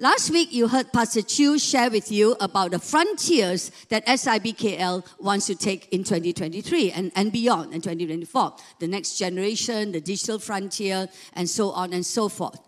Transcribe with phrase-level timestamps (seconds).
[0.00, 5.46] Last week, you heard Pastor Chu share with you about the frontiers that SIBKL wants
[5.46, 8.54] to take in 2023 and, and beyond in 2024.
[8.78, 12.60] The next generation, the digital frontier, and so on and so forth.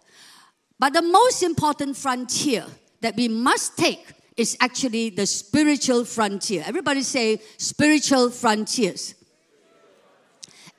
[0.77, 2.66] But the most important frontier
[3.01, 4.04] that we must take
[4.37, 6.65] is actually the spiritual frontier.
[6.67, 9.15] Everybody say spiritual frontiers.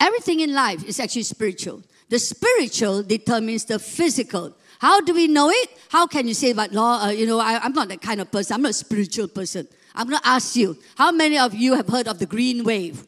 [0.02, 1.82] Everything in life is actually spiritual.
[2.10, 4.54] The spiritual determines the physical.
[4.82, 5.70] How do we know it?
[5.90, 8.32] How can you say, but Lord, uh, you know, I, I'm not that kind of
[8.32, 8.56] person.
[8.56, 9.68] I'm not a spiritual person.
[9.94, 13.06] I'm going to ask you, how many of you have heard of the green wave?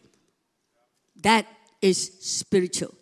[1.24, 1.48] That
[1.82, 2.94] is spiritual.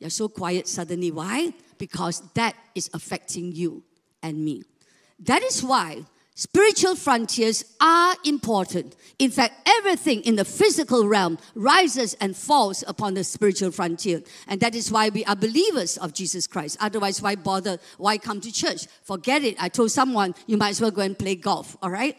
[0.00, 1.12] You're so quiet suddenly.
[1.12, 1.54] Why?
[1.78, 3.84] Because that is affecting you
[4.24, 4.64] and me.
[5.20, 6.04] That is why
[6.40, 8.96] Spiritual frontiers are important.
[9.18, 14.22] In fact, everything in the physical realm rises and falls upon the spiritual frontier.
[14.48, 16.78] And that is why we are believers of Jesus Christ.
[16.80, 17.76] Otherwise, why bother?
[17.98, 18.86] Why come to church?
[19.02, 19.62] Forget it.
[19.62, 22.16] I told someone, you might as well go and play golf, all right?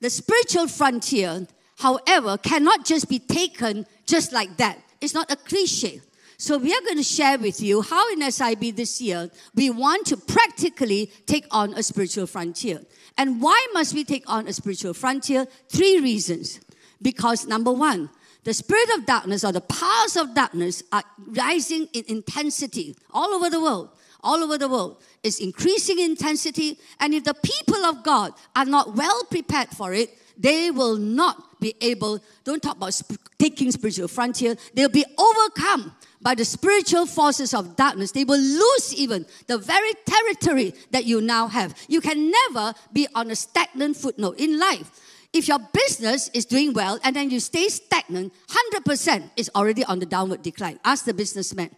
[0.00, 1.46] The spiritual frontier,
[1.78, 4.80] however, cannot just be taken just like that.
[5.00, 6.00] It's not a cliche.
[6.40, 10.06] So we are going to share with you how in SIB this year we want
[10.06, 12.80] to practically take on a spiritual frontier.
[13.16, 15.46] And why must we take on a spiritual frontier?
[15.68, 16.60] Three reasons.
[17.02, 18.08] Because number one,
[18.44, 23.50] the spirit of darkness or the powers of darkness are rising in intensity all over
[23.50, 23.90] the world.
[24.20, 25.02] All over the world.
[25.24, 26.78] It's increasing intensity.
[27.00, 31.60] And if the people of God are not well prepared for it, they will not
[31.60, 37.06] be able, don't talk about sp- taking spiritual frontier, they'll be overcome by the spiritual
[37.06, 41.74] forces of darkness, they will lose even the very territory that you now have.
[41.88, 44.90] You can never be on a stagnant footnote in life.
[45.32, 49.98] If your business is doing well and then you stay stagnant, 100% is already on
[49.98, 50.80] the downward decline.
[50.84, 51.70] Ask the businessman.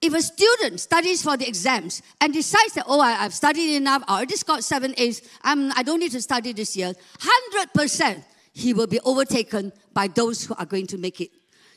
[0.00, 4.02] If a student studies for the exams and decides that, oh, I, have studied enough,
[4.06, 8.72] I already got seven A's, I'm, I don't need to study this year, 100% he
[8.72, 11.30] will be overtaken by those who are going to make it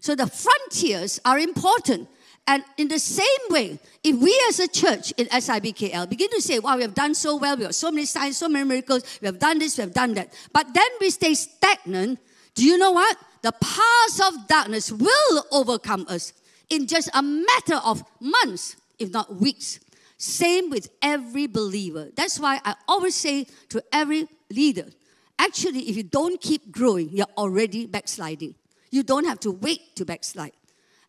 [0.08, 2.08] so the frontiers are important.
[2.48, 6.60] And in the same way, if we as a church in SIBKL begin to say,
[6.60, 9.26] wow, we have done so well, we have so many signs, so many miracles, we
[9.26, 12.20] have done this, we have done that, but then we stay stagnant,
[12.56, 13.18] do you know what?
[13.42, 16.32] The powers of darkness will overcome us
[16.70, 19.82] in just a matter of months, if not weeks.
[20.18, 22.12] Same with every believer.
[22.16, 24.86] That's why I always say to every leader
[25.40, 28.56] actually, if you don't keep growing, you're already backsliding.
[28.90, 30.54] You don't have to wait to backslide.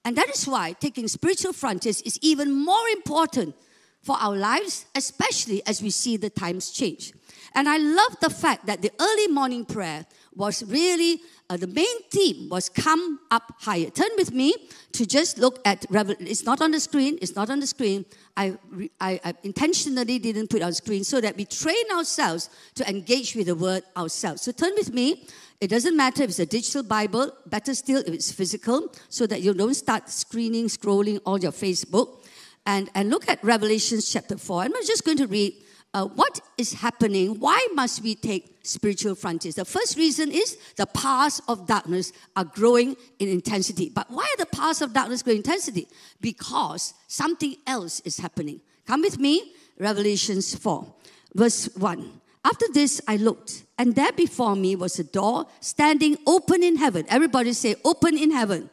[0.05, 3.55] And that is why taking spiritual frontiers is even more important
[4.03, 7.13] for our lives, especially as we see the times change.
[7.55, 10.07] And I love the fact that the early morning prayer
[10.39, 13.91] was really uh, the main theme was come up higher.
[13.91, 14.55] Turn with me
[14.93, 16.27] to just look at Revelation.
[16.27, 17.19] It's not on the screen.
[17.21, 18.05] It's not on the screen.
[18.37, 18.57] I,
[19.01, 23.47] I, I intentionally didn't put on screen so that we train ourselves to engage with
[23.47, 24.43] the word ourselves.
[24.43, 25.27] So turn with me
[25.61, 29.43] it doesn't matter if it's a digital Bible, better still if it's physical, so that
[29.43, 32.25] you don't start screening, scrolling all your Facebook.
[32.65, 34.63] And, and look at Revelation chapter 4.
[34.63, 35.55] I'm just going to read
[35.95, 37.41] uh, what is happening.
[37.41, 39.55] Why must we take spiritual frontiers?
[39.55, 43.89] The first reason is the powers of darkness are growing in intensity.
[43.89, 45.89] But why are the powers of darkness growing in intensity?
[46.21, 48.61] Because something else is happening.
[48.87, 50.95] Come with me, Revelations 4,
[51.35, 52.21] verse 1.
[52.45, 57.05] After this, I looked, and there before me was a door standing open in heaven.
[57.09, 58.71] Everybody say, open in heaven.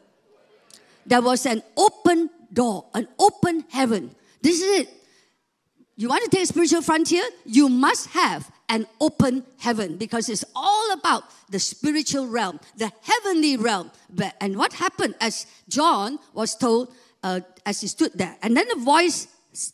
[1.04, 4.14] There was an open door, an open heaven.
[4.40, 4.88] This is it.
[5.96, 7.24] You want to take a spiritual frontier?
[7.44, 13.56] You must have an open heaven because it's all about the spiritual realm, the heavenly
[13.56, 13.90] realm.
[14.40, 16.92] And what happened as John was told
[17.22, 18.36] uh, as he stood there?
[18.42, 19.28] And then a voice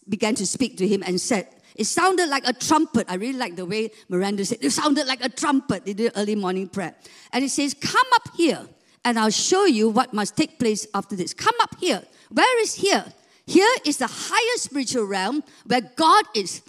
[0.09, 3.07] began to speak to him and said, it sounded like a trumpet.
[3.09, 5.85] I really like the way Miranda said, it sounded like a trumpet.
[5.85, 6.95] They did early morning prayer.
[7.33, 8.61] And it says, Come up here,
[9.05, 11.33] and I'll show you what must take place after this.
[11.33, 12.03] Come up here.
[12.31, 13.05] Where is here?
[13.47, 16.63] Here is the higher spiritual realm where God is.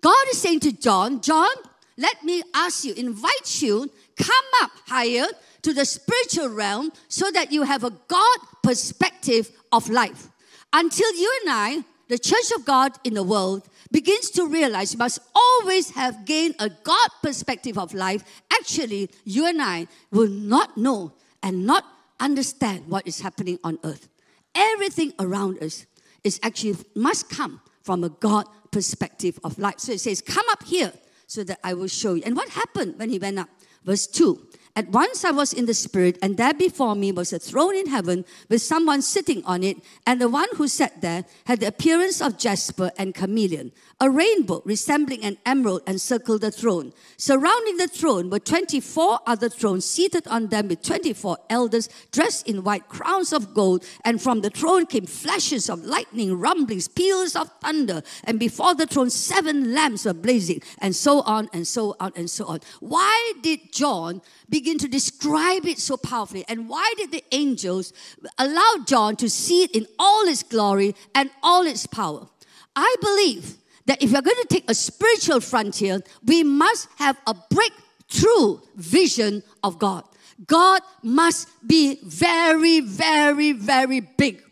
[0.00, 1.50] God is saying to John, John,
[1.96, 5.26] let me ask you, invite you, come up higher
[5.62, 10.28] to the spiritual realm so that you have a God perspective of life.
[10.72, 14.98] Until you and I, the church of God in the world, begins to realize you
[14.98, 18.22] must always have gained a God perspective of life,
[18.52, 21.12] actually, you and I will not know
[21.42, 21.84] and not
[22.20, 24.08] understand what is happening on earth.
[24.54, 25.86] Everything around us
[26.24, 29.78] is actually must come from a God perspective of life.
[29.78, 30.92] So it says, Come up here
[31.26, 32.22] so that I will show you.
[32.24, 33.48] And what happened when he went up?
[33.84, 34.38] Verse 2
[34.76, 37.86] At once I was in the Spirit, and there before me was a throne in
[37.86, 42.20] heaven with someone sitting on it, and the one who sat there had the appearance
[42.20, 43.72] of jasper and carnelian.
[44.00, 46.92] A rainbow resembling an emerald encircled the throne.
[47.16, 52.62] Surrounding the throne were 24 other thrones, seated on them with 24 elders dressed in
[52.62, 53.84] white crowns of gold.
[54.04, 58.02] And from the throne came flashes of lightning, rumblings, peals of thunder.
[58.22, 62.30] And before the throne, seven lamps were blazing, and so on and so on and
[62.30, 62.60] so on.
[62.78, 66.44] Why did John begin to describe it so powerfully?
[66.48, 67.92] And why did the angels
[68.38, 72.28] allow John to see it in all its glory and all its power?
[72.76, 73.56] I believe
[73.88, 79.42] that if we're going to take a spiritual frontier, we must have a breakthrough vision
[79.64, 80.04] of God.
[80.46, 84.42] God must be very, very, very big.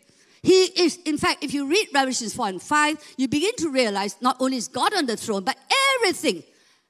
[0.41, 4.17] He is, in fact, if you read Revelations 4 and 5, you begin to realize
[4.21, 5.57] not only is God on the throne, but
[5.95, 6.41] everything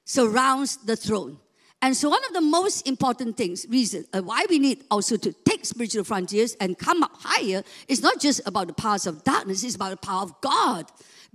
[0.06, 1.38] surrounds the throne.
[1.82, 5.32] And so, one of the most important things, reason uh, why we need also to
[5.46, 9.64] take spiritual frontiers and come up higher is not just about the powers of darkness,
[9.64, 10.90] it's about the power of God.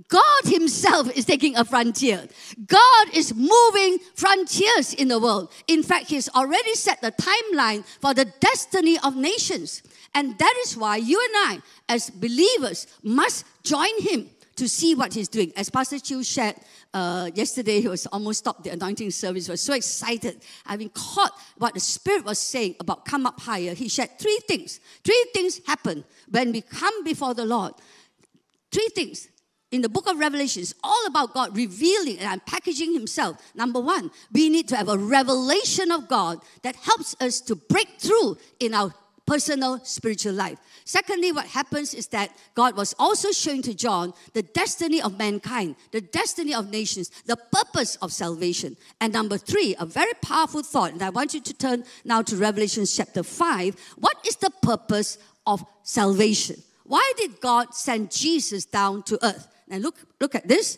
[0.09, 2.27] God Himself is taking a frontier.
[2.67, 5.53] God is moving frontiers in the world.
[5.69, 9.83] In fact, He's already set the timeline for the destiny of nations.
[10.15, 15.15] And that is why you and I, as believers, must join Him to see what
[15.15, 15.53] He's doing.
[15.57, 16.57] As Pastor Chu shared
[16.95, 19.47] uh, yesterday, he was almost stopped the anointing service.
[19.47, 23.75] He was so excited, having caught what the Spirit was saying about come up higher.
[23.75, 24.79] He shared three things.
[25.03, 27.73] Three things happen when we come before the Lord.
[28.71, 29.29] Three things
[29.73, 33.39] in the book of Revelation is all about God revealing and unpackaging Himself.
[33.55, 37.89] Number one, we need to have a revelation of God that helps us to break
[37.99, 38.95] through in our
[39.27, 40.59] personal spiritual life.
[40.85, 45.77] Secondly, what happens is that God was also showing to John the destiny of mankind,
[45.91, 48.77] the destiny of nations, the purpose of salvation.
[49.01, 52.37] And number three, a very powerful thought, and I want you to turn now to
[52.37, 53.77] Revelation chapter 5.
[53.97, 55.17] What is the purpose
[55.47, 56.57] of salvation?
[56.85, 59.49] Why did God send Jesus down to earth?
[59.73, 60.77] And look, look at this.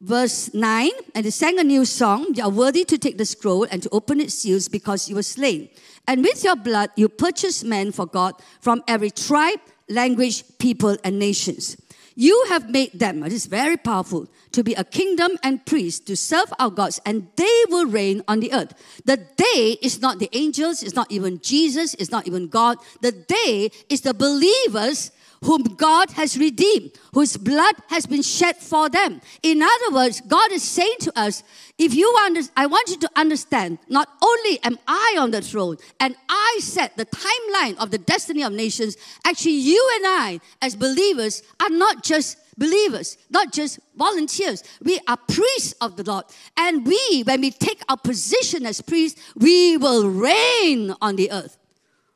[0.00, 2.28] Verse 9, and they sang a new song.
[2.34, 5.22] You are worthy to take the scroll and to open its seals because you were
[5.22, 5.68] slain.
[6.06, 9.58] And with your blood you purchased men for God from every tribe,
[9.90, 11.76] language, people, and nations.
[12.14, 16.16] You have made them, it is very powerful, to be a kingdom and priests to
[16.16, 18.74] serve our gods, and they will reign on the earth.
[19.04, 22.78] The day is not the angels, it's not even Jesus, it's not even God.
[23.00, 25.10] The day is the believers
[25.42, 29.20] whom God has redeemed, whose blood has been shed for them.
[29.42, 31.42] In other words, God is saying to us,
[31.78, 35.78] if you under, I want you to understand, not only am I on the throne
[35.98, 40.76] and I set the timeline of the destiny of nations, actually you and I as
[40.76, 44.62] believers are not just believers, not just volunteers.
[44.82, 46.26] We are priests of the Lord.
[46.58, 51.56] And we, when we take our position as priests, we will reign on the earth.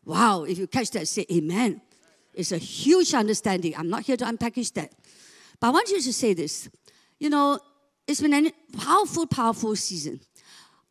[0.04, 1.80] Wow, if you catch that, say amen.
[2.34, 3.74] It's a huge understanding.
[3.76, 4.92] I'm not here to unpackage that.
[5.60, 6.68] But I want you to say this.
[7.18, 7.58] You know,
[8.06, 10.20] it's been a powerful, powerful season.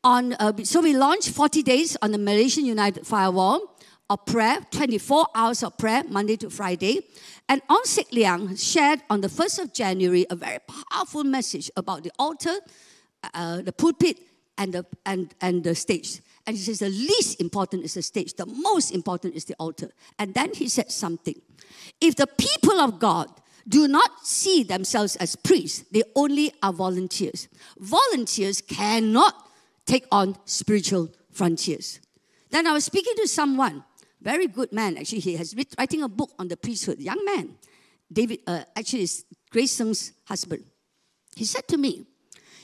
[0.03, 3.61] On, uh, so we launched 40 days on the Malaysian United Firewall
[4.09, 7.01] of prayer, 24 hours of prayer, Monday to Friday.
[7.47, 10.59] And On Sik Liang shared on the 1st of January a very
[10.91, 12.55] powerful message about the altar,
[13.33, 14.19] uh, the pulpit,
[14.57, 16.21] and the, and, and the stage.
[16.45, 19.91] And he says the least important is the stage, the most important is the altar.
[20.19, 21.35] And then he said something.
[22.01, 23.29] If the people of God
[23.67, 27.47] do not see themselves as priests, they only are volunteers.
[27.79, 29.33] Volunteers cannot
[29.85, 31.99] take on spiritual frontiers.
[32.49, 33.83] Then I was speaking to someone,
[34.21, 37.55] very good man, actually, he has written, writing a book on the priesthood, young man.
[38.11, 40.63] David, uh, actually, is Grayson's husband.
[41.35, 42.05] He said to me,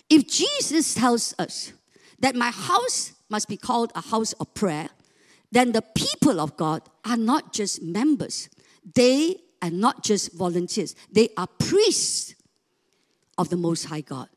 [0.09, 1.73] if Jesus tells us
[2.19, 4.89] that my house must be called a house of prayer,
[5.51, 8.49] then the people of God are not just members,
[8.95, 12.35] they are not just volunteers, they are priests
[13.37, 14.29] of the Most High God.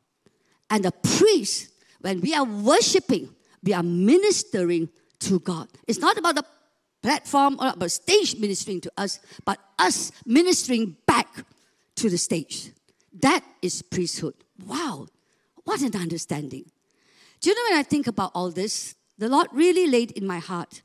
[0.71, 1.69] And the priests,
[2.01, 3.29] when we are worshiping,
[3.63, 4.89] we are ministering
[5.21, 5.69] to God.
[5.87, 6.45] It's not about the
[7.03, 11.45] platform or about stage ministering to us, but us ministering back
[11.97, 12.71] to the stage.
[13.21, 14.35] That is priesthood.
[14.67, 15.09] Wow,
[15.65, 16.65] what an understanding.
[17.43, 20.39] Do you know when I think about all this, the Lord really laid in my
[20.39, 20.83] heart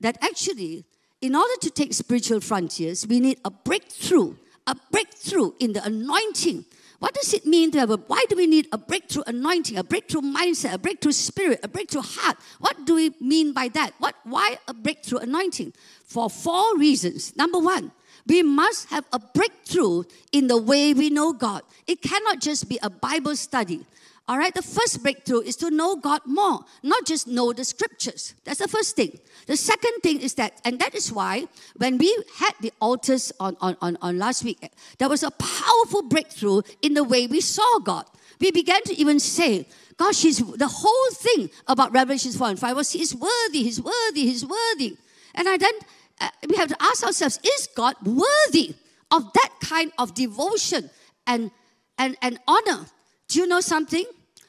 [0.00, 0.86] that actually,
[1.20, 4.34] in order to take spiritual frontiers, we need a breakthrough,
[4.66, 6.64] a breakthrough in the anointing.
[6.98, 9.84] What does it mean to have a, why do we need a breakthrough anointing, a
[9.84, 12.38] breakthrough mindset, a breakthrough spirit, a breakthrough heart?
[12.58, 13.90] What do we mean by that?
[13.98, 15.74] What, why a breakthrough anointing?
[16.06, 17.36] For four reasons.
[17.36, 17.92] Number one,
[18.26, 21.64] we must have a breakthrough in the way we know God.
[21.86, 23.84] It cannot just be a Bible study
[24.28, 28.34] All right, the first breakthrough is to know God more, not just know the scriptures.
[28.44, 29.18] That's the first thing.
[29.46, 31.46] The second thing is that, and that is why
[31.78, 36.02] when we had the altars on, on, on, on last week, there was a powerful
[36.02, 38.04] breakthrough in the way we saw God.
[38.38, 39.66] We began to even say,
[39.96, 44.26] Gosh, he's, the whole thing about Revelation 4 and 5 was He's worthy, He's worthy,
[44.26, 44.96] He's worthy.
[45.34, 45.72] And I then,
[46.20, 48.76] uh, we have to ask ourselves, is God worthy
[49.10, 50.90] of that kind of devotion
[51.26, 51.50] and,
[51.98, 52.86] and, and honor?
[53.26, 54.04] Do you know something?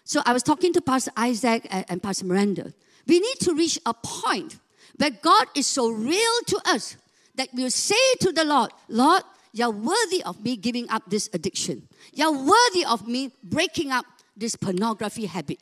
[0.09, 2.73] So I was talking to Pastor Isaac and, Pastor Miranda.
[3.05, 4.57] We need to reach a point
[4.97, 6.97] where God is so real to us
[7.35, 9.21] that we'll say to the Lord, Lord,
[9.53, 11.87] you're worthy of me giving up this addiction.
[12.11, 14.03] You're worthy of me breaking up
[14.35, 15.59] this pornography habit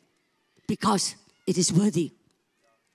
[0.66, 2.13] because it is worthy.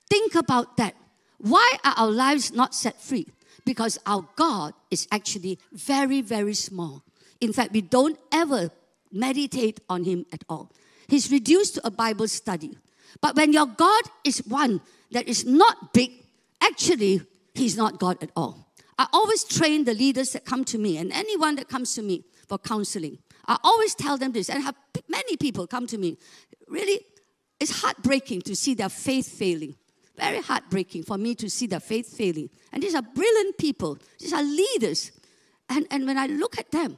[0.09, 0.95] Think about that.
[1.37, 3.27] Why are our lives not set free?
[3.67, 7.03] Because our God is actually very, very small.
[7.43, 8.71] In fact, we don't ever
[9.13, 10.73] meditate on Him at all.
[11.13, 12.79] He's reduced to a Bible study.
[13.21, 16.11] But when your God is one that is not big,
[16.63, 17.21] actually,
[17.53, 18.73] He's not God at all.
[18.97, 22.25] I always train the leaders that come to me and anyone that comes to me
[22.49, 23.19] for counseling.
[23.47, 24.75] I always tell them this, and have
[25.07, 26.17] many people come to me.
[26.67, 27.01] Really,
[27.61, 29.75] it's heartbreaking to see their faith failing.
[30.17, 32.49] Very heartbreaking for me to see their faith failing.
[32.73, 35.13] And these are brilliant people, these are leaders.
[35.69, 36.97] And, and when I look at them,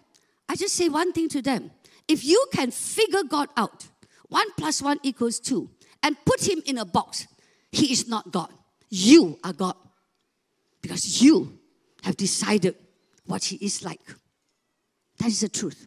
[0.48, 1.72] I just say one thing to them
[2.06, 3.88] if you can figure God out,
[4.34, 5.70] one plus one equals two,
[6.02, 7.28] and put him in a box,
[7.70, 8.50] he is not God.
[8.90, 9.76] You are God.
[10.82, 11.58] Because you
[12.02, 12.74] have decided
[13.26, 14.00] what he is like.
[15.18, 15.86] That is the truth.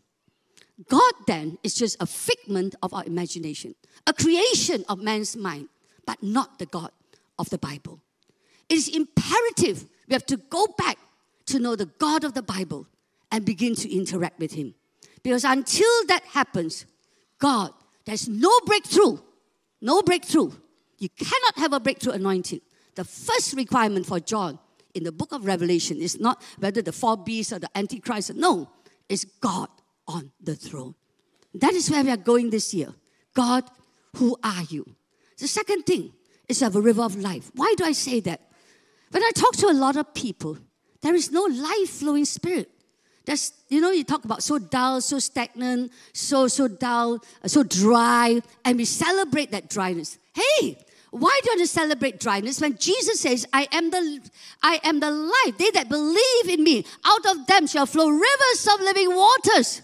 [0.88, 3.76] God then is just a figment of our imagination,
[4.06, 5.68] a creation of man's mind,
[6.06, 6.92] but not the God
[7.38, 8.00] of the Bible.
[8.70, 10.98] It is imperative we have to go back
[11.48, 12.88] to know the God of the Bible
[13.30, 14.74] and begin to interact with Him.
[15.22, 16.86] Because until that happens,
[17.40, 17.74] God,
[18.08, 19.18] there's no breakthrough.
[19.82, 20.52] No breakthrough.
[20.98, 22.62] You cannot have a breakthrough anointing.
[22.96, 24.58] The first requirement for John
[24.94, 28.34] in the book of Revelation is not whether the four beasts or the Antichrist.
[28.34, 28.70] No,
[29.10, 29.68] it's God
[30.08, 30.96] on the throne.
[31.54, 32.94] That is where we are going this year.
[33.34, 33.66] God,
[34.16, 34.86] who are you?
[35.38, 36.14] The second thing
[36.48, 37.52] is have a river of life.
[37.56, 38.40] Why do I say that?
[39.12, 40.58] When I talk to a lot of people,
[41.02, 42.72] there is no life flowing spirit.
[43.28, 47.62] That's, you know, you talk about so dull, so stagnant, so, so dull, uh, so
[47.62, 50.18] dry, and we celebrate that dryness.
[50.34, 50.78] Hey,
[51.12, 54.22] why do you want to celebrate dryness when Jesus says, I am the
[54.64, 55.58] I am the life.
[55.58, 59.82] They that believe in me, out of them shall flow rivers of living waters.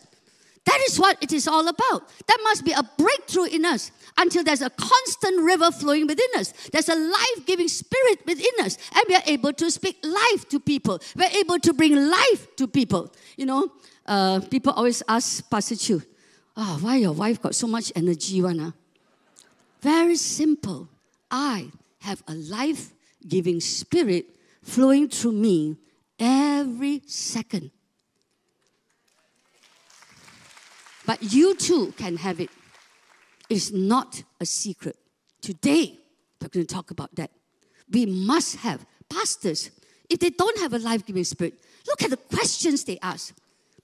[0.65, 2.07] That is what it is all about.
[2.27, 6.53] That must be a breakthrough in us until there's a constant river flowing within us.
[6.71, 10.59] There's a life giving spirit within us, and we are able to speak life to
[10.59, 11.01] people.
[11.15, 13.11] We're able to bring life to people.
[13.35, 13.71] You know,
[14.05, 16.01] uh, people always ask Pastor Chu,
[16.55, 18.59] oh, why your wife got so much energy, one?
[18.59, 18.71] Huh?
[19.81, 20.87] Very simple.
[21.31, 22.93] I have a life
[23.27, 24.25] giving spirit
[24.61, 25.77] flowing through me
[26.19, 27.71] every second.
[31.05, 32.49] But you too can have it.
[33.49, 34.97] It's not a secret.
[35.41, 35.99] Today,
[36.41, 37.31] we're going to talk about that.
[37.91, 39.71] We must have pastors.
[40.09, 41.55] If they don't have a life giving spirit,
[41.87, 43.35] look at the questions they ask.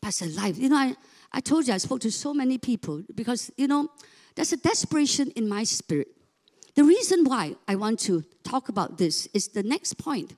[0.02, 0.96] Pastor Life, you know, I,
[1.34, 3.90] I told you I spoke to so many people because, you know,
[4.36, 6.08] there's a desperation in my spirit.
[6.76, 10.36] The reason why I want to talk about this is the next point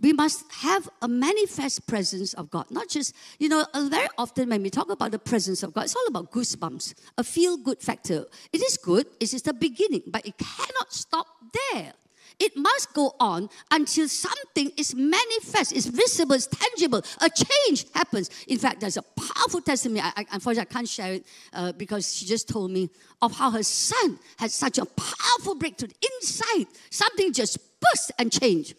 [0.00, 2.66] we must have a manifest presence of God.
[2.70, 5.96] Not just, you know, very often when we talk about the presence of God, it's
[5.96, 8.26] all about goosebumps, a feel good factor.
[8.52, 11.26] It is good, it is the beginning, but it cannot stop
[11.72, 11.92] there.
[12.38, 17.02] It must go on until something is manifest, is visible, is tangible.
[17.22, 18.28] A change happens.
[18.46, 20.02] In fact, there's a powerful testimony.
[20.02, 22.90] I, I unfortunately, I can't share it uh, because she just told me
[23.22, 25.88] of how her son had such a powerful breakthrough
[26.20, 26.66] inside.
[26.90, 28.74] Something just burst and changed.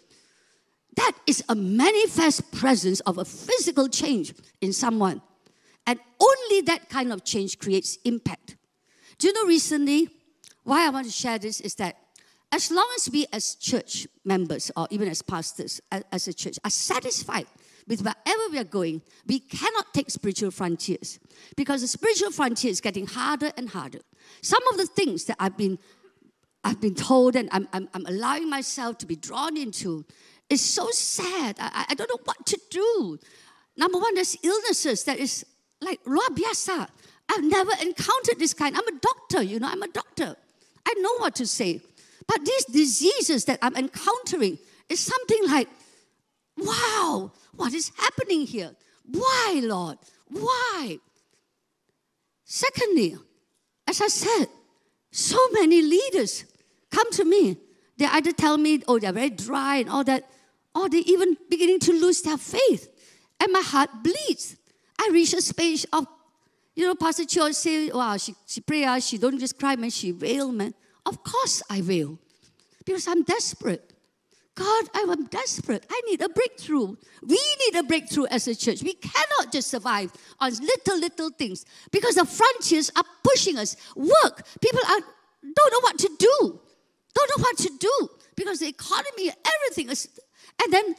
[0.95, 5.21] That is a manifest presence of a physical change in someone.
[5.87, 8.55] And only that kind of change creates impact.
[9.17, 10.09] Do you know recently,
[10.63, 11.95] why I want to share this is that
[12.57, 15.79] as long as we as church members or even as pastors,
[16.11, 17.45] as a church, are satisfied
[17.87, 21.19] with wherever we are going, we cannot take spiritual frontiers
[21.55, 23.99] because the spiritual frontier is getting harder and harder.
[24.41, 25.77] Some of the things that I've been
[26.63, 30.03] I've been told and I'm, I'm, I'm allowing myself to be drawn into
[30.49, 31.55] is so sad.
[31.59, 33.19] I, I don't know what to do.
[33.77, 35.45] Number one, there's illnesses that is
[35.79, 36.87] like luar biasa.
[37.29, 38.75] I've never encountered this kind.
[38.75, 40.35] I'm a doctor, you know, I'm a doctor.
[40.85, 41.81] I know what to say.
[42.27, 45.69] But these diseases that I'm encountering is something like,
[46.57, 48.71] wow, what is happening here?
[49.05, 49.97] Why, Lord?
[50.27, 50.99] Why?
[52.43, 53.15] Secondly,
[53.87, 54.47] as I said,
[55.11, 56.45] So many leaders
[56.91, 57.57] come to me.
[57.97, 60.29] They either tell me, oh, they're very dry and all that,
[60.75, 62.87] or they even beginning to lose their faith.
[63.39, 64.57] And my heart bleeds.
[64.99, 66.05] I reach a space of,
[66.75, 69.89] you know, Pastor Cho say, wow, she, she pray, uh, she don't just cry, man,
[69.89, 70.73] she wail, man.
[71.07, 72.19] Of course I will.
[72.85, 73.93] Because I'm desperate.
[74.55, 75.85] God, I am desperate.
[75.89, 76.95] I need a breakthrough.
[77.21, 78.83] We need a breakthrough as a church.
[78.83, 83.77] We cannot just survive on little, little things because the frontiers are pushing us.
[83.95, 84.45] Work.
[84.59, 86.59] People are, don't know what to do.
[87.15, 90.09] Don't know what to do because the economy, everything is.
[90.63, 90.95] And then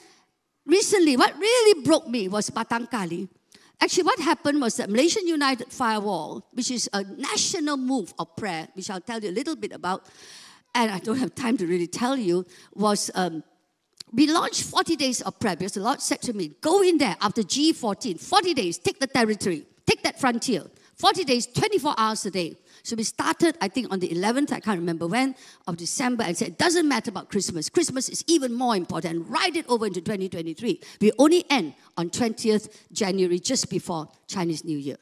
[0.64, 3.28] recently, what really broke me was Batang Kali.
[3.80, 8.66] Actually, what happened was that Malaysian United Firewall, which is a national move of prayer,
[8.75, 10.06] which I'll tell you a little bit about,
[10.75, 12.44] and I don't have time to really tell you,
[12.75, 13.44] was um,
[14.12, 17.16] we launched 40 days of prayer because the Lord said to me, Go in there
[17.20, 20.64] after G14, 40 days, take the territory, take that frontier.
[20.97, 22.56] 40 days, 24 hours a day.
[22.88, 25.35] So we started, I think, on the 11th, I can't remember when,
[25.66, 27.68] of December, and said, it doesn't matter about Christmas.
[27.68, 29.28] Christmas is even more important.
[29.28, 30.80] Ride it over into 2023.
[31.02, 34.97] We only end on 20th January, just before Chinese New Year.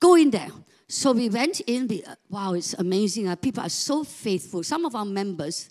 [0.00, 0.50] Go in there.
[0.86, 1.88] So we went in.
[2.06, 3.28] Uh, wow, it's amazing.
[3.28, 4.62] Uh, people are so faithful.
[4.62, 5.70] Some of our members,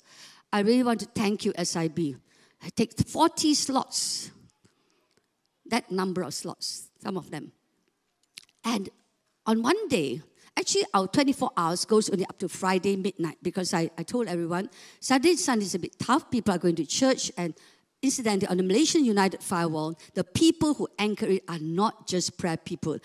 [0.52, 2.16] I really want to thank you, SIB.
[2.64, 4.32] I take 40 slots,
[5.68, 7.52] that number of slots, some of them.
[8.66, 8.90] And
[9.46, 10.24] on one day,
[10.58, 14.70] actually our 24 hours goes only up to Friday midnight because I, I told everyone
[15.00, 16.30] Saturday Sunday is a bit tough.
[16.32, 17.54] People are going to church and
[18.02, 22.58] incidentally on the Malaysian United Firewall, the people who anchor it are not just prayer
[22.58, 23.00] people.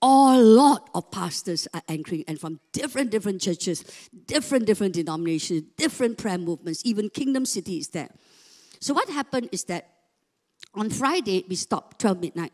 [0.00, 0.06] A
[0.40, 3.84] lot of pastors are anchoring and from different different churches,
[4.26, 8.08] different different denominations, different prayer movements, even Kingdom City is there.
[8.80, 9.88] So what happened is that
[10.74, 12.52] on Friday we stopped 12 midnight.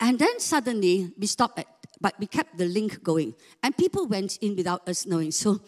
[0.00, 1.71] And then suddenly we stopped at
[2.02, 3.32] but we kept the link going.
[3.62, 5.30] And people went in without us knowing.
[5.30, 5.60] So,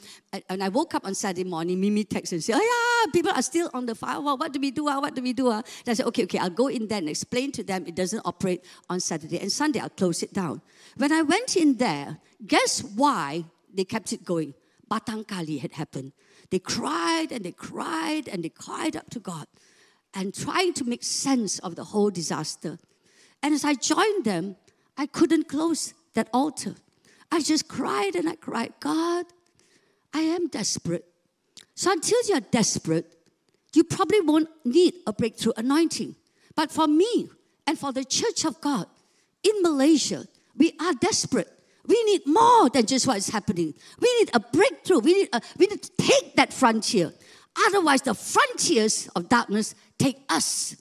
[0.49, 3.41] and I woke up on Saturday morning, Mimi texted and said, Oh, yeah, people are
[3.41, 4.37] still on the firewall.
[4.37, 4.89] What do we do?
[4.89, 5.01] Uh?
[5.01, 5.49] What do we do?
[5.49, 5.59] Uh?
[5.59, 8.23] And I said, Okay, okay, I'll go in there and explain to them it doesn't
[8.25, 9.39] operate on Saturday.
[9.39, 10.61] And Sunday, I'll close it down.
[10.97, 14.55] When I went in there, guess why they kept it going?
[14.91, 16.13] Batang Kali had happened.
[16.51, 19.47] They cried and they cried and they cried up to God
[20.13, 22.79] and trying to make sense of the whole disaster.
[23.43, 24.57] And as I joined them,
[24.97, 26.75] I couldn't close that altar.
[27.31, 29.27] I just cried and I cried, God,
[30.13, 31.05] I am desperate.
[31.75, 33.13] So until you're desperate,
[33.75, 36.15] you probably won't need a breakthrough anointing.
[36.55, 37.29] But for me
[37.67, 38.87] and for the church of God
[39.43, 41.51] in Malaysia, we are desperate.
[41.87, 43.75] We need more than just what is happening.
[44.01, 45.01] We need a breakthrough.
[45.01, 47.13] We need, a, we need to take that frontier.
[47.67, 50.77] Otherwise, the frontiers of darkness take us.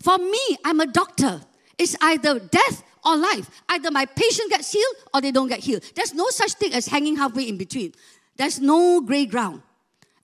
[0.00, 1.40] For me, I'm a doctor.
[1.78, 3.50] It's either death or life.
[3.68, 5.82] Either my patient gets healed or they don't get healed.
[5.94, 7.92] There's no such thing as hanging halfway in between.
[8.36, 9.62] There's no gray ground.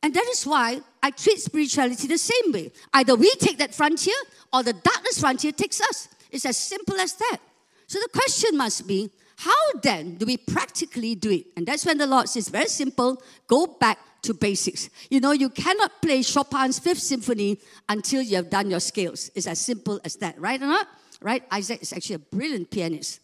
[0.02, 2.72] And that is why I treat spirituality the same way.
[2.94, 4.14] Either we take that frontier
[4.52, 6.08] or the darkness frontier takes us.
[6.30, 7.38] It's as simple as that.
[7.86, 11.46] So the question must be how then do we practically do it?
[11.56, 14.90] And that's when the Lord says, very simple, go back to basics.
[15.10, 19.30] You know, you cannot play Chopin's Fifth Symphony until you have done your scales.
[19.36, 20.88] It's as simple as that, right or not?
[21.20, 21.42] Right?
[21.50, 23.20] Isaac is actually a brilliant pianist.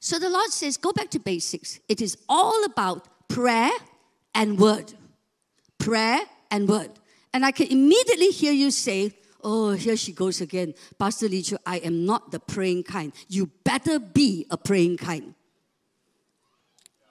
[0.00, 1.78] So the Lord says, go back to basics.
[1.88, 3.70] It is all about prayer
[4.34, 4.92] and word.
[5.78, 6.20] Prayer
[6.50, 6.90] and word.
[7.32, 9.12] And I can immediately hear you say,
[9.44, 10.74] Oh, here she goes again.
[10.98, 13.12] Pastor Lee Chu, I am not the praying kind.
[13.28, 15.34] You better be a praying kind.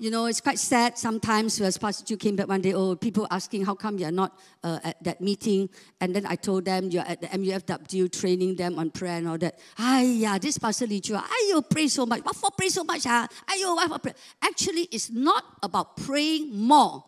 [0.02, 3.28] You know, it's quite sad sometimes as Pastor Chu came back one day, oh, people
[3.30, 5.70] asking how come you're not uh, at that meeting.
[6.00, 9.38] And then I told them you're at the MUFW training them on prayer and all
[9.38, 9.60] that.
[9.78, 12.26] yeah, this Pastor Lee Chu, you pray so much.
[12.26, 13.04] What for pray so much?
[13.06, 13.28] Ah?
[13.48, 14.14] Ayo, for pray?
[14.42, 17.04] Actually, it's not about praying more.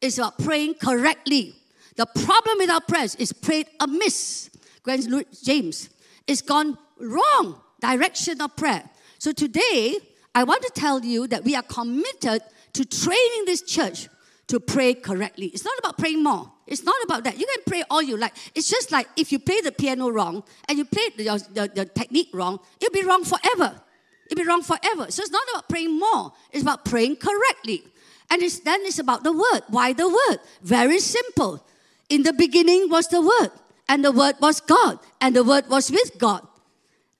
[0.00, 1.54] It's about praying correctly.
[1.96, 4.48] The problem with our prayers is prayed amiss.
[4.82, 5.90] Gwen James,
[6.26, 8.88] it's gone wrong direction of prayer.
[9.18, 9.98] So today,
[10.34, 12.42] I want to tell you that we are committed
[12.72, 14.08] to training this church
[14.48, 15.46] to pray correctly.
[15.46, 16.50] It's not about praying more.
[16.66, 17.38] It's not about that.
[17.38, 18.34] You can pray all you like.
[18.54, 22.30] It's just like if you play the piano wrong and you play the, the, technique
[22.32, 23.80] wrong, it'll be wrong forever.
[24.26, 25.10] It'll be wrong forever.
[25.10, 26.32] So it's not about praying more.
[26.50, 27.84] It's about praying correctly.
[28.30, 29.62] And it's, then it's about the word.
[29.68, 30.38] Why the word?
[30.62, 31.64] Very simple.
[32.08, 33.50] In the beginning was the word,
[33.88, 36.46] and the word was God, and the word was with God.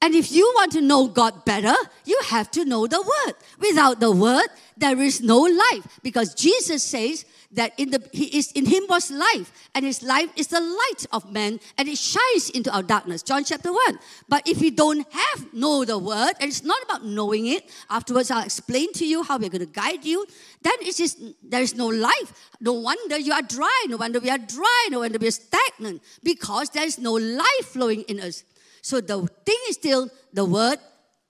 [0.02, 3.34] And if you want to know God better, you have to know the Word.
[3.60, 6.00] Without the Word, there is no life.
[6.02, 10.28] Because Jesus says that in, the, he is, in Him was life, and His life
[10.36, 13.22] is the light of man, and it shines into our darkness.
[13.22, 13.98] John chapter 1.
[14.28, 18.32] But if you don't have know the Word, and it's not about knowing it, afterwards
[18.32, 20.26] I'll explain to you how we're going to guide you,
[20.62, 22.50] then it is, there is no life.
[22.60, 23.86] No wonder you are dry.
[23.88, 24.88] No wonder we are dry.
[24.90, 26.02] No wonder we are stagnant.
[26.24, 28.42] Because there is no life flowing in us.
[28.82, 30.78] So the thing is still the word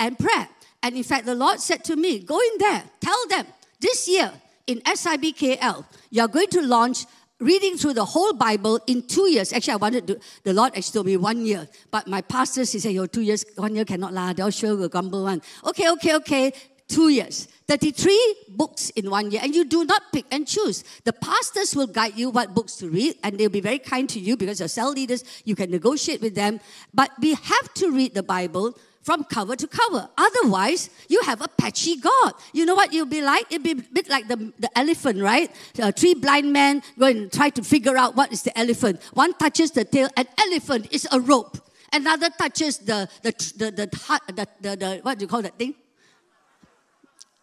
[0.01, 0.49] and prayer.
[0.83, 3.47] And in fact, the Lord said to me, Go in there, tell them
[3.81, 4.33] this year
[4.67, 7.05] in SIBKL, you're going to launch
[7.39, 9.53] reading through the whole Bible in two years.
[9.53, 11.69] Actually, I wanted to, the Lord actually told me one year.
[11.91, 14.33] But my pastors, he said, Yo, two years, one year cannot lie.
[14.33, 15.43] They'll sure will grumble one.
[15.65, 16.53] Okay, okay, okay
[16.93, 17.49] two years.
[17.69, 20.85] 33 books in one year, and you do not pick and choose.
[21.05, 24.21] The pastors will guide you what books to read, and they'll be very kind to
[24.21, 26.61] you because you're cell leaders, you can negotiate with them.
[26.93, 30.09] But we have to read the Bible from cover to cover.
[30.17, 32.35] Otherwise, you have a patchy God.
[32.53, 33.47] You know what you'll be like?
[33.51, 35.51] It'll be a bit like the, the elephant, right?
[35.81, 39.01] Uh, three blind men go and try to figure out what is the elephant.
[39.13, 41.59] One touches the tail, an elephant is a rope.
[41.93, 45.59] Another touches the, the, the, the, the, the, the, the what do you call that
[45.59, 45.75] thing?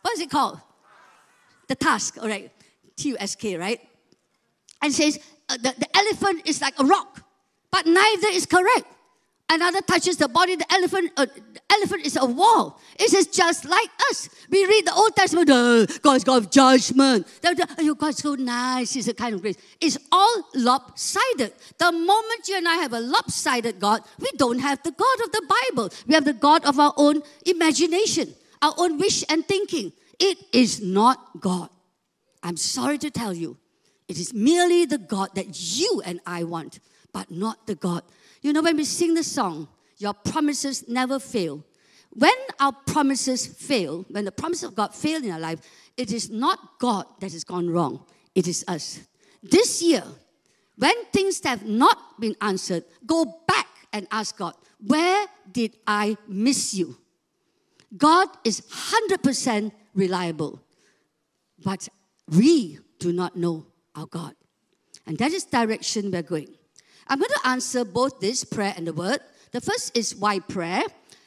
[0.09, 0.59] What is it called?
[1.67, 2.51] The tusk, all right.
[2.95, 3.79] T U S K, right?
[4.81, 7.21] And says uh, the, the elephant is like a rock,
[7.69, 8.87] but neither is correct.
[9.51, 12.79] Another touches the body, the elephant, uh, the elephant is a wall.
[12.99, 14.29] It is just like us.
[14.49, 17.27] We read the Old Testament, uh, God's God of judgment.
[17.45, 19.57] Oh, God's so nice, He's a kind of grace.
[19.79, 21.53] It's all lopsided.
[21.77, 25.31] The moment you and I have a lopsided God, we don't have the God of
[25.31, 25.89] the Bible.
[26.07, 29.91] We have the God of our own imagination our own wish and thinking.
[30.19, 31.69] It is not God.
[32.43, 33.57] I'm sorry to tell you,
[34.07, 36.79] it is merely the God that you and I want,
[37.13, 38.03] but not the God.
[38.41, 39.67] You know, when we sing the song,
[39.97, 41.63] Your promises never fail.
[42.11, 45.59] When our promises fail, when the promise of God fail in our life,
[45.95, 49.01] it is not God that has gone wrong, it is us.
[49.43, 50.03] This year,
[50.77, 54.53] when things have not been answered, go back and ask God,
[54.85, 56.97] Where did I miss you?
[57.97, 60.61] God is 100% reliable,
[61.63, 61.89] but
[62.27, 64.35] we do not know our God.
[65.07, 66.49] And that is direction we're going.
[67.07, 69.19] I'm going to answer both this prayer and the word.
[69.51, 70.83] The first is why prayer?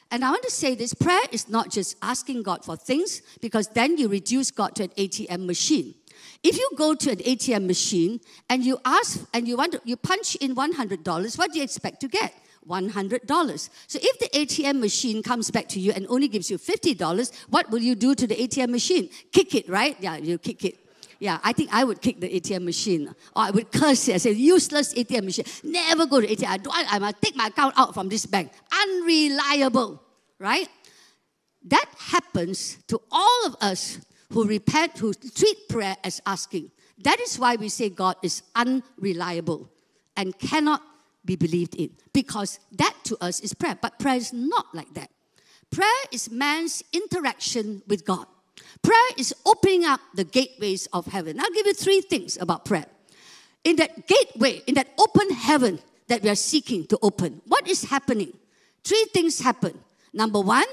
[0.09, 3.67] And I want to say this prayer is not just asking God for things, because
[3.69, 5.95] then you reduce God to an ATM machine.
[6.43, 9.97] If you go to an ATM machine and you ask and you want to, you
[9.97, 12.33] punch in $100, what do you expect to get?
[12.67, 13.69] $100.
[13.87, 17.69] So if the ATM machine comes back to you and only gives you $50, what
[17.69, 19.09] will you do to the ATM machine?
[19.31, 19.95] Kick it, right?
[19.99, 20.79] Yeah, you kick it.
[21.19, 23.07] Yeah, I think I would kick the ATM machine.
[23.07, 24.15] Or I would curse it.
[24.15, 25.45] I say, useless ATM machine.
[25.63, 26.47] Never go to ATM.
[26.47, 28.51] I, don't, I take my account out from this bank.
[28.71, 30.01] Unreliable,
[30.39, 30.67] right?
[31.65, 33.99] That happens to all of us
[34.31, 36.71] who repent, who treat prayer as asking.
[37.03, 39.69] That is why we say God is unreliable
[40.17, 40.81] and cannot
[41.25, 43.77] be believed in because that to us is prayer.
[43.81, 45.09] But prayer is not like that.
[45.71, 48.27] Prayer is man's interaction with God.
[48.81, 51.39] Prayer is opening up the gateways of heaven.
[51.39, 52.85] I'll give you three things about prayer.
[53.63, 57.85] In that gateway, in that open heaven that we are seeking to open, what is
[57.85, 58.33] happening?
[58.83, 59.79] Three things happen.
[60.11, 60.65] Number one,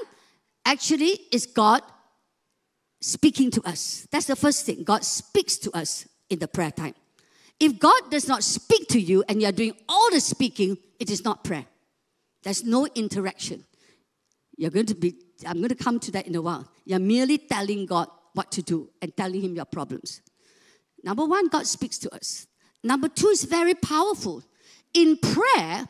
[0.65, 1.81] actually, is God
[2.99, 4.07] speaking to us.
[4.11, 4.83] That's the first thing.
[4.83, 6.93] God speaks to us in the prayer time.
[7.61, 11.23] If God does not speak to you and you're doing all the speaking, it is
[11.23, 11.67] not prayer.
[12.41, 13.63] There's no interaction.
[14.57, 15.13] You're going to be,
[15.45, 16.67] I'm going to come to that in a while.
[16.85, 20.21] You're merely telling God what to do and telling Him your problems.
[21.03, 22.47] Number one, God speaks to us.
[22.83, 24.43] Number two is very powerful.
[24.95, 25.87] In prayer,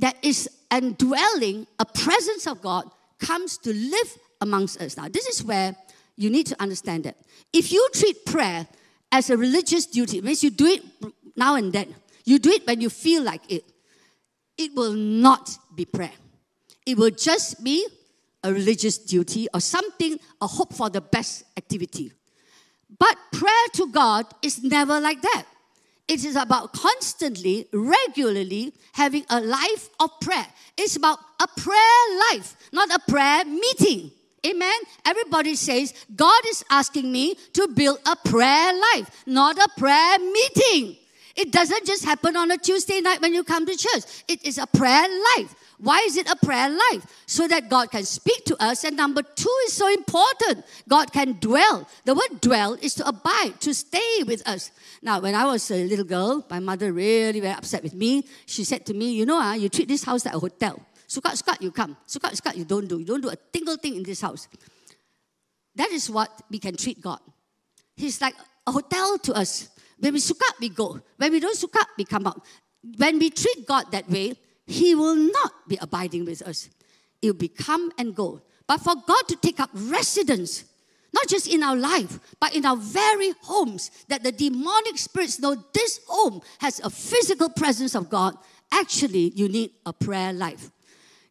[0.00, 4.98] that is indwelling, a presence of God comes to live amongst us.
[4.98, 5.74] Now, this is where
[6.16, 7.16] you need to understand that.
[7.50, 8.68] If you treat prayer
[9.14, 10.18] as a religious duty.
[10.18, 10.82] It means you do it
[11.36, 11.94] now and then.
[12.24, 13.64] You do it when you feel like it.
[14.58, 16.18] It will not be prayer.
[16.84, 17.86] It will just be
[18.42, 22.12] a religious duty or something, a hope for the best activity.
[22.98, 25.44] But prayer to God is never like that.
[26.08, 30.46] It is about constantly, regularly having a life of prayer.
[30.76, 34.10] It's about a prayer life, not a prayer meeting.
[34.46, 34.78] Amen.
[35.06, 40.96] Everybody says, God is asking me to build a prayer life, not a prayer meeting.
[41.36, 44.24] It doesn't just happen on a Tuesday night when you come to church.
[44.28, 45.54] It is a prayer life.
[45.78, 47.04] Why is it a prayer life?
[47.26, 48.84] So that God can speak to us.
[48.84, 51.88] And number two is so important God can dwell.
[52.04, 54.70] The word dwell is to abide, to stay with us.
[55.02, 58.24] Now, when I was a little girl, my mother really very upset with me.
[58.46, 60.80] She said to me, You know, uh, you treat this house like a hotel.
[61.06, 61.96] Suka, suka, you come.
[62.06, 62.98] Suka, suka, you don't do.
[62.98, 64.48] You don't do a single thing in this house.
[65.74, 67.20] That is what we can treat God.
[67.96, 68.34] He's like
[68.66, 69.68] a hotel to us.
[69.98, 71.00] When we suka, we go.
[71.16, 72.42] When we don't suka, we come out.
[72.96, 74.34] When we treat God that way,
[74.66, 76.68] He will not be abiding with us.
[77.22, 78.42] It will be come and go.
[78.66, 80.64] But for God to take up residence,
[81.12, 85.54] not just in our life, but in our very homes, that the demonic spirits know
[85.72, 88.36] this home has a physical presence of God,
[88.72, 90.70] actually, you need a prayer life.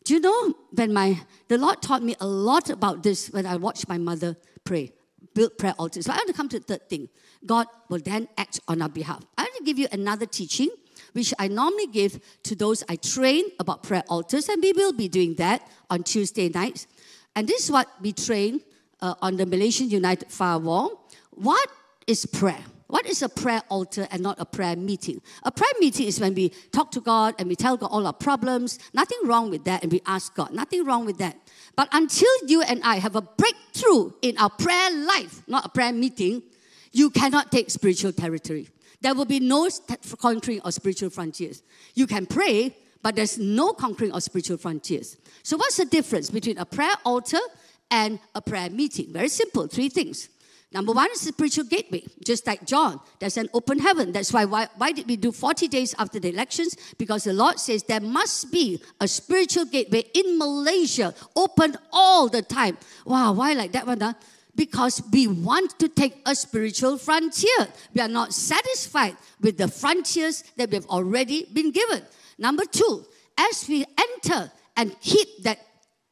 [0.03, 3.55] Do you know when my the Lord taught me a lot about this when I
[3.55, 4.91] watched my mother pray,
[5.33, 6.05] build prayer altars.
[6.05, 7.09] So I want to come to the third thing.
[7.45, 9.23] God will then act on our behalf.
[9.37, 10.69] I want to give you another teaching,
[11.13, 15.07] which I normally give to those I train about prayer altars, and we will be
[15.07, 16.87] doing that on Tuesday nights.
[17.35, 18.61] And this is what we train
[19.01, 21.07] uh, on the Malaysian United Firewall.
[21.31, 21.69] What
[22.07, 22.63] is prayer?
[22.93, 25.19] What is a prayer altar and not a prayer meeting?
[25.41, 28.13] A prayer meeting is when we talk to God and we tell God all our
[28.13, 28.77] problems.
[28.93, 30.53] Nothing wrong with that, and we ask God.
[30.53, 31.35] Nothing wrong with that.
[31.75, 35.91] But until you and I have a breakthrough in our prayer life, not a prayer
[35.91, 36.43] meeting,
[36.91, 38.69] you cannot take spiritual territory.
[39.01, 39.67] There will be no
[40.21, 41.63] conquering of spiritual frontiers.
[41.95, 45.17] You can pray, but there's no conquering of spiritual frontiers.
[45.41, 47.41] So, what's the difference between a prayer altar
[47.89, 49.11] and a prayer meeting?
[49.11, 50.29] Very simple three things.
[50.73, 52.99] Number one is spiritual gateway, just like John.
[53.19, 54.11] There's an open heaven.
[54.11, 56.75] That's why, why, why did we do 40 days after the elections?
[56.97, 62.41] Because the Lord says there must be a spiritual gateway in Malaysia, open all the
[62.41, 62.77] time.
[63.05, 64.01] Wow, why like that one?
[64.01, 64.13] Huh?
[64.55, 67.67] Because we want to take a spiritual frontier.
[67.93, 72.01] We are not satisfied with the frontiers that we have already been given.
[72.39, 73.05] Number two,
[73.37, 75.59] as we enter and keep that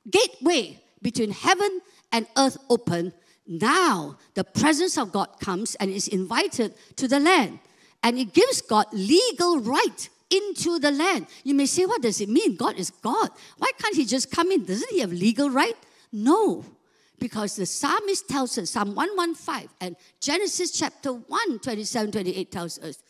[0.10, 3.14] gateway between heaven and earth open,
[3.48, 7.60] now the presence of God comes and is invited to the land.
[8.04, 11.28] And it gives God legal right into the land.
[11.44, 12.56] You may say, what does it mean?
[12.56, 13.30] God is God.
[13.58, 14.66] Why can't He just come in?
[14.66, 15.76] Doesn't He have legal right?
[16.12, 16.66] No.
[17.20, 23.04] Because the psalmist tells us, Psalm 115 and Genesis chapter 1, 27, 28 tells us,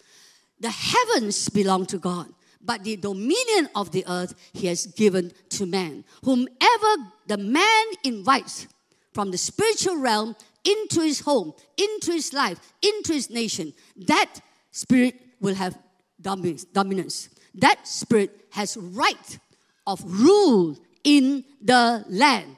[0.59, 2.27] the heavens belong to God,
[2.61, 6.03] but the dominion of the earth he has given to man.
[6.23, 6.95] Whomever
[7.27, 8.67] the man invites,
[9.13, 15.15] from the spiritual realm into his home, into his life, into his nation, that spirit
[15.39, 15.77] will have
[16.21, 17.29] dominance.
[17.55, 19.39] That spirit has right
[19.87, 22.57] of rule in the land.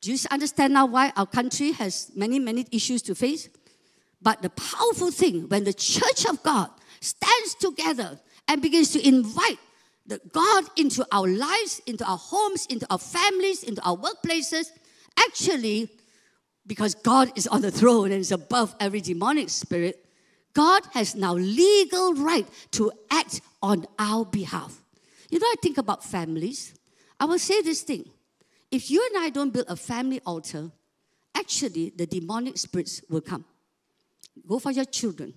[0.00, 3.48] Do you understand now why our country has many, many issues to face?
[4.20, 9.58] But the powerful thing, when the church of God stands together and begins to invite
[10.06, 14.70] the God into our lives, into our homes, into our families, into our workplaces,
[15.18, 15.88] Actually,
[16.66, 20.04] because God is on the throne and is above every demonic spirit,
[20.52, 24.82] God has now legal right to act on our behalf.
[25.30, 26.74] You know, I think about families.
[27.20, 28.08] I will say this thing.
[28.70, 30.70] If you and I don't build a family altar,
[31.34, 33.44] actually the demonic spirits will come.
[34.46, 35.34] Go for your children.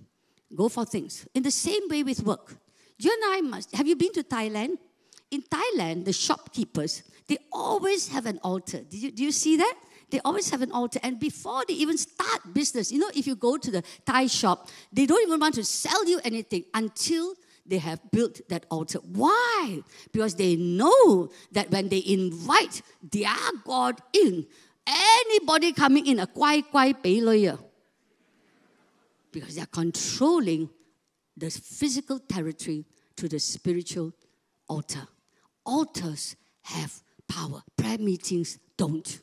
[0.54, 1.26] Go for things.
[1.34, 2.56] In the same way with work.
[2.98, 3.74] You and I must.
[3.74, 4.76] Have you been to Thailand?
[5.30, 8.80] In Thailand, the shopkeepers, they always have an altar.
[8.80, 9.74] Do you, do you see that?
[10.10, 10.98] They always have an altar.
[11.00, 14.68] And before they even start business, you know, if you go to the Thai shop,
[14.92, 18.98] they don't even want to sell you anything until they have built that altar.
[19.12, 19.78] Why?
[20.10, 23.30] Because they know that when they invite their
[23.64, 24.44] God in,
[24.84, 27.60] anybody coming in, a kwai kwai pei lawyer.
[29.30, 30.68] Because they are controlling
[31.36, 34.12] the physical territory to the spiritual
[34.68, 35.06] altar.
[35.64, 37.62] Altars have power.
[37.76, 39.20] Prayer meetings don't.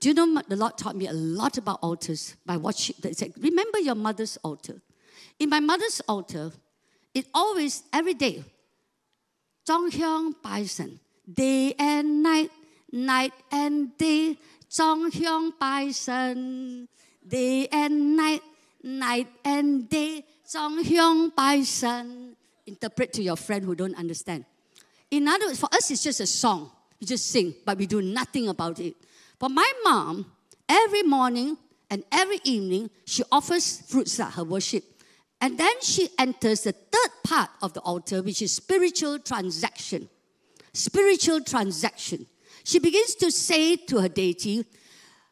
[0.00, 2.96] Do you know the Lord taught me a lot about altars by watching?
[3.02, 4.80] He said, remember your mother's altar.
[5.38, 6.52] In my mother's altar,
[7.12, 8.44] it always, every day,
[9.66, 11.00] Zhonghyang Bison,
[11.32, 12.50] day and night,
[12.92, 14.36] night and day,
[14.70, 16.88] Zhonghyang Bison,
[17.26, 18.42] day and night,
[18.82, 22.36] night and day, Zhonghyang Bison.
[22.66, 24.44] Interpret to your friend who don't understand.
[25.16, 26.72] In other words, for us, it's just a song.
[27.00, 28.96] We just sing, but we do nothing about it.
[29.38, 30.26] But my mom,
[30.68, 31.56] every morning
[31.88, 34.82] and every evening, she offers fruits at her worship.
[35.40, 40.08] And then she enters the third part of the altar, which is spiritual transaction.
[40.72, 42.26] Spiritual transaction.
[42.64, 44.64] She begins to say to her deity,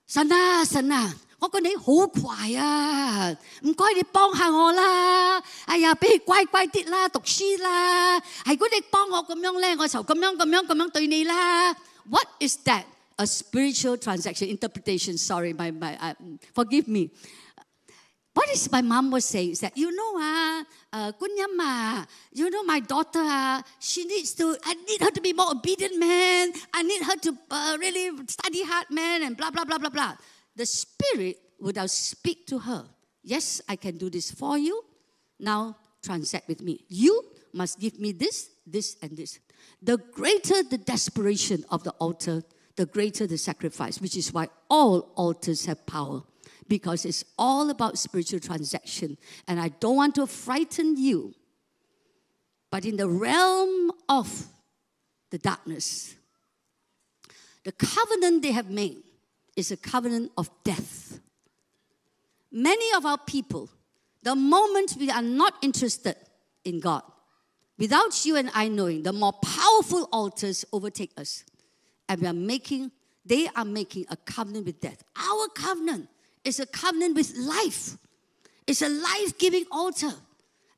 [0.06, 5.41] Sana, Sana, 我个你好乖啊，唔该你帮下我啦。
[5.65, 8.19] 哎呀，俾佢乖乖啲啦，读书啦。
[8.19, 11.73] 系如果你帮我咁样咧，我就咁样咁样咁样对你啦。
[12.09, 12.85] What is that?
[13.17, 15.17] A spiritual transaction interpretation.
[15.17, 15.97] Sorry, my my.
[15.97, 16.13] Uh,
[16.53, 17.09] forgive me.
[18.33, 22.61] What is my mom was saying is that, you know, ah, uh, Kunyama, you know,
[22.61, 26.53] my daughter, ah, she needs to, I need her to be more obedient, man.
[26.71, 30.13] I need her to uh, really study hard, man, and blah, blah, blah, blah, blah.
[30.56, 32.86] The Spirit would now speak to her.
[33.22, 34.82] Yes, I can do this for you.
[35.38, 36.84] Now transact with me.
[36.88, 39.38] You must give me this, this, and this.
[39.80, 42.42] The greater the desperation of the altar,
[42.76, 46.22] the greater the sacrifice, which is why all altars have power
[46.68, 49.18] because it's all about spiritual transaction.
[49.46, 51.34] And I don't want to frighten you,
[52.70, 54.46] but in the realm of
[55.30, 56.14] the darkness,
[57.64, 59.02] the covenant they have made
[59.56, 61.20] is a covenant of death.
[62.50, 63.70] Many of our people,
[64.22, 66.16] the moment we are not interested
[66.64, 67.02] in God,
[67.78, 71.44] without you and I knowing, the more powerful altars overtake us.
[72.08, 72.92] And we are making,
[73.24, 75.02] they are making a covenant with death.
[75.16, 76.08] Our covenant
[76.44, 77.96] is a covenant with life.
[78.66, 80.12] It's a life-giving altar.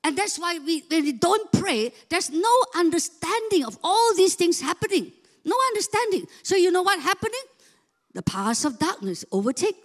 [0.05, 4.61] And that's why we, when we don't pray, there's no understanding of all these things
[4.61, 5.13] happening.
[5.45, 6.27] No understanding.
[6.43, 7.41] So you know what happening?
[8.15, 9.77] The powers of darkness overtake.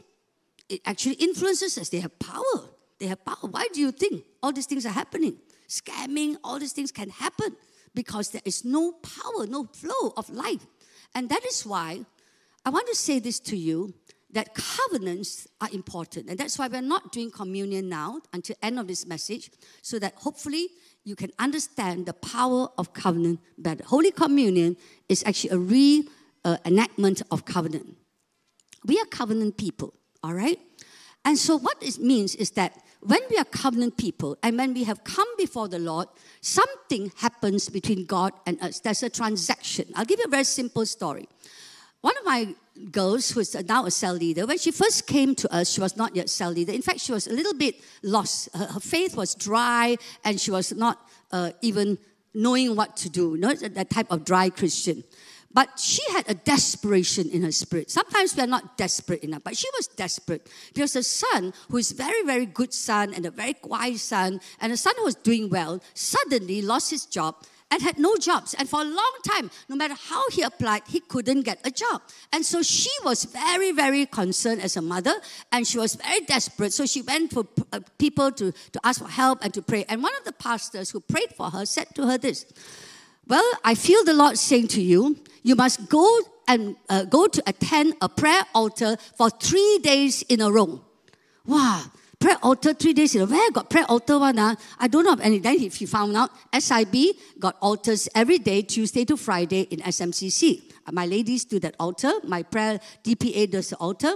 [0.69, 1.89] It actually influences us.
[1.89, 2.69] They have power.
[2.99, 3.49] They have power.
[3.49, 5.37] Why do you think all these things are happening?
[5.67, 7.55] Scamming, all these things can happen
[7.95, 10.65] because there is no power, no flow of life.
[11.15, 12.05] And that is why
[12.65, 13.93] I want to say this to you
[14.31, 16.29] that covenants are important.
[16.29, 19.49] And that's why we're not doing communion now until end of this message,
[19.81, 20.67] so that hopefully
[21.03, 23.83] you can understand the power of covenant better.
[23.85, 27.95] Holy Communion is actually a re-enactment uh, of covenant.
[28.85, 30.59] We are covenant people, all right?
[31.25, 34.83] And so what it means is that when we are covenant people and when we
[34.83, 36.07] have come before the Lord,
[36.41, 38.79] something happens between God and us.
[38.79, 39.85] There's a transaction.
[39.95, 41.27] I'll give you a very simple story.
[42.01, 42.55] One of my
[42.91, 45.97] girls, who is now a cell leader, when she first came to us, she was
[45.97, 46.71] not yet cell leader.
[46.71, 48.49] In fact, she was a little bit lost.
[48.55, 51.97] Her, her faith was dry, and she was not uh, even
[52.33, 55.03] knowing what to do, not that type of dry Christian.
[55.51, 57.89] But she had a desperation in her spirit.
[57.89, 61.91] Sometimes we are not desperate enough, but she was desperate because the son, who is
[61.91, 65.49] very, very good son and a very quiet son, and a son who was doing
[65.49, 67.35] well, suddenly lost his job
[67.71, 68.53] and had no jobs.
[68.55, 72.01] And for a long time, no matter how he applied, he couldn't get a job.
[72.31, 75.13] And so she was very, very concerned as a mother,
[75.51, 76.73] and she was very desperate.
[76.73, 79.85] So she went for uh, people to, to ask for help and to pray.
[79.87, 82.45] And one of the pastors who prayed for her said to her this
[83.29, 87.43] Well, I feel the Lord saying to you, you must go and uh, go to
[87.45, 90.81] attend a prayer altar for three days in a row.
[91.45, 91.85] Wow
[92.19, 93.31] prayer altar three days in a row.
[93.31, 94.37] Where got prayer altar one?
[94.37, 94.55] Uh?
[94.77, 95.39] I don't know any.
[95.39, 100.63] Then if you found out, SIB got altars every day, Tuesday to Friday in SMCC.
[100.91, 102.11] My ladies do that altar.
[102.23, 104.15] My prayer DPA does the altar.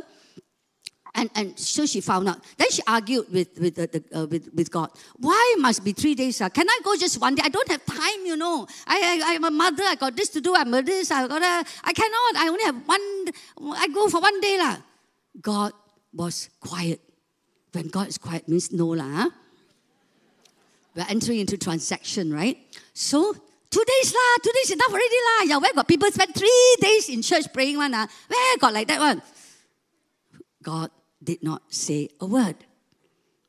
[1.15, 2.39] And, and so she found out.
[2.57, 4.89] Then she argued with, with, uh, the, uh, with, with God.
[5.17, 6.41] Why must be three days?
[6.41, 6.49] Uh?
[6.49, 7.43] Can I go just one day?
[7.45, 8.65] I don't have time, you know.
[8.87, 9.83] I, I, I'm a mother.
[9.85, 10.55] I got this to do.
[10.55, 11.11] I'm a this.
[11.11, 12.35] I, got a, I cannot.
[12.35, 13.75] I only have one.
[13.77, 14.57] I go for one day.
[14.57, 14.77] La.
[15.39, 15.73] God
[16.13, 16.99] was quiet.
[17.73, 19.27] When God is quiet means no lah.
[20.95, 22.57] We're entering into transaction, right?
[22.93, 25.43] So two days lah, two days enough already lah.
[25.45, 28.07] Yeah, where got people spend three days in church praying one ah?
[28.27, 29.21] Where got like that one?
[30.61, 30.91] God
[31.23, 32.55] did not say a word.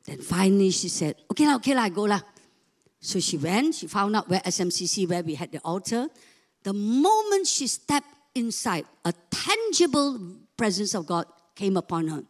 [0.04, 2.20] Then finally she said, okay lah, okay lah, go lah.
[3.00, 6.08] So she went, she found out where SMCC, where we had the altar.
[6.62, 10.18] The moment she stepped inside, a tangible
[10.56, 12.24] presence of God came upon her.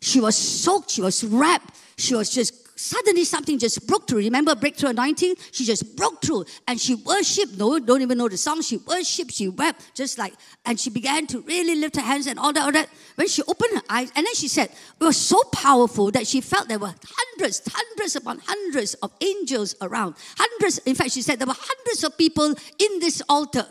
[0.00, 4.18] She was soaked, she was wrapped, she was just suddenly something just broke through.
[4.18, 5.34] Remember breakthrough anointing?
[5.52, 7.56] She just broke through and she worshiped.
[7.56, 8.60] No, don't even know the song.
[8.60, 10.34] She worshiped, she wept, just like,
[10.66, 12.88] and she began to really lift her hands and all that, all that.
[13.14, 16.40] When she opened her eyes, and then she said, it was so powerful that she
[16.40, 20.14] felt there were hundreds, hundreds upon hundreds of angels around.
[20.36, 23.66] Hundreds, in fact, she said there were hundreds of people in this altar.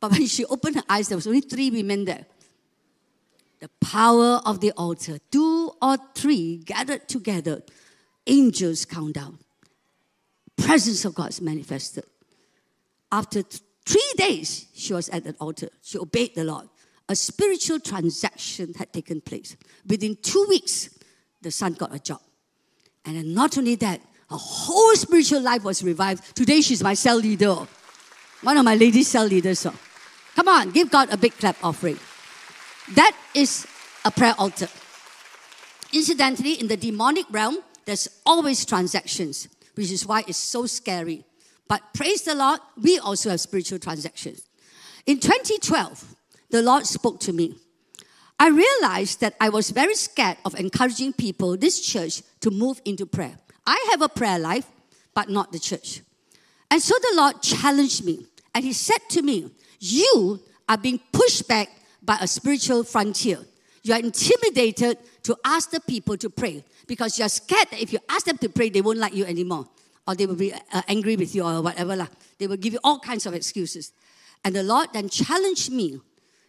[0.00, 2.26] But when she opened her eyes, there was only three women there
[3.60, 5.18] the power of the altar.
[5.30, 7.62] Two or three gathered together,
[8.26, 9.38] angels count down.
[10.56, 12.04] Presence of God is manifested.
[13.10, 15.68] After three days, she was at the altar.
[15.82, 16.68] She obeyed the Lord.
[17.08, 19.56] A spiritual transaction had taken place.
[19.86, 20.90] Within two weeks,
[21.42, 22.20] the son got a job.
[23.04, 26.36] And then not only that, her whole spiritual life was revived.
[26.36, 27.56] Today, she's my cell leader.
[28.42, 29.66] One of my ladies' cell leaders.
[30.36, 31.98] Come on, give God a big clap offering.
[32.94, 33.66] That is
[34.04, 34.68] a prayer altar.
[35.92, 41.24] Incidentally, in the demonic realm, there's always transactions, which is why it's so scary.
[41.68, 44.42] But praise the Lord, we also have spiritual transactions.
[45.06, 46.16] In 2012,
[46.50, 47.56] the Lord spoke to me.
[48.38, 53.06] I realized that I was very scared of encouraging people, this church, to move into
[53.06, 53.36] prayer.
[53.66, 54.66] I have a prayer life,
[55.14, 56.00] but not the church.
[56.70, 61.46] And so the Lord challenged me, and He said to me, You are being pushed
[61.46, 61.68] back
[62.02, 63.40] by a spiritual frontier.
[63.82, 67.98] You are intimidated to ask the people to pray because you're scared that if you
[68.08, 69.68] ask them to pray, they won't like you anymore.
[70.06, 71.94] Or they will be uh, angry with you or whatever.
[71.94, 72.08] Lah.
[72.38, 73.92] They will give you all kinds of excuses.
[74.44, 76.00] And the Lord then challenged me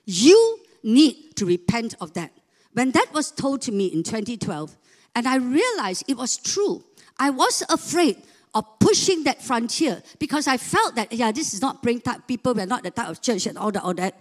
[0.06, 2.32] you need to repent of that.
[2.74, 4.78] When that was told to me in 2012,
[5.16, 6.84] and I realized it was true,
[7.20, 8.18] I was afraid
[8.54, 12.54] of pushing that frontier because I felt that, yeah, this is not praying type people,
[12.54, 14.20] we're not the type of church and all that, all that.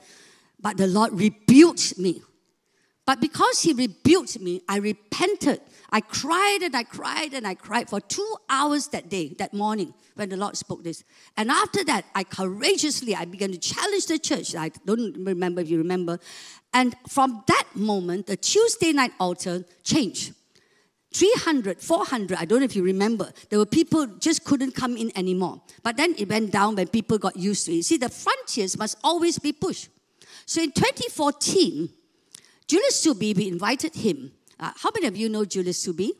[0.60, 2.22] But the Lord rebuked me.
[3.10, 5.60] But because He rebuked me, I repented.
[5.90, 9.92] I cried and I cried and I cried for two hours that day, that morning,
[10.14, 11.02] when the Lord spoke this.
[11.36, 14.54] And after that, I courageously, I began to challenge the church.
[14.54, 16.20] I don't remember if you remember.
[16.72, 20.32] And from that moment, the Tuesday night altar changed.
[21.12, 23.32] 300, 400, I don't know if you remember.
[23.48, 25.60] There were people just couldn't come in anymore.
[25.82, 27.82] But then it went down when people got used to it.
[27.86, 29.88] See, the frontiers must always be pushed.
[30.46, 31.88] So in 2014,
[32.70, 34.30] Julius Suubi, we invited him.
[34.60, 36.10] Uh, how many of you know Julius Suubi?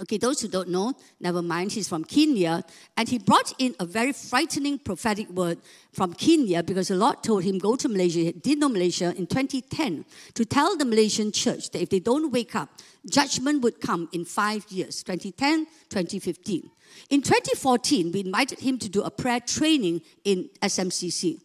[0.00, 1.72] Okay, those who don't know, never mind.
[1.72, 2.62] He's from Kenya.
[2.96, 5.58] And he brought in a very frightening prophetic word
[5.92, 8.20] from Kenya because the Lord told him, go to Malaysia.
[8.20, 10.04] He did know Malaysia in 2010
[10.34, 12.68] to tell the Malaysian church that if they don't wake up,
[13.10, 16.70] judgment would come in five years 2010, 2015.
[17.10, 21.40] In 2014, we invited him to do a prayer training in SMCC.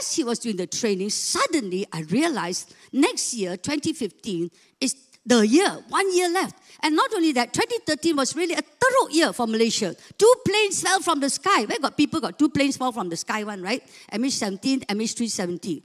[0.00, 5.70] As he was doing the training, suddenly I realized next year, 2015, is the year,
[5.88, 6.56] one year left.
[6.82, 9.94] And not only that, 2013 was really a thorough year for Malaysia.
[10.18, 11.64] Two planes fell from the sky.
[11.64, 13.82] Where got people got two planes fall from the sky one, right?
[14.12, 15.82] MH17, MH370.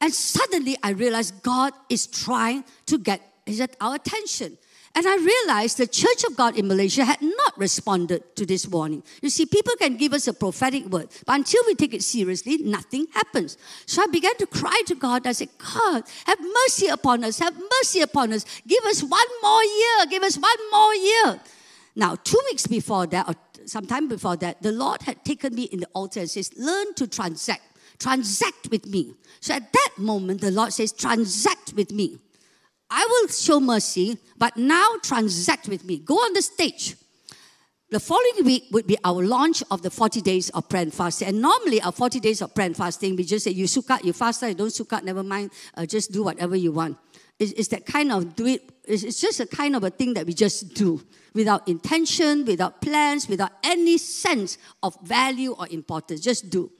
[0.00, 3.22] And suddenly I realized God is trying to get
[3.80, 4.58] our attention.
[4.96, 9.02] And I realized the Church of God in Malaysia had not responded to this warning.
[9.20, 12.56] You see, people can give us a prophetic word, but until we take it seriously,
[12.56, 13.58] nothing happens.
[13.84, 15.26] So I began to cry to God.
[15.26, 18.46] I said, God, have mercy upon us, have mercy upon us.
[18.66, 21.40] Give us one more year, give us one more year.
[21.94, 23.34] Now, two weeks before that, or
[23.66, 27.06] sometime before that, the Lord had taken me in the altar and says, Learn to
[27.06, 27.62] transact.
[27.98, 29.14] Transact with me.
[29.40, 32.18] So at that moment, the Lord says, Transact with me.
[32.90, 35.98] I will show mercy, but now transact with me.
[35.98, 36.96] Go on the stage.
[37.90, 41.28] The following week would be our launch of the 40 days of prayer and fasting.
[41.28, 44.12] And normally, our 40 days of prayer and fasting, we just say, you sukkah, you
[44.12, 46.98] fast, you don't sukkah, never mind, uh, just do whatever you want.
[47.38, 50.14] It's, it's, that kind of do it, it's, it's just a kind of a thing
[50.14, 51.00] that we just do
[51.32, 56.20] without intention, without plans, without any sense of value or importance.
[56.20, 56.70] Just do.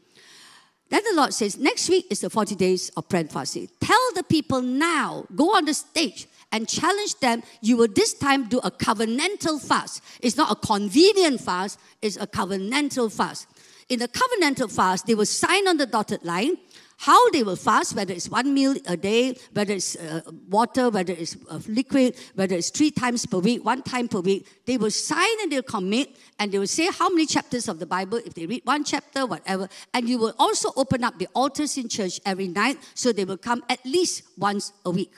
[0.89, 3.69] Then the Lord says, next week is the 40 days of prayer and fasting.
[3.81, 7.43] Tell the people now, go on the stage and challenge them.
[7.61, 10.03] You will this time do a covenantal fast.
[10.21, 13.49] It's not a convenient fast, it's a covenantal fast.
[13.89, 16.57] In the covenantal fast, they will sign on the dotted line
[16.99, 21.13] how they will fast, whether it's one meal a day, whether it's uh, water, whether
[21.13, 24.91] it's uh, liquid, whether it's three times per week, one time per week, they will
[24.91, 28.33] sign and they'll commit and they will say how many chapters of the Bible, if
[28.33, 29.69] they read one chapter, whatever.
[29.93, 33.37] And you will also open up the altars in church every night so they will
[33.37, 35.13] come at least once a week.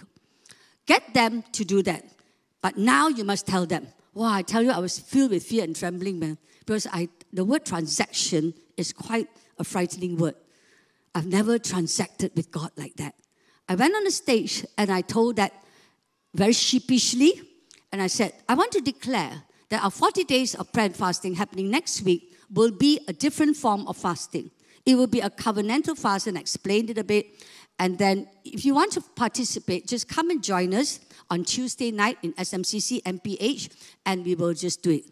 [0.87, 2.05] Get them to do that.
[2.61, 3.87] But now you must tell them.
[4.15, 7.45] Wow, I tell you, I was filled with fear and trembling, man, because I, the
[7.45, 10.35] word transaction is quite a frightening word.
[11.15, 13.15] I've never transacted with God like that.
[13.69, 15.53] I went on the stage and I told that
[16.35, 17.41] very sheepishly,
[17.93, 21.35] and I said, I want to declare that our 40 days of prayer and fasting
[21.35, 24.51] happening next week will be a different form of fasting.
[24.87, 27.27] It will be a covenantal fast, and I explained it a bit.
[27.79, 31.01] And then, if you want to participate, just come and join us
[31.31, 33.69] on Tuesday night in SMCC MPH,
[34.07, 35.05] and we will just do it.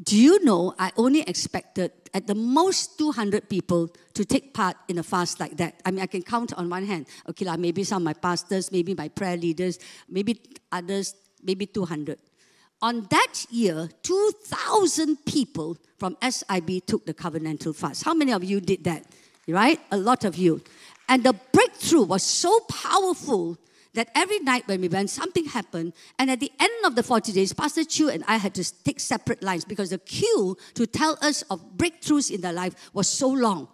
[0.00, 4.98] Do you know I only expected at the most 200 people to take part in
[4.98, 5.80] a fast like that?
[5.84, 7.06] I mean, I can count on one hand.
[7.28, 9.78] Okay, like maybe some of my pastors, maybe my prayer leaders,
[10.08, 10.40] maybe
[10.70, 12.18] others, maybe 200.
[12.80, 18.02] On that year, 2,000 people from SIB took the covenantal fast.
[18.02, 19.04] How many of you did that?
[19.46, 19.78] Right?
[19.90, 20.62] A lot of you.
[21.08, 23.58] And the breakthrough was so powerful
[23.94, 25.92] that every night when we went, something happened.
[26.18, 29.00] And at the end of the 40 days, Pastor Chew and I had to take
[29.00, 33.28] separate lines because the queue to tell us of breakthroughs in their life was so
[33.28, 33.68] long.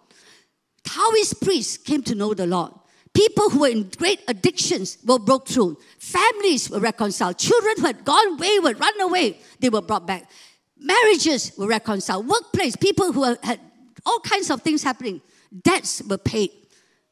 [0.83, 2.73] Taoist priests came to know the Lord.
[3.13, 5.77] People who were in great addictions were broke through.
[5.99, 7.37] Families were reconciled.
[7.37, 10.29] Children who had gone wayward, run away, they were brought back.
[10.77, 12.27] Marriages were reconciled.
[12.27, 13.59] Workplace, people who had
[14.05, 15.21] all kinds of things happening.
[15.63, 16.51] Debts were paid.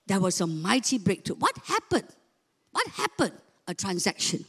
[0.06, 1.36] There was a mighty breakthrough.
[1.38, 2.08] What happened?
[2.78, 3.34] What happened?
[3.68, 4.46] a transaction.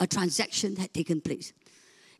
[0.00, 1.52] A transaction had taken place.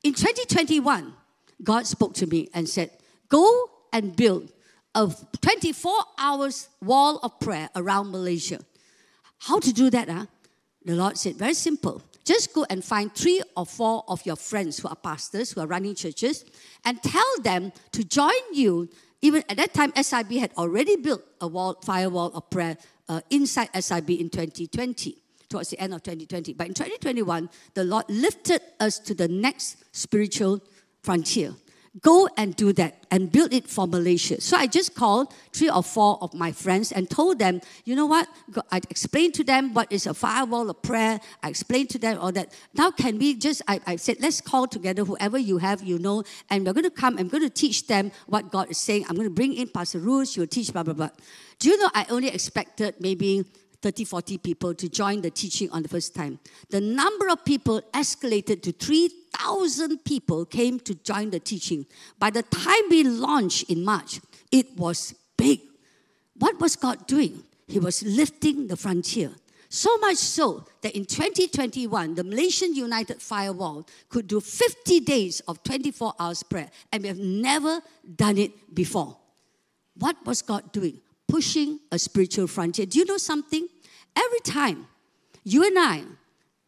[0.03, 1.15] In 2021,
[1.63, 2.91] God spoke to me and said,
[3.29, 4.53] Go and build
[4.97, 8.59] a 24 hours wall of prayer around Malaysia.
[9.39, 10.09] How to do that?
[10.09, 10.27] Huh?
[10.85, 12.03] The Lord said, Very simple.
[12.25, 15.67] Just go and find three or four of your friends who are pastors, who are
[15.67, 16.45] running churches,
[16.85, 18.89] and tell them to join you.
[19.23, 22.77] Even at that time, SIB had already built a wall, firewall of prayer
[23.09, 25.19] uh, inside SIB in 2020,
[25.55, 26.53] towards the end of 2020.
[26.55, 30.61] But in 2021, the Lord lifted us to the next spiritual
[31.03, 31.55] frontier.
[32.03, 34.41] Go and do that and build it for Malaysia.
[34.41, 38.07] So I just called three or four of my friends and told them, you know
[38.07, 38.27] what?
[38.73, 41.21] I explained to them what is a firewall of prayer.
[41.41, 42.53] I explained to them all that.
[42.75, 46.25] Now, can we just, I, I said, let's call together whoever you have, you know,
[46.51, 47.17] and we're going to come.
[47.17, 49.05] I'm going to teach them what God is saying.
[49.09, 50.31] I'm going to bring in Pastor Ruth.
[50.31, 51.11] She will teach, blah, blah, blah.
[51.61, 53.45] Do you know, I only expected maybe
[53.85, 56.39] 30, 40 people to join the teaching on the first time.
[56.71, 61.85] The number of people escalated to 3,000 people came to join the teaching.
[62.19, 65.61] By the time we launched in March, it was big.
[66.39, 67.43] What was God doing?
[67.69, 69.33] He was lifting the frontier.
[69.69, 75.63] So much so that in 2021, the Malaysian United Firewall could do 50 days of
[75.63, 77.83] 24 hours prayer, and we have never
[78.17, 79.19] done it before.
[79.99, 81.01] What was God doing?
[81.29, 82.87] Pushing a spiritual frontier.
[82.87, 83.69] Do you know something?
[84.17, 84.87] Every time
[85.43, 86.03] you and I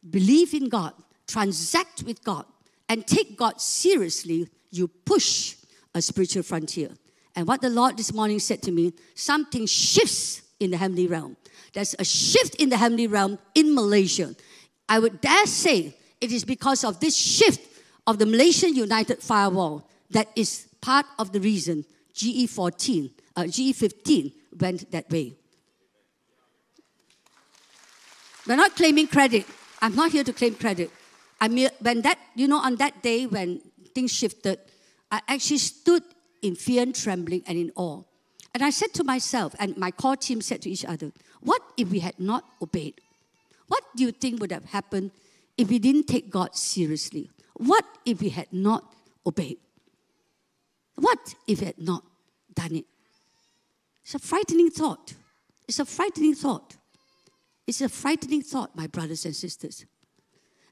[0.08, 0.92] believe in God,
[1.26, 2.44] transact with God,
[2.88, 5.56] and take God seriously, you push
[5.94, 6.90] a spiritual frontier.
[7.34, 11.36] And what the Lord this morning said to me something shifts in the heavenly realm.
[11.72, 14.34] There's a shift in the heavenly realm in Malaysia.
[14.88, 17.60] I would dare say it is because of this shift
[18.06, 21.84] of the Malaysian United Firewall that is part of the reason
[22.14, 25.34] GE14, uh, GE15 went that way.
[28.46, 29.46] We're not claiming credit.
[29.82, 30.90] I'm not here to claim credit.
[31.40, 33.60] I mean, when that, you know, on that day when
[33.94, 34.58] things shifted,
[35.10, 36.02] I actually stood
[36.42, 38.02] in fear and trembling and in awe.
[38.54, 41.90] And I said to myself, and my core team said to each other, what if
[41.90, 42.94] we had not obeyed?
[43.68, 45.10] What do you think would have happened
[45.58, 47.30] if we didn't take God seriously?
[47.54, 48.84] What if we had not
[49.26, 49.58] obeyed?
[50.94, 52.04] What if we had not
[52.54, 52.86] done it?
[54.04, 55.14] It's a frightening thought.
[55.68, 56.76] It's a frightening thought.
[57.66, 59.84] It's a frightening thought, my brothers and sisters.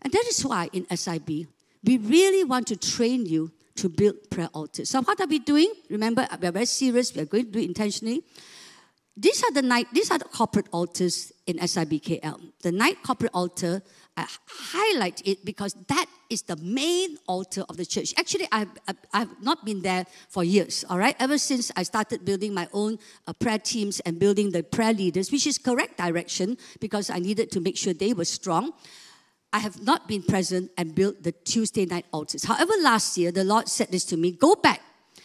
[0.03, 1.29] And that is why in SIB,
[1.83, 4.91] we really want to train you to build prayer altars.
[4.91, 5.73] So what are we doing?
[5.91, 7.15] Remember, we're very serious.
[7.15, 8.23] We're going to do it intentionally.
[9.17, 9.87] These are the night.
[9.93, 12.41] These are the corporate altars in SIBKL.
[12.63, 13.83] The night corporate altar
[14.17, 18.15] I highlight it because that is the main altar of the church.
[18.17, 18.69] Actually, I've,
[19.13, 21.17] I've not been there for years, all right?
[21.19, 25.33] Ever since I started building my own uh, prayer teams and building the prayer leaders,
[25.33, 28.73] which is correct direction because I needed to make sure they were strong.
[29.53, 32.45] I have not been present and built the Tuesday night altars.
[32.45, 34.81] However, last year, the Lord said this to me go back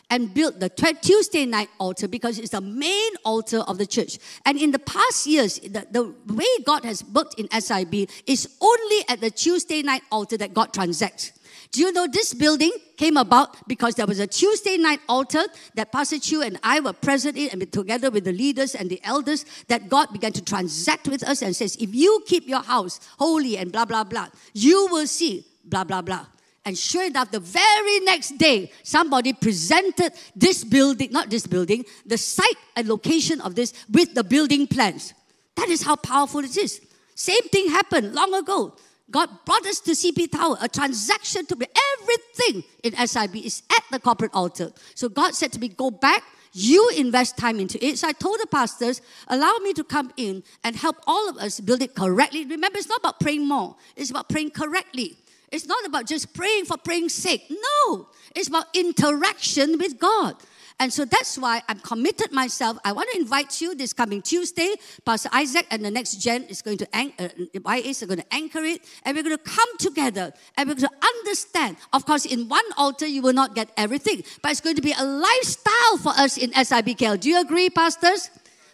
[0.10, 4.18] and built the Tuesday night altar because it's the main altar of the church.
[4.46, 9.04] And in the past years, the, the way God has worked in SIB is only
[9.08, 11.34] at the Tuesday night altar that God transacts.
[11.72, 15.44] Do you know this building came about because there was a Tuesday night altar
[15.76, 19.00] that Pastor Chew and I were present in, and together with the leaders and the
[19.04, 23.00] elders, that God began to transact with us and says, If you keep your house
[23.20, 26.26] holy and blah, blah, blah, you will see blah, blah, blah.
[26.66, 32.18] And sure enough, the very next day, somebody presented this building, not this building, the
[32.18, 35.14] site and location of this with the building plans.
[35.56, 36.82] That is how powerful it is.
[37.16, 38.76] Same thing happened long ago.
[39.12, 41.66] God brought us to CP Tower, a transaction to be
[42.00, 44.72] everything in SIB is at the corporate altar.
[44.96, 47.98] So God said to me, Go back, you invest time into it.
[47.98, 51.60] So I told the pastors, allow me to come in and help all of us
[51.60, 52.46] build it correctly.
[52.46, 55.18] Remember, it's not about praying more, it's about praying correctly.
[55.52, 57.50] It's not about just praying for praying's sake.
[57.50, 60.36] No, it's about interaction with God.
[60.82, 62.78] And so that's why I'm committed myself.
[62.86, 64.76] I want to invite you this coming Tuesday.
[65.06, 68.34] Pastor Isaac and the next gen is going to anchor, uh, YAs are going to
[68.34, 71.76] anchor it, and we're going to come together and we're going to understand.
[71.92, 74.94] Of course, in one altar you will not get everything, but it's going to be
[74.98, 77.20] a lifestyle for us in SIBKL.
[77.20, 78.30] Do you agree, pastors?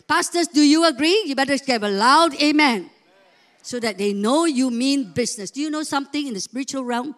[0.07, 1.23] Pastors, do you agree?
[1.25, 2.91] You better give a loud amen
[3.65, 5.49] so that they know you mean business.
[5.49, 7.15] Do you know something in the spiritual realm?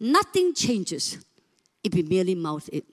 [0.00, 1.18] Nothing changes
[1.84, 2.86] if we merely mouth it.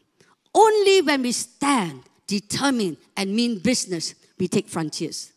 [0.53, 5.31] Only when we stand, determined and mean business, we take frontiers.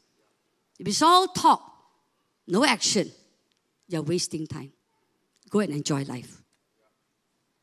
[0.81, 1.63] If it's all talk,
[2.49, 3.13] no action,
[3.87, 4.73] you're wasting time.
[5.49, 6.43] Go and enjoy life.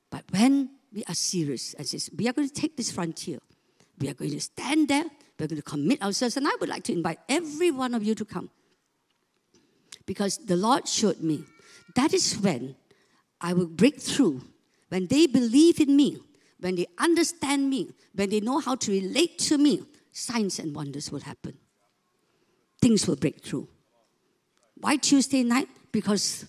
[0.09, 3.39] But when we are serious and says, we are going to take this frontier,
[3.99, 5.03] we are going to stand there,
[5.37, 8.15] we're going to commit ourselves, and I would like to invite every one of you
[8.15, 8.49] to come
[10.05, 11.43] because the Lord showed me
[11.95, 12.75] that is when
[13.41, 14.41] I will break through.
[14.89, 16.17] When they believe in me,
[16.59, 21.11] when they understand me, when they know how to relate to me, signs and wonders
[21.11, 21.57] will happen.
[22.81, 23.67] Things will break through.
[24.75, 25.67] Why Tuesday night?
[25.91, 26.45] Because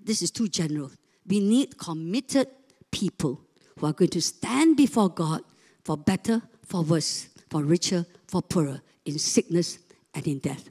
[0.00, 0.90] this is too general.
[1.26, 2.48] We need committed
[2.90, 3.40] people
[3.78, 5.42] who are going to stand before God
[5.84, 9.78] for better, for worse, for richer, for poorer, in sickness
[10.14, 10.68] and in death.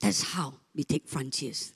[0.00, 1.72] That's how we take frontiers.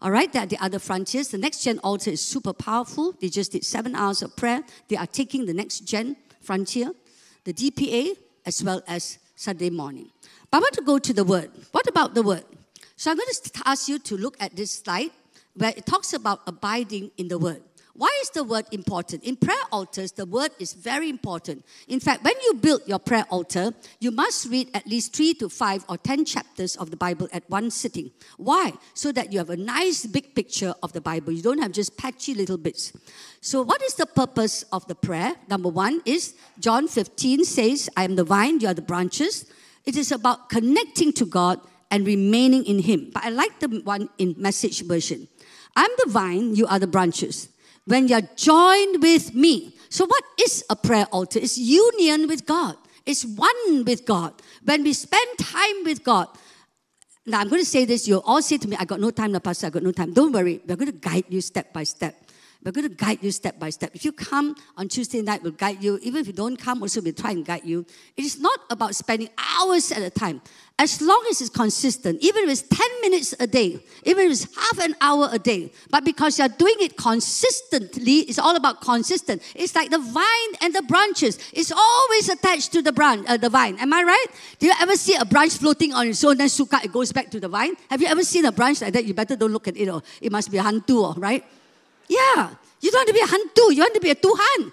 [0.00, 1.28] All right, there are the other frontiers.
[1.28, 3.12] The next gen altar is super powerful.
[3.20, 4.62] They just did seven hours of prayer.
[4.88, 6.90] They are taking the next gen frontier,
[7.44, 10.10] the DPA, as well as Sunday morning.
[10.50, 11.50] But I want to go to the word.
[11.70, 12.44] What about the word?
[12.96, 15.10] So I'm going to ask you to look at this slide
[15.54, 17.62] where it talks about abiding in the word.
[17.94, 19.22] Why is the word important?
[19.22, 21.62] In prayer altars, the word is very important.
[21.88, 25.50] In fact, when you build your prayer altar, you must read at least three to
[25.50, 28.10] five or ten chapters of the Bible at one sitting.
[28.38, 28.72] Why?
[28.94, 31.32] So that you have a nice big picture of the Bible.
[31.32, 32.94] You don't have just patchy little bits.
[33.42, 35.34] So, what is the purpose of the prayer?
[35.48, 39.44] Number one is John 15 says, I am the vine, you are the branches.
[39.84, 43.10] It is about connecting to God and remaining in Him.
[43.12, 45.28] But I like the one in message version.
[45.76, 47.51] I'm the vine, you are the branches
[47.86, 49.74] when you're joined with me.
[49.88, 51.38] So, what is a prayer altar?
[51.38, 54.34] It's union with God, it's one with God.
[54.64, 56.28] When we spend time with God,
[57.26, 59.38] now I'm going to say this, you'll all say to me, I got no time,
[59.40, 60.12] Pastor, I got no time.
[60.12, 62.16] Don't worry, we're going to guide you step by step.
[62.64, 63.90] We're going to guide you step by step.
[63.92, 65.98] If you come on Tuesday night, we'll guide you.
[66.02, 67.84] Even if you don't come, also we'll try and guide you.
[68.16, 70.40] It is not about spending hours at a time.
[70.78, 74.56] As long as it's consistent, even if it's 10 minutes a day, even if it's
[74.56, 79.42] half an hour a day, but because you're doing it consistently, it's all about consistent.
[79.54, 81.38] It's like the vine and the branches.
[81.52, 83.76] It's always attached to the branch, uh, the vine.
[83.78, 84.26] Am I right?
[84.60, 87.30] Do you ever see a branch floating on its own, then suka, it goes back
[87.32, 87.74] to the vine?
[87.90, 89.04] Have you ever seen a branch like that?
[89.04, 91.44] You better don't look at it, or it must be a hantu, right?
[92.08, 92.54] Yeah.
[92.80, 94.72] You don't want to be a hantu, you want to be a Tuhan.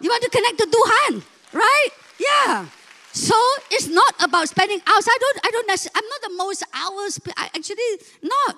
[0.00, 1.22] You want to connect to Tuhan,
[1.52, 1.88] right?
[2.20, 2.66] Yeah.
[3.12, 3.34] So
[3.70, 5.06] it's not about spending hours.
[5.08, 8.56] I don't, I don't I'm not the most hours, actually not.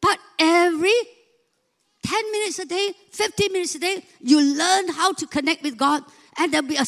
[0.00, 0.94] But every
[2.02, 6.02] 10 minutes a day, 15 minutes a day, you learn how to connect with God,
[6.38, 6.86] and there'll be a.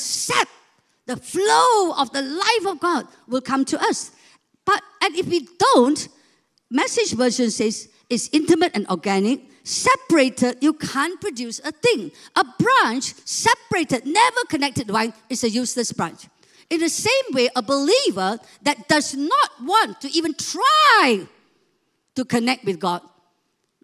[1.07, 4.13] The flow of the life of God will come to us.
[4.65, 6.09] But and if we don't,
[6.71, 9.41] message version says it's intimate and organic.
[9.65, 12.13] Separated, you can't produce a thing.
[12.37, 16.27] A branch separated, never connected vine is a useless branch.
[16.69, 21.27] In the same way, a believer that does not want to even try
[22.15, 23.01] to connect with God,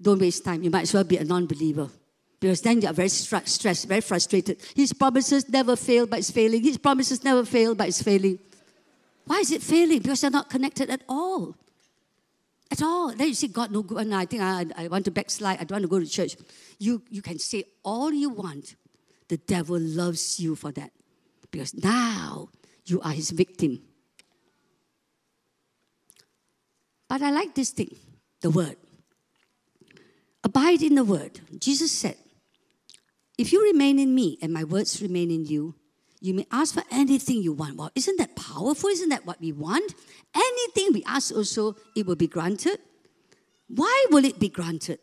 [0.01, 0.63] don't waste time.
[0.63, 1.89] You might as well be a non believer.
[2.41, 4.61] Because then you're very stressed, very frustrated.
[4.75, 6.63] His promises never fail, but it's failing.
[6.63, 8.39] His promises never fail, but it's failing.
[9.27, 10.01] Why is it failing?
[10.01, 11.55] Because they're not connected at all.
[12.71, 13.13] At all.
[13.13, 13.99] Then you say, God, no good.
[13.99, 15.61] And I think I, I want to backslide.
[15.61, 16.37] I don't want to go to church.
[16.79, 18.77] You, you can say all you want.
[19.29, 20.91] The devil loves you for that.
[21.51, 22.49] Because now
[22.85, 23.83] you are his victim.
[27.09, 27.97] But I like this thing
[28.41, 28.77] the word.
[30.45, 31.41] Abide in the word.
[31.59, 32.17] Jesus said,
[33.37, 35.75] If you remain in me and my words remain in you,
[36.21, 37.77] you may ask for anything you want.
[37.77, 38.91] Well, isn't that powerful?
[38.91, 39.95] Isn't that what we want?
[40.35, 42.79] Anything we ask also, it will be granted.
[43.69, 44.99] Why will it be granted?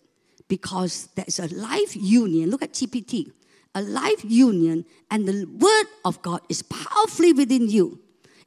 [0.47, 2.49] Because there is a life union.
[2.49, 3.31] Look at TPT
[3.77, 7.99] a life union, and the word of God is powerfully within you.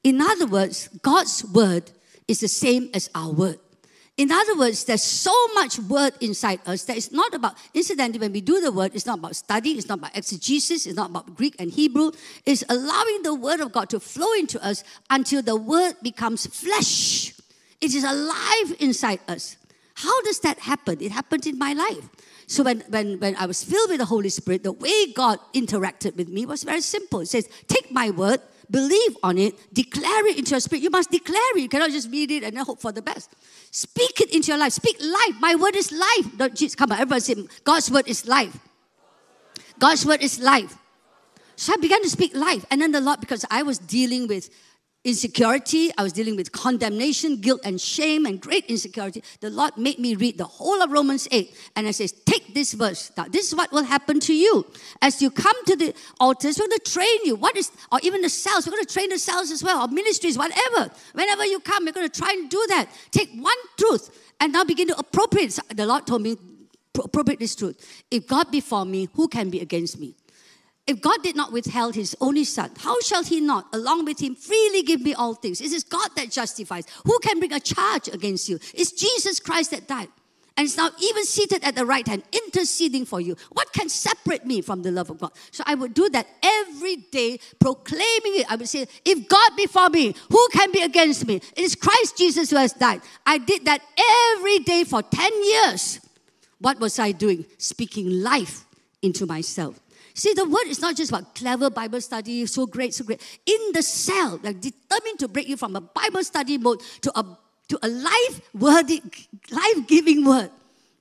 [0.02, 1.92] In other words, God's word
[2.26, 3.60] is the same as our word.
[4.20, 8.32] In other words, there's so much word inside us that it's not about, incidentally, when
[8.32, 11.34] we do the word, it's not about study, it's not about exegesis, it's not about
[11.34, 12.10] Greek and Hebrew.
[12.44, 17.32] It's allowing the word of God to flow into us until the word becomes flesh.
[17.80, 19.56] It is alive inside us.
[19.94, 21.00] How does that happen?
[21.00, 22.06] It happens in my life.
[22.46, 26.16] So when, when, when I was filled with the Holy Spirit, the way God interacted
[26.16, 27.20] with me was very simple.
[27.20, 30.82] It says, take my word, believe on it, declare it into your spirit.
[30.82, 31.60] You must declare it.
[31.60, 33.34] You cannot just read it and then hope for the best.
[33.70, 34.72] Speak it into your life.
[34.72, 35.40] Speak life.
[35.40, 36.36] My word is life.
[36.36, 38.56] Don't come on, everybody say, God's word is life.
[39.78, 40.76] God's word is life.
[41.56, 42.64] So I began to speak life.
[42.70, 44.50] And then the Lord, because I was dealing with
[45.04, 45.90] insecurity.
[45.96, 49.22] I was dealing with condemnation, guilt, and shame, and great insecurity.
[49.40, 51.54] The Lord made me read the whole of Romans 8.
[51.76, 53.10] And I says, take this verse.
[53.16, 54.66] Now, this is what will happen to you.
[55.00, 57.36] As you come to the altars, we're going to train you.
[57.36, 59.88] What is, or even the cells, we're going to train the cells as well, or
[59.88, 60.92] ministries, whatever.
[61.14, 62.90] Whenever you come, we're going to try and do that.
[63.10, 65.58] Take one truth and now begin to appropriate.
[65.74, 66.36] The Lord told me,
[67.02, 68.04] appropriate this truth.
[68.10, 70.16] If God be for me, who can be against me?
[70.90, 74.34] If God did not withhold his only son, how shall he not, along with him,
[74.34, 75.60] freely give me all things?
[75.60, 76.84] It is God that justifies.
[77.04, 78.58] Who can bring a charge against you?
[78.74, 80.08] It's Jesus Christ that died.
[80.56, 83.36] And is now even seated at the right hand, interceding for you.
[83.52, 85.30] What can separate me from the love of God?
[85.52, 88.50] So I would do that every day, proclaiming it.
[88.50, 91.36] I would say, if God be for me, who can be against me?
[91.36, 93.00] It is Christ Jesus who has died.
[93.24, 93.80] I did that
[94.34, 96.00] every day for 10 years.
[96.58, 97.46] What was I doing?
[97.58, 98.64] Speaking life
[99.02, 99.78] into myself.
[100.14, 103.22] See, the word is not just about clever Bible study, so great, so great.
[103.46, 107.38] In the cell, they're determined to break you from a Bible study mode to a
[107.68, 109.00] to a life worthy,
[109.50, 110.50] life giving word.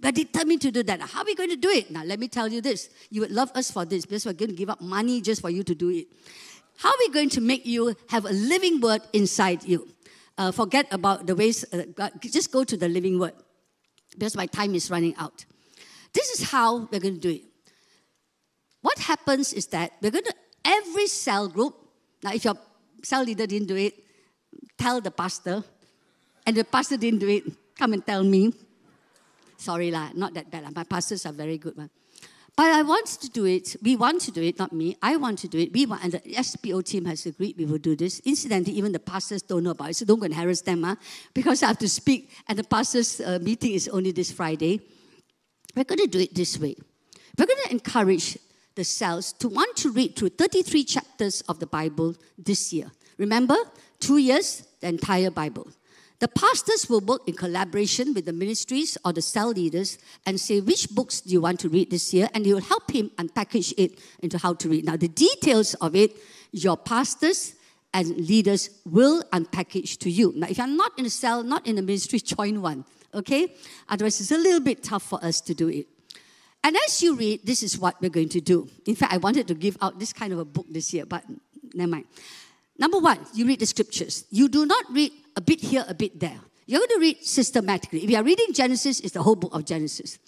[0.02, 1.02] We're determined to do that.
[1.02, 1.92] How are we going to do it?
[1.92, 2.90] Now, let me tell you this.
[3.10, 5.50] You would love us for this because we're going to give up money just for
[5.50, 6.08] you to do it.
[6.78, 9.88] How are we going to make you have a living word inside you?
[10.38, 13.34] Uh, forget about the ways, uh, just go to the living word
[14.14, 15.44] because my time is running out.
[16.14, 17.42] This is how we're going to do it.
[18.82, 21.76] What happens is that we're going to, every cell group,
[22.24, 22.56] now if your
[23.04, 23.94] cell leader didn't do it,
[24.78, 25.64] tell the pastor,
[26.46, 27.44] and the pastor didn't do it,
[27.78, 28.54] come and tell me.
[29.58, 30.74] Sorry lah, not that bad.
[30.74, 31.90] My pastors are very good one.
[32.56, 33.78] But I want to do it.
[33.82, 34.98] We want to do it, not me.
[35.02, 35.72] I want to do it.
[35.72, 38.20] We want, and the SPO team has agreed we will do this.
[38.26, 40.96] Incidentally, even the pastors don't know about it, so don't go and harass them, huh?
[41.34, 44.82] because I have to speak, and the pastors' uh, meeting is only this Friday.
[45.74, 46.76] We're going to do it this way.
[47.38, 48.38] We're going to encourage
[48.76, 52.92] the cells to want to read through 33 chapters of the Bible this year.
[53.18, 53.56] Remember,
[54.00, 55.68] two years, the entire Bible.
[56.20, 60.60] The pastors will work in collaboration with the ministries or the cell leaders and say
[60.60, 63.74] which books do you want to read this year, and they will help him unpackage
[63.78, 64.86] it into how to read.
[64.86, 66.12] Now, the details of it,
[66.52, 67.56] your pastors
[67.94, 70.34] and leaders will unpackage to you.
[70.36, 73.54] Now, if you're not in a cell, not in a ministry, join one, okay?
[73.88, 75.88] Otherwise, it's a little bit tough for us to do it.
[76.64, 78.68] And as you read, this is what we're going to do.
[78.86, 81.24] In fact, I wanted to give out this kind of a book this year, but
[81.74, 82.06] never mind.
[82.78, 84.26] Number one, you read the scriptures.
[84.30, 86.40] You do not read a bit here, a bit there.
[86.66, 88.04] You're going to read systematically.
[88.04, 90.20] If you are reading Genesis, it's the whole book of Genesis.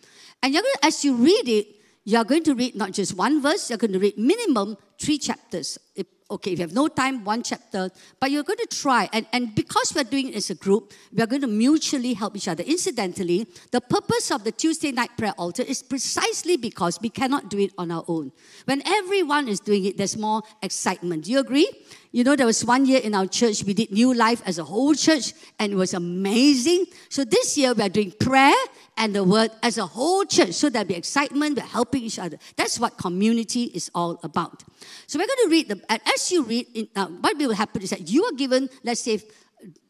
[0.42, 1.68] And you're going to, as you read it,
[2.04, 5.78] you're going to read not just one verse, you're going to read minimum three chapters.
[5.96, 7.90] If okay, if you have no time, one chapter,
[8.20, 9.10] but you're going to try.
[9.12, 12.48] And, and because we're doing it as a group, we're going to mutually help each
[12.48, 12.64] other.
[12.64, 17.60] Incidentally, the purpose of the Tuesday night prayer altar is precisely because we cannot do
[17.60, 18.32] it on our own.
[18.66, 21.26] When everyone is doing it, there's more excitement.
[21.26, 21.70] Do you agree?
[22.14, 24.64] You know, there was one year in our church, we did New Life as a
[24.64, 26.86] whole church, and it was amazing.
[27.10, 28.54] So this year, we are doing prayer
[28.98, 30.52] and the word as a whole church.
[30.52, 32.38] So there'll be excitement, we're helping each other.
[32.58, 34.64] That's what community is all about.
[35.08, 37.82] So we're going to read the, and as you read, in, uh, what will happen
[37.82, 39.22] is that you are given, let's say,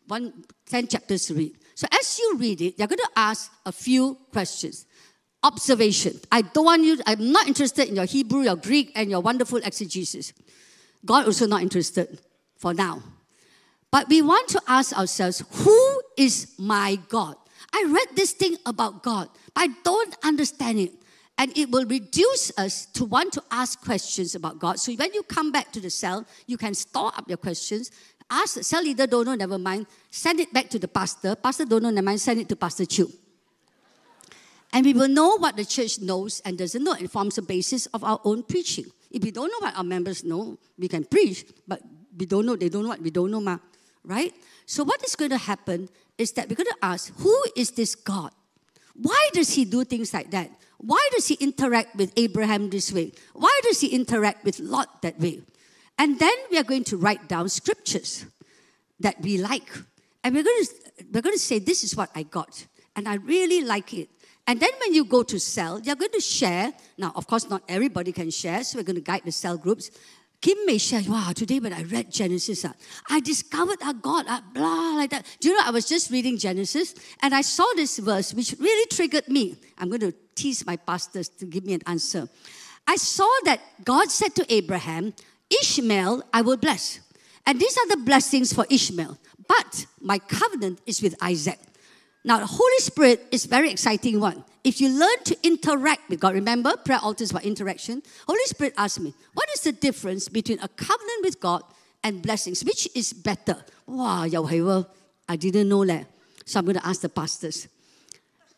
[0.08, 1.56] one, 10 chapters to read.
[1.76, 4.86] So as you read it, you're going to ask a few questions.
[5.44, 6.20] Observation.
[6.32, 9.60] I don't want you, I'm not interested in your Hebrew, your Greek, and your wonderful
[9.60, 10.34] exegesis.
[11.06, 12.20] God also not interested
[12.58, 13.02] for now.
[13.90, 17.36] But we want to ask ourselves, who is my God?
[17.74, 20.92] I read this thing about God, but I don't understand it.
[21.38, 24.80] And it will reduce us to want to ask questions about God.
[24.80, 27.90] So when you come back to the cell, you can store up your questions.
[28.30, 29.88] Ask the cell leader, don't know, never mind.
[30.10, 31.36] Send it back to the pastor.
[31.36, 32.22] Pastor, don't know, never mind.
[32.22, 33.12] Send it to Pastor Chew.
[34.74, 36.94] And we will know what the church knows and doesn't know.
[36.94, 38.86] It forms the basis of our own preaching.
[39.10, 41.82] If we don't know what our members know, we can preach, but
[42.18, 43.58] we don't know, they don't know what we don't know, ma.
[44.06, 44.34] Right?
[44.66, 47.96] So what is going to happen is that we're going to ask, who is this
[47.96, 48.32] God?
[48.94, 50.50] Why does he do things like that?
[50.82, 53.12] Why does he interact with Abraham this way?
[53.34, 55.42] Why does he interact with Lot that way?
[56.00, 58.26] And then we are going to write down scriptures
[59.00, 59.70] that we like.
[60.24, 62.66] And we're going to, we're going to say, This is what I got.
[62.96, 64.10] And I really like it.
[64.48, 66.74] And then when you go to cell, you're going to share.
[66.98, 69.92] Now, of course, not everybody can share, so we're going to guide the cell groups.
[70.42, 72.74] Kim may share, wow, today when I read Genesis, uh,
[73.08, 75.24] I discovered a God, uh, blah, like that.
[75.40, 78.88] Do you know, I was just reading Genesis and I saw this verse which really
[78.88, 79.58] triggered me.
[79.78, 82.28] I'm going to tease my pastors to give me an answer.
[82.88, 85.14] I saw that God said to Abraham,
[85.62, 87.00] Ishmael I will bless.
[87.46, 89.20] And these are the blessings for Ishmael.
[89.48, 91.60] But my covenant is with Isaac.
[92.24, 94.44] Now, the Holy Spirit is very exciting one.
[94.64, 98.04] If you learn to interact with God, remember, prayer altars about interaction.
[98.28, 101.64] Holy Spirit asked me, what is the difference between a covenant with God
[102.04, 102.64] and blessings?
[102.64, 103.66] Which is better?
[103.88, 104.24] Wow,
[105.28, 106.06] I didn't know that.
[106.46, 107.68] So I'm going to ask the pastors.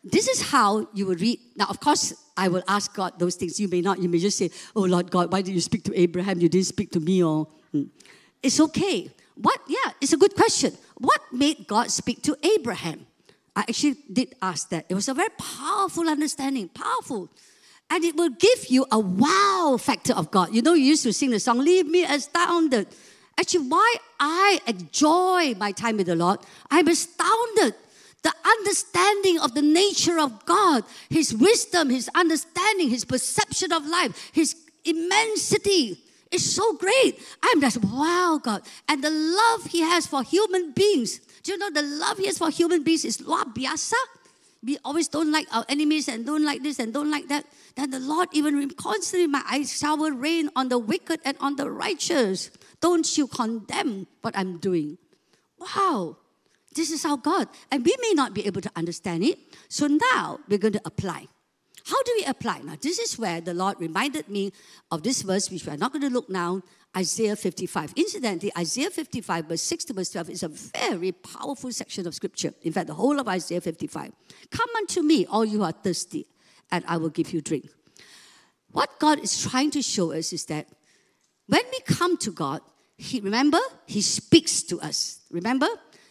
[0.03, 1.39] This is how you will read.
[1.55, 3.59] Now, of course, I will ask God those things.
[3.59, 4.01] You may not.
[4.01, 6.41] You may just say, "Oh Lord God, why did you speak to Abraham?
[6.41, 7.83] You didn't speak to me." Or hmm.
[8.41, 9.09] it's okay.
[9.35, 9.61] What?
[9.67, 10.73] Yeah, it's a good question.
[10.97, 13.05] What made God speak to Abraham?
[13.55, 14.85] I actually did ask that.
[14.89, 17.29] It was a very powerful understanding, powerful.
[17.89, 20.53] And it will give you a wow factor of God.
[20.53, 22.87] You know, you used to sing the song, Leave Me Astounded.
[23.39, 26.39] Actually, why I enjoy my time with the Lord,
[26.71, 27.75] I'm astounded.
[28.23, 34.31] The understanding of the nature of God, His wisdom, His understanding, His perception of life,
[34.31, 35.99] His immensity
[36.31, 37.19] is so great.
[37.43, 38.61] I'm just, wow, God.
[38.87, 41.19] And the love He has for human beings.
[41.43, 43.99] Do you know the love He has for human beings is luar biasa?
[44.63, 47.45] We always don't like our enemies and don't like this and don't like that.
[47.75, 51.69] Then the Lord even constantly, my eyes shower rain on the wicked and on the
[51.69, 52.49] righteous.
[52.79, 54.97] Don't you condemn what I'm doing.
[55.59, 56.15] Wow,
[56.73, 57.49] this is our God.
[57.71, 59.37] And we may not be able to understand it.
[59.67, 61.27] So now we're going to apply.
[61.85, 62.59] How do we apply?
[62.63, 64.53] Now, this is where the Lord reminded me
[64.91, 66.61] of this verse, which we're not going to look now
[66.95, 67.93] Isaiah 55.
[67.95, 72.53] Incidentally, Isaiah 55, verse 6 to verse 12, is a very powerful section of scripture.
[72.61, 74.11] In fact, the whole of Isaiah 55.
[74.51, 76.27] Come unto me, all you are thirsty,
[76.71, 77.69] and I will give you drink.
[78.71, 80.67] What God is trying to show us is that
[81.47, 82.61] when we come to God,
[82.97, 85.19] he, remember, He speaks to us.
[85.31, 85.67] Remember?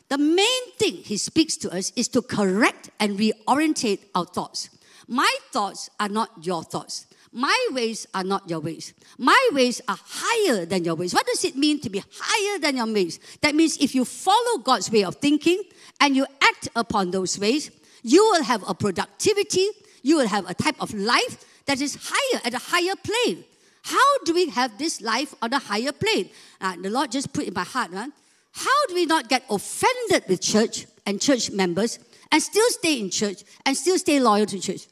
[0.08, 4.68] The main thing He speaks to us is to correct and reorientate our thoughts.
[5.09, 7.07] My thoughts are not your thoughts.
[7.32, 8.92] My ways are not your ways.
[9.18, 11.14] My ways are higher than your ways.
[11.14, 13.18] What does it mean to be higher than your ways?
[13.40, 15.62] That means if you follow God's way of thinking
[16.00, 17.70] and you act upon those ways,
[18.03, 19.68] you will have a productivity,
[20.03, 23.44] you will have a type of life that is higher, at a higher plane.
[23.82, 26.28] How do we have this life on a higher plane?
[26.61, 30.40] Uh, the Lord just put in my heart, how do we not get offended with
[30.40, 31.98] church and church members
[32.30, 34.86] and still stay in church and still stay loyal to church?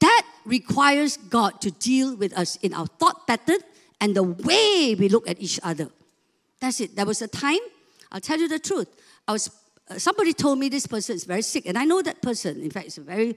[0.00, 3.58] That requires God to deal with us in our thought pattern
[4.00, 5.88] and the way we look at each other.
[6.60, 6.96] That's it.
[6.96, 7.60] There was a time,
[8.10, 8.88] I'll tell you the truth.
[9.28, 9.50] I was
[9.88, 12.60] uh, somebody told me this person is very sick, and I know that person.
[12.62, 13.36] In fact, it's a very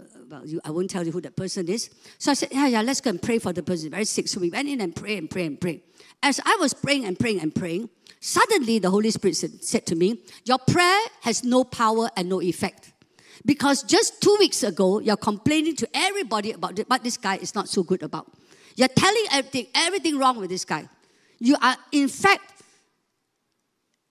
[0.00, 0.46] uh, well.
[0.46, 1.90] You, I won't tell you who that person is.
[2.18, 3.90] So I said, "Yeah, yeah, let's go and pray for the person.
[3.90, 5.82] very sick." So we went in and pray and pray and pray.
[6.22, 7.90] As I was praying and praying and praying,
[8.20, 12.42] suddenly the Holy Spirit said, said to me, "Your prayer has no power and no
[12.42, 12.92] effect."
[13.44, 17.68] Because just two weeks ago, you're complaining to everybody about but this guy is not
[17.68, 18.30] so good about.
[18.76, 20.88] You're telling everything, everything wrong with this guy.
[21.38, 22.62] You are, in fact,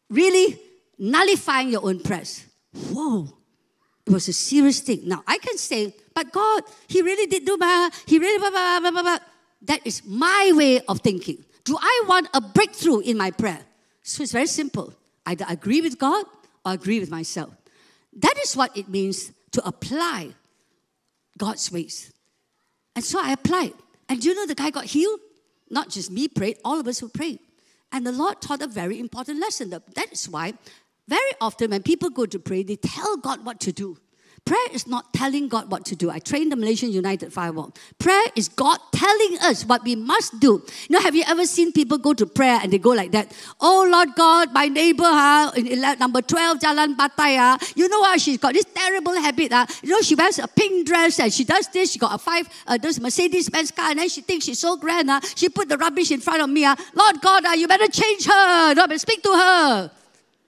[0.09, 0.59] really
[0.97, 2.45] nullifying your own prayers.
[2.89, 3.27] Whoa.
[4.05, 5.01] It was a serious thing.
[5.05, 8.79] Now, I can say, but God, He really did do blah, He really blah, blah,
[8.79, 9.17] blah, blah, blah.
[9.63, 11.43] That is my way of thinking.
[11.63, 13.59] Do I want a breakthrough in my prayer?
[14.01, 14.93] So it's very simple.
[15.25, 16.25] Either agree with God
[16.65, 17.53] or agree with myself.
[18.17, 20.29] That is what it means to apply
[21.37, 22.11] God's ways.
[22.95, 23.73] And so I applied.
[24.09, 25.19] And you know the guy got healed?
[25.69, 27.39] Not just me prayed, all of us who prayed.
[27.91, 29.69] And the Lord taught a very important lesson.
[29.69, 30.53] That is why
[31.07, 33.97] very often when people go to pray, they tell God what to do.
[34.45, 36.09] Prayer is not telling God what to do.
[36.09, 37.73] I trained the Malaysian United Firewall.
[37.97, 40.61] Prayer is God telling us what we must do.
[40.89, 43.31] You know, have you ever seen people go to prayer and they go like that?
[43.61, 48.19] Oh Lord God, my neighbor, uh, in number 12, Jalan Batai, uh, you know what?
[48.19, 49.53] She's got this terrible habit.
[49.53, 51.93] Uh, you know, she wears a pink dress and she does this.
[51.93, 54.75] She got a five, uh, those Mercedes Benz car and then she thinks she's so
[54.75, 55.09] grand.
[55.09, 56.65] Uh, she put the rubbish in front of me.
[56.65, 58.73] Uh, Lord God, uh, you better change her.
[58.75, 59.91] No, speak to her.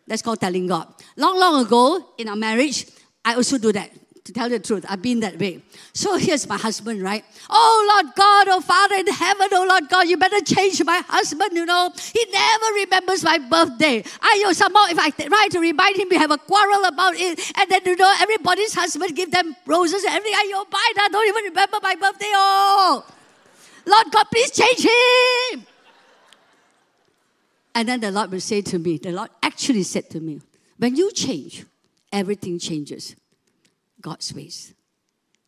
[0.06, 0.94] That's called telling God.
[1.16, 2.86] Long, long ago in our marriage,
[3.26, 3.92] I also do that.
[4.26, 5.62] To tell the truth, I've been that way.
[5.94, 7.24] So here's my husband, right?
[7.48, 11.52] Oh Lord God, oh Father in heaven, oh Lord God, you better change my husband,
[11.54, 11.94] you know.
[12.12, 14.04] He never remembers my birthday.
[14.20, 17.40] I know somehow if I try to remind him, we have a quarrel about it.
[17.56, 20.40] And then, you know, everybody's husband give them roses and everything.
[20.40, 22.32] I know, I don't even remember my birthday.
[22.34, 23.06] Oh,
[23.86, 25.68] Lord God, please change him.
[27.76, 30.42] And then the Lord will say to me, the Lord actually said to me,
[30.80, 31.64] when you change,
[32.16, 33.16] everything changes.
[34.02, 34.74] God's ways.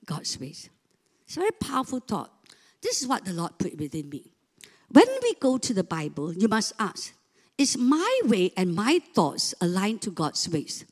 [0.06, 0.70] God's ways.
[1.26, 2.32] It's a very powerful thought.
[2.82, 4.34] This is what the Lord put within me.
[4.90, 7.14] When we go to the Bible, you must ask,
[7.58, 10.86] is my way and my thoughts aligned to God's ways?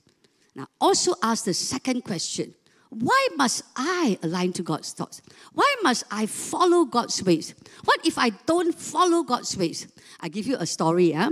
[0.55, 2.55] Now, also ask the second question
[2.89, 5.21] why must I align to God's thoughts?
[5.51, 7.53] Why must I follow God's ways?
[7.83, 9.87] What if I don't follow God's ways?
[10.21, 11.13] I give you a story.
[11.13, 11.31] Eh?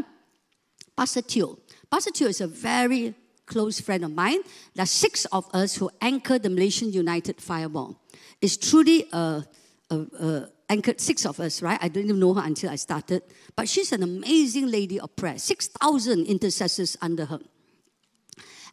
[0.97, 1.57] Pastor Teo.
[1.89, 3.15] Pastor Teo is a very
[3.45, 4.39] close friend of mine.
[4.73, 7.99] There are six of us who anchor the Malaysian United Firewall.
[8.41, 9.43] It's truly a,
[9.89, 11.79] a, a anchored six of us, right?
[11.81, 13.23] I didn't even know her until I started.
[13.55, 15.37] But she's an amazing lady of prayer.
[15.37, 17.39] 6,000 intercessors under her.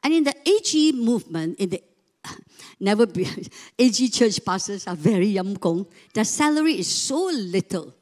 [0.03, 1.83] And in the AG movement, in the
[2.81, 3.29] never be
[3.79, 5.87] AG church pastors are very yum gong.
[6.14, 7.95] Their salary is so little.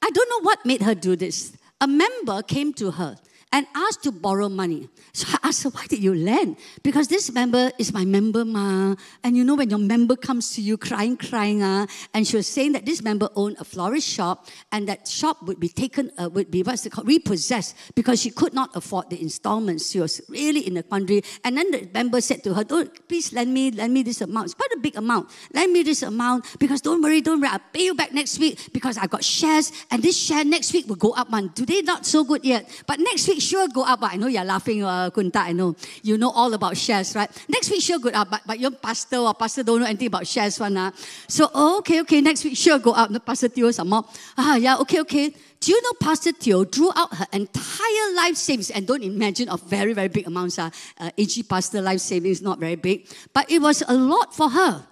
[0.00, 1.56] I don't know what made her do this.
[1.80, 3.16] A member came to her
[3.52, 4.88] and asked to borrow money.
[5.12, 6.56] So I asked her, why did you lend?
[6.82, 8.94] Because this member is my member, ma.
[9.22, 12.46] And you know when your member comes to you crying, crying, uh, and she was
[12.46, 16.30] saying that this member owned a florist shop and that shop would be taken, uh,
[16.30, 19.90] would be what's it called, repossessed because she could not afford the installments.
[19.90, 21.22] She was really in a quandary.
[21.44, 24.46] And then the member said to her, don't, please lend me, lend me this amount.
[24.46, 25.28] It's quite a big amount.
[25.52, 28.72] Lend me this amount because don't worry, don't worry, I'll pay you back next week
[28.72, 31.50] because I got shares and this share next week will go up man.
[31.50, 34.00] Today not so good yet, but next week sure go up.
[34.00, 35.36] But I know you're laughing, uh, Kunta.
[35.36, 37.30] I know you know all about shares, right?
[37.48, 40.26] Next week sure go up, but but your pastor or pastor don't know anything about
[40.26, 40.76] shares, one.
[40.76, 40.90] Uh.
[41.28, 43.10] So oh, okay, okay, next week sure go up.
[43.10, 44.04] The pastor Teo some more.
[44.38, 45.34] Ah, yeah, okay, okay.
[45.62, 49.62] Do you know Pastor Teo drew out her entire life savings and don't imagine of
[49.62, 50.58] very, very big amounts.
[50.58, 54.50] Uh, uh, AG Pastor life savings not very big, but it was a lot for
[54.50, 54.84] her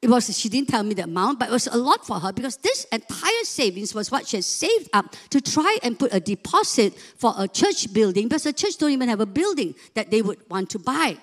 [0.00, 2.32] it was she didn't tell me the amount but it was a lot for her
[2.32, 6.20] because this entire savings was what she had saved up to try and put a
[6.20, 10.22] deposit for a church building because the church don't even have a building that they
[10.22, 11.16] would want to buy.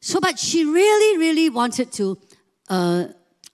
[0.00, 2.18] So but she really really wanted to
[2.68, 3.06] uh,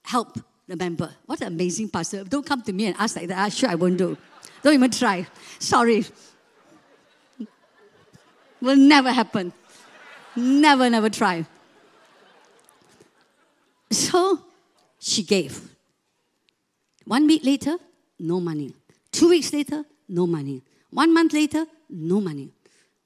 [0.03, 1.13] help the member.
[1.27, 2.23] What an amazing pastor.
[2.23, 3.37] Don't come to me and ask like that.
[3.37, 4.17] I'm sure i won't do.
[4.63, 5.27] Don't even try.
[5.59, 6.05] Sorry.
[8.59, 9.53] Will never happen.
[10.35, 11.45] Never never try.
[13.91, 14.39] So
[15.03, 15.61] she gave.
[17.05, 17.77] One week later,
[18.19, 18.73] no money.
[19.11, 20.63] Two weeks later, no money.
[20.91, 22.51] One month later, no money.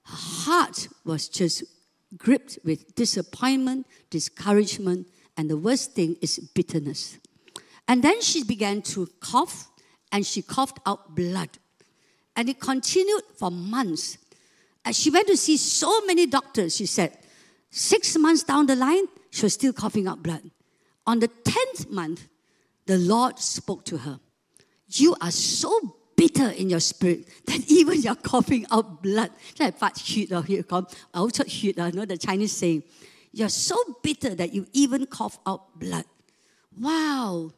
[0.03, 1.63] Her heart was just
[2.15, 7.17] gripped with disappointment, discouragement, and the worst thing is bitterness.
[7.87, 9.67] And then she began to cough,
[10.11, 11.49] and she coughed out blood.
[12.35, 14.19] And it continued for months.
[14.85, 17.17] And she went to see so many doctors, she said,
[17.71, 20.43] six months down the line, she was still coughing out blood.
[21.07, 22.27] On the 10th month,
[22.85, 24.19] the Lord spoke to her.
[24.89, 29.31] You are so bitter in your spirit that even you're coughing out blood.
[29.59, 29.91] Like or
[30.33, 30.87] oh, here come
[31.47, 32.83] shit, ah, know the Chinese saying.
[33.31, 36.05] You're so bitter that you even cough out blood.
[36.79, 37.53] Wow.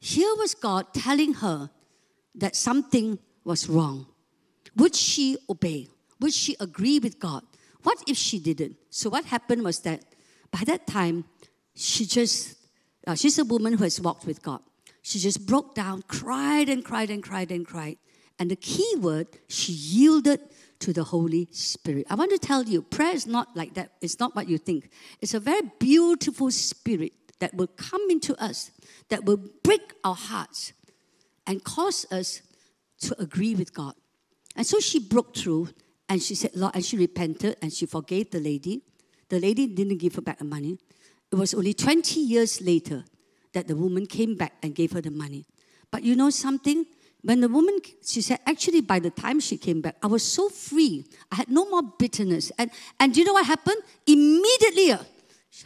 [0.00, 1.70] Here was God telling her
[2.34, 4.06] that something was wrong.
[4.76, 5.88] Would she obey?
[6.20, 7.42] Would she agree with God?
[7.82, 8.76] What if she didn't?
[8.90, 10.04] So, what happened was that
[10.50, 11.24] by that time,
[11.74, 12.56] she just
[13.14, 14.60] she's a woman who has walked with God.
[15.02, 17.98] She just broke down, cried and cried and cried and cried.
[18.38, 20.40] And the key word, she yielded
[20.80, 22.06] to the Holy Spirit.
[22.08, 23.92] I want to tell you, prayer is not like that.
[24.00, 24.90] It's not what you think.
[25.20, 28.70] It's a very beautiful spirit that will come into us,
[29.10, 30.72] that will break our hearts
[31.46, 32.40] and cause us
[33.00, 33.94] to agree with God.
[34.56, 35.68] And so she broke through
[36.08, 38.82] and she said, Lord, and she repented and she forgave the lady.
[39.28, 40.78] The lady didn't give her back the money.
[41.34, 43.02] It was only 20 years later
[43.54, 45.44] that the woman came back and gave her the money.
[45.90, 46.86] But you know something?
[47.22, 50.48] When the woman, she said, actually, by the time she came back, I was so
[50.48, 51.04] free.
[51.32, 52.52] I had no more bitterness.
[52.56, 52.70] And,
[53.00, 53.78] and do you know what happened?
[54.06, 54.98] Immediately, uh,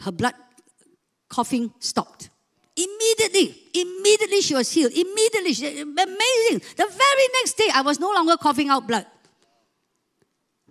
[0.01, 0.33] her blood
[1.29, 2.31] coughing stopped.
[2.75, 4.91] Immediately, immediately she was healed.
[4.91, 6.61] Immediately, she, amazing.
[6.77, 9.05] The very next day, I was no longer coughing out blood.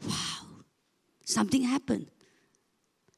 [0.04, 0.64] Wow,
[1.24, 2.08] something happened.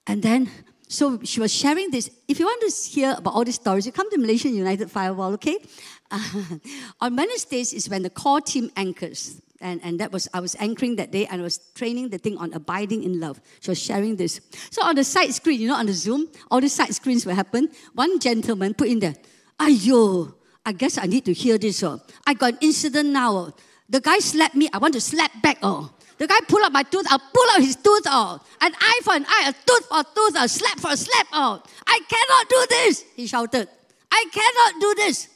[0.07, 0.51] And then
[0.91, 2.11] so she was sharing this.
[2.27, 5.35] If you want to hear about all these stories, you come to Malaysian United Firewall,
[5.35, 5.57] okay?
[6.11, 6.57] Uh,
[7.01, 9.41] on Wednesdays is when the core team anchors.
[9.61, 12.37] And, and that was, I was anchoring that day and I was training the thing
[12.39, 13.41] on abiding in love.
[13.61, 14.41] She was sharing this.
[14.71, 17.37] So on the side screen, you know, on the Zoom, all the side screens will
[17.37, 17.69] happen.
[17.95, 19.15] One gentleman put in there,
[19.61, 20.35] Ayo,
[20.67, 21.85] I guess I need to hear this.
[21.85, 22.01] Oh.
[22.27, 23.37] I got an incident now.
[23.37, 23.55] Oh.
[23.89, 25.59] The guy slapped me, I want to slap back.
[25.63, 25.93] Oh.
[26.21, 28.43] The guy pull out my tooth, I'll pull out his tooth out.
[28.61, 31.27] An eye for an eye, a tooth for a tooth, a slap for a slap
[31.33, 31.67] out.
[31.87, 33.67] I cannot do this, he shouted.
[34.13, 35.29] I cannot do this.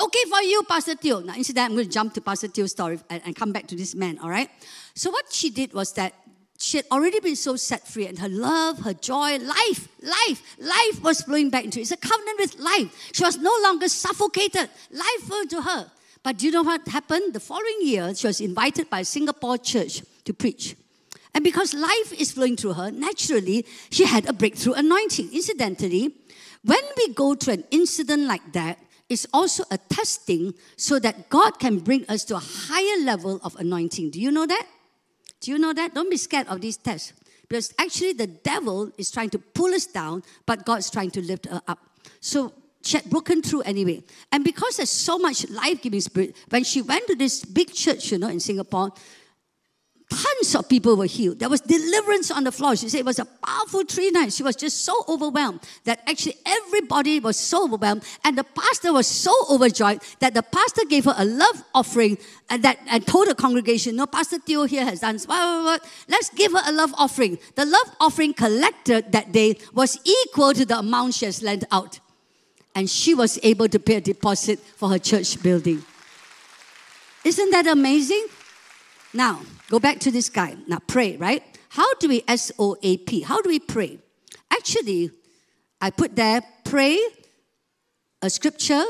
[0.00, 1.20] Okay for you, Pastor Teo.
[1.20, 3.76] Now, instead, I'm going to jump to Pastor Teo's story and, and come back to
[3.76, 4.50] this man, all right?
[4.96, 6.14] So, what she did was that
[6.58, 11.00] she had already been so set free, and her love, her joy, life, life, life
[11.00, 11.82] was flowing back into it.
[11.82, 13.10] It's a covenant with life.
[13.12, 14.68] She was no longer suffocated.
[14.90, 15.92] Life flowed to her.
[16.22, 17.32] But do you know what happened?
[17.32, 20.76] The following year, she was invited by Singapore church to preach.
[21.34, 25.30] And because life is flowing through her, naturally, she had a breakthrough anointing.
[25.32, 26.14] Incidentally,
[26.64, 31.58] when we go through an incident like that, it's also a testing so that God
[31.58, 34.10] can bring us to a higher level of anointing.
[34.10, 34.66] Do you know that?
[35.40, 35.94] Do you know that?
[35.94, 37.12] Don't be scared of these tests.
[37.48, 41.46] Because actually, the devil is trying to pull us down, but God's trying to lift
[41.46, 41.78] her up.
[42.20, 42.52] So
[42.88, 44.02] she had broken through anyway.
[44.32, 48.10] And because there's so much life giving spirit, when she went to this big church,
[48.10, 48.92] you know, in Singapore,
[50.10, 51.38] Tons of people were healed.
[51.38, 52.74] There was deliverance on the floor.
[52.76, 54.36] She said it was a powerful three nights.
[54.36, 59.06] She was just so overwhelmed that actually everybody was so overwhelmed, and the pastor was
[59.06, 62.16] so overjoyed that the pastor gave her a love offering
[62.48, 65.20] and that and told the congregation, "No, Pastor Teo here has done.
[65.28, 65.78] Well.
[66.08, 70.64] Let's give her a love offering." The love offering collected that day was equal to
[70.64, 72.00] the amount she has lent out,
[72.78, 75.82] and she was able to pay a deposit for her church building.
[77.24, 78.24] Isn't that amazing?
[79.12, 80.54] Now, go back to this guy.
[80.68, 81.42] Now, pray, right?
[81.70, 83.22] How do we S O A P?
[83.22, 83.98] How do we pray?
[84.52, 85.10] Actually,
[85.80, 86.96] I put there pray
[88.22, 88.84] a scripture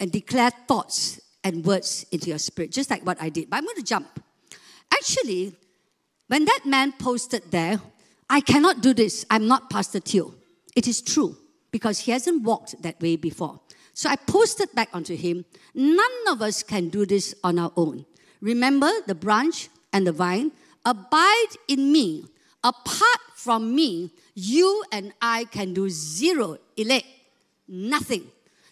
[0.00, 3.50] and declare thoughts and words into your spirit, just like what I did.
[3.50, 4.18] But I'm going to jump.
[4.90, 5.54] Actually,
[6.28, 7.82] when that man posted there,
[8.30, 9.26] I cannot do this.
[9.28, 10.32] I'm not Pastor Teo.
[10.74, 11.36] It is true
[11.70, 13.60] because he hasn't walked that way before.
[13.92, 15.44] So I posted back onto him.
[15.74, 18.04] None of us can do this on our own.
[18.40, 20.52] Remember the branch and the vine?
[20.84, 22.26] Abide in me.
[22.62, 27.06] Apart from me, you and I can do zero, elect,
[27.68, 28.26] nothing.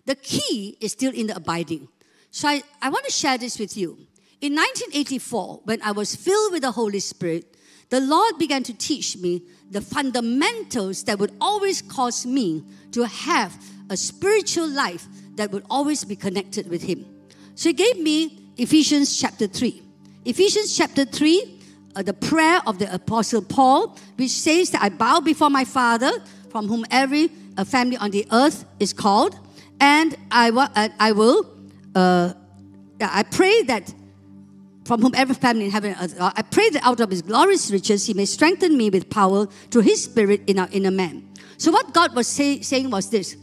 [0.05, 1.89] The key is still in the abiding.
[2.31, 3.97] So I, I want to share this with you.
[4.41, 7.54] In 1984, when I was filled with the Holy Spirit,
[7.91, 13.57] the Lord began to teach me the fundamentals that would always cause me to have
[13.91, 15.07] a spiritual life
[15.37, 17.05] that would always be connected with Him.
[17.55, 19.83] So He gave me Ephesians chapter 3.
[20.25, 21.61] Ephesians chapter 3,
[21.97, 26.11] uh, the prayer of the Apostle Paul, which says that I bow before my Father,
[26.51, 29.39] from whom every uh, family on the earth is called,
[29.81, 31.47] and I, wa- uh, I will,
[31.95, 32.33] uh,
[33.01, 33.93] I pray that
[34.85, 37.71] from whom every family in heaven and earth, I pray that out of his glorious
[37.71, 41.29] riches he may strengthen me with power through his spirit in our inner man.
[41.57, 43.37] So what God was say, saying was this,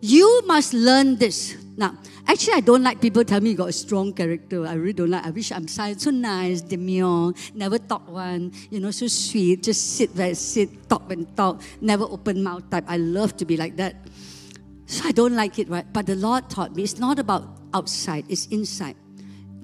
[0.00, 1.56] you must learn this.
[1.76, 4.66] Now, Actually, I don't like people tell me you got a strong character.
[4.66, 5.24] I really don't like.
[5.24, 10.12] I wish I'm so nice, demure, never talk one, you know, so sweet, just sit
[10.14, 12.84] there, sit, talk and talk, never open mouth type.
[12.88, 13.94] I love to be like that.
[14.86, 15.86] So I don't like it, right?
[15.92, 18.96] But the Lord taught me it's not about outside, it's inside.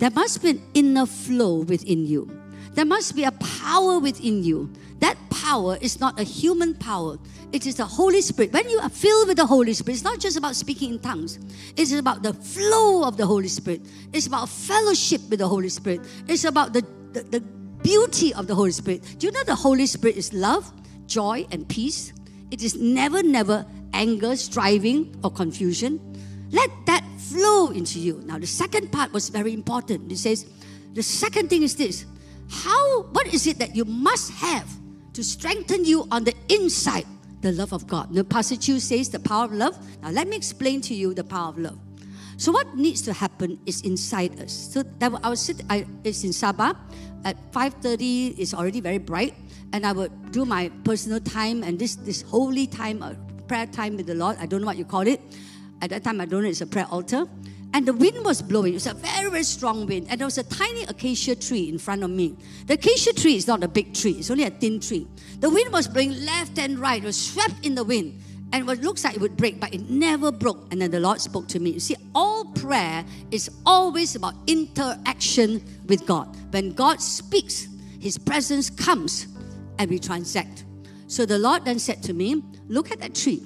[0.03, 2.29] There must be an inner flow within you.
[2.73, 4.69] There must be a power within you.
[4.99, 7.19] That power is not a human power.
[7.53, 8.53] It is the Holy Spirit.
[8.53, 11.39] When you are filled with the Holy Spirit, it's not just about speaking in tongues.
[11.77, 13.83] It's about the flow of the Holy Spirit.
[14.13, 16.01] It's about fellowship with the Holy Spirit.
[16.27, 19.05] It's about the, the, the beauty of the Holy Spirit.
[19.21, 20.69] Do you know the Holy Spirit is love,
[21.07, 22.13] joy, and peace?
[22.51, 26.01] It is never, never anger, striving, or confusion.
[26.53, 28.23] Let that flow into you.
[28.25, 30.13] Now, the second part was very important.
[30.13, 30.47] It says,
[30.93, 32.05] the second thing is this
[32.49, 34.69] how, what is it that you must have
[35.15, 37.07] to strengthen you on the inside
[37.41, 38.15] the love of God.
[38.15, 39.77] The Pastor Chew says the power of love.
[40.03, 41.79] Now let me explain to you the power of love.
[42.37, 44.53] So what needs to happen is inside us.
[44.53, 45.63] So that I was sit.
[45.69, 46.77] I, it's in Sabah
[47.25, 48.39] at 5:30.
[48.39, 49.35] It's already very bright,
[49.73, 53.15] and I would do my personal time and this this holy time, uh,
[53.47, 54.39] prayer time with the Lord.
[54.41, 55.21] I don't know what you call it.
[55.83, 56.49] At that time, I don't know.
[56.49, 57.27] It's a prayer altar.
[57.75, 58.73] And the wind was blowing.
[58.73, 60.07] It was a very, very strong wind.
[60.09, 62.37] And there was a tiny acacia tree in front of me.
[62.67, 65.09] The acacia tree is not a big tree, it's only a thin tree.
[65.41, 68.21] The wind was blowing left and right, it was swept in the wind.
[68.53, 70.71] And it looks like it would break, but it never broke.
[70.71, 71.71] And then the Lord spoke to me.
[71.71, 76.37] You see, all prayer is always about interaction with God.
[76.53, 77.69] When God speaks,
[77.99, 79.27] His presence comes
[79.79, 80.65] and we transact.
[81.07, 83.43] So the Lord then said to me, Look at that tree.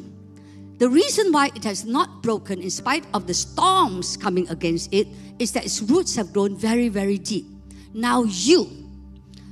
[0.78, 5.08] The reason why it has not broken, in spite of the storms coming against it,
[5.38, 7.46] is that its roots have grown very, very deep.
[7.94, 8.68] Now, you,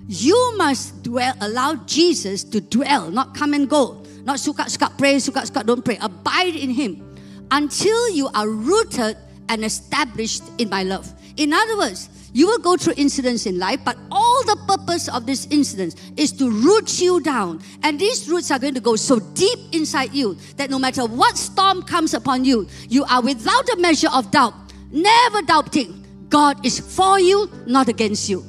[0.06, 4.04] you must dwell, allow Jesus to dwell, not come and go.
[4.24, 5.98] Not suka suka pray, suka suka don't pray.
[6.00, 7.16] Abide in Him
[7.50, 9.16] until you are rooted
[9.48, 11.12] and established in my love.
[11.36, 15.26] In other words, you will go through incidents in life, but all the purpose of
[15.26, 17.60] this incident is to root you down.
[17.82, 21.36] And these roots are going to go so deep inside you that no matter what
[21.36, 24.54] storm comes upon you, you are without a measure of doubt,
[24.90, 28.44] never doubting God is for you, not against you.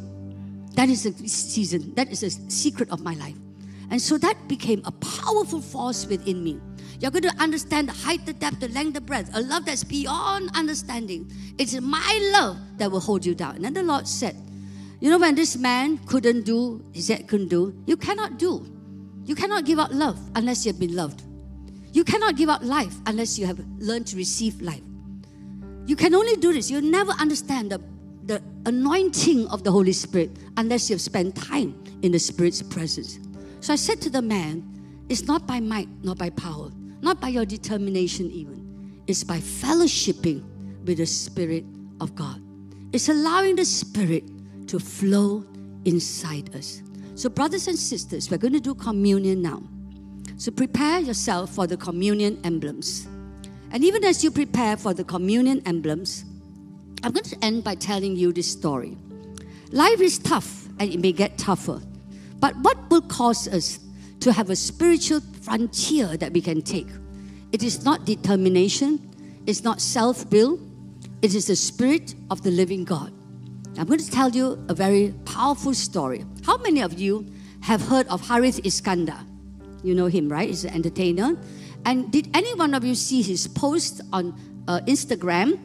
[0.74, 3.36] That is the season, that is the secret of my life.
[3.92, 6.60] And so that became a powerful force within me.
[7.00, 9.84] You're going to understand the height, the depth, the length, the breadth, a love that's
[9.84, 11.32] beyond understanding.
[11.58, 13.56] It's my love that will hold you down.
[13.56, 14.36] And then the Lord said,
[15.00, 18.66] You know, when this man couldn't do, he said, couldn't do, you cannot do.
[19.26, 21.24] You cannot give out love unless you've been loved.
[21.92, 24.82] You cannot give out life unless you have learned to receive life.
[25.88, 26.70] You can only do this.
[26.70, 27.82] You'll never understand the,
[28.26, 33.20] the anointing of the Holy Spirit unless you've spent time in the Spirit's presence.
[33.62, 34.64] So I said to the man,
[35.10, 36.72] It's not by might, not by power,
[37.06, 39.02] not by your determination, even.
[39.06, 40.44] It's by fellowshipping
[40.86, 41.64] with the Spirit
[42.02, 42.42] of God.
[42.92, 44.24] It's allowing the Spirit
[44.68, 45.46] to flow
[45.86, 46.82] inside us.
[47.14, 49.62] So, brothers and sisters, we're going to do communion now.
[50.38, 53.08] So, prepare yourself for the communion emblems.
[53.72, 56.26] And even as you prepare for the communion emblems,
[57.04, 58.98] I'm going to end by telling you this story.
[59.72, 61.80] Life is tough and it may get tougher.
[62.40, 63.80] But what will cause us
[64.22, 66.90] to have a spiritual frontier that we can take?
[67.52, 69.00] It is not determination,
[69.46, 70.60] it's not self will,
[71.22, 73.14] it is the Spirit of the living God.
[73.78, 76.26] I'm going to tell you a very powerful story.
[76.46, 77.26] How many of you
[77.62, 79.26] have heard of Harith Iskandar?
[79.84, 80.50] You know him, right?
[80.50, 81.38] He's an entertainer.
[81.86, 84.34] And did any one of you see his post on
[84.68, 85.60] uh, Instagram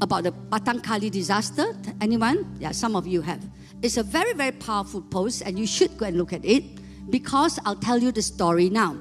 [0.00, 1.76] about the Batang Kali disaster?
[2.00, 2.56] Anyone?
[2.58, 3.44] Yeah, some of you have.
[3.82, 6.64] It's a very, very powerful post, and you should go and look at it
[7.10, 8.96] because I'll tell you the story now.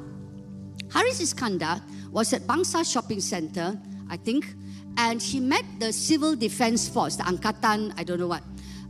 [0.93, 3.79] Harith Iskandar was at Bangsar Shopping Center,
[4.09, 4.53] I think,
[4.97, 8.43] and he met the Civil Defense Force, the Angkatan, I don't know what,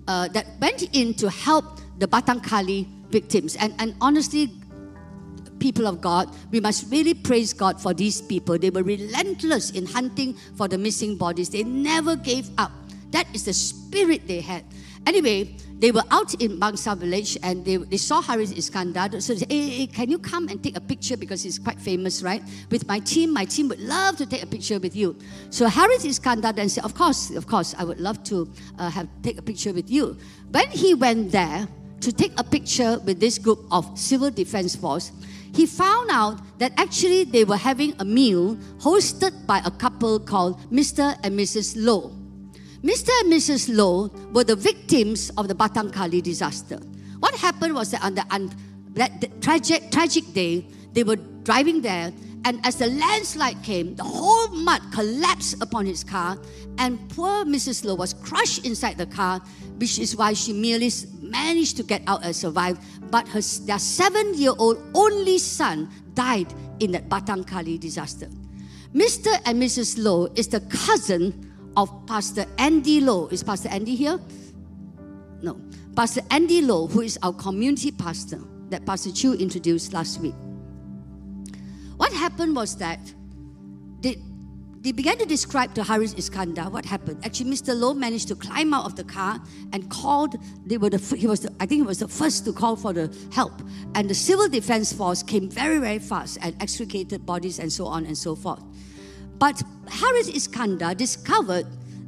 [0.07, 1.65] uh, that went in to help
[1.99, 3.55] the Batang Kali victims.
[3.57, 4.49] And, and honestly,
[5.59, 8.57] people of God, we must really praise God for these people.
[8.57, 12.71] They were relentless in hunting for the missing bodies, they never gave up.
[13.11, 14.63] That is the spirit they had.
[15.10, 19.19] Anyway, they were out in Bangsar village and they, they saw Harith Iskandar.
[19.19, 21.81] So they said, hey, hey, can you come and take a picture because he's quite
[21.81, 22.44] famous, right?
[22.69, 25.18] With my team, my team would love to take a picture with you.
[25.49, 29.07] So Harith Iskandar then said, of course, of course, I would love to uh, have
[29.23, 30.15] take a picture with you.
[30.52, 31.68] When he went there
[32.02, 35.11] to take a picture with this group of civil defense force,
[35.56, 40.61] he found out that actually they were having a meal hosted by a couple called
[40.69, 41.18] Mr.
[41.23, 41.73] and Mrs.
[41.76, 42.19] Low.
[42.84, 43.10] Mr.
[43.19, 43.76] and Mrs.
[43.76, 46.80] Low were the victims of the Batang Kali disaster.
[47.19, 48.23] What happened was that on the,
[48.93, 52.14] that tragic, tragic day, they were driving there,
[52.45, 56.38] and as the landslide came, the whole mud collapsed upon his car,
[56.77, 57.84] and poor Mrs.
[57.84, 59.41] Low was crushed inside the car,
[59.77, 60.89] which is why she merely
[61.22, 62.80] managed to get out and survive.
[63.11, 66.47] But her, their seven year old only son died
[66.80, 68.30] in that Batang Kali disaster.
[68.95, 69.38] Mr.
[69.45, 70.01] and Mrs.
[70.01, 73.28] Low is the cousin of Pastor Andy Low.
[73.28, 74.20] Is Pastor Andy here?
[75.41, 75.60] No.
[75.96, 78.40] Pastor Andy Low, who is our community pastor
[78.70, 80.36] that Pastor Chew introduced last week.
[81.98, 83.00] What happened was that
[84.02, 84.18] they,
[84.82, 87.26] they began to describe to Harith Iskandar what happened.
[87.26, 87.78] Actually, Mr.
[87.78, 89.41] Low managed to climb out of the car
[89.74, 90.36] and called.
[90.66, 92.94] They were the he was the, I think he was the first to call for
[92.94, 93.62] the help.
[93.96, 98.06] And the civil defense force came very very fast and extricated bodies and so on
[98.06, 98.64] and so forth.
[99.40, 101.66] But Harith Iskandar discovered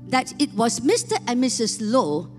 [0.07, 1.17] that it was Mr.
[1.27, 1.79] and Mrs.
[1.81, 2.29] Low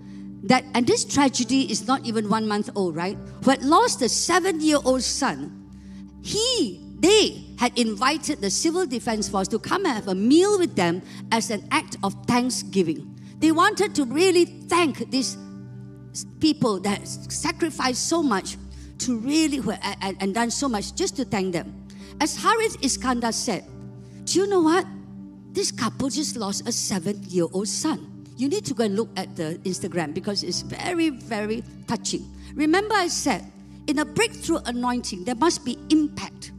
[0.43, 3.17] that, and this tragedy is not even one month old, right?
[3.43, 5.59] Who had lost a seven year old son.
[6.21, 10.75] He, they had invited the Civil Defense Force to come and have a meal with
[10.75, 11.01] them
[11.31, 13.19] as an act of thanksgiving.
[13.39, 15.37] They wanted to really thank these
[16.39, 18.57] people that sacrificed so much
[18.99, 19.61] to really,
[20.01, 21.87] and, and done so much just to thank them.
[22.21, 23.65] As Harith Iskandar said,
[24.25, 24.85] do you know what?
[25.51, 28.25] This couple just lost a seven year old son.
[28.37, 32.25] You need to go and look at the Instagram because it's very, very touching.
[32.55, 33.45] Remember, I said,
[33.87, 36.51] in a breakthrough anointing, there must be impact.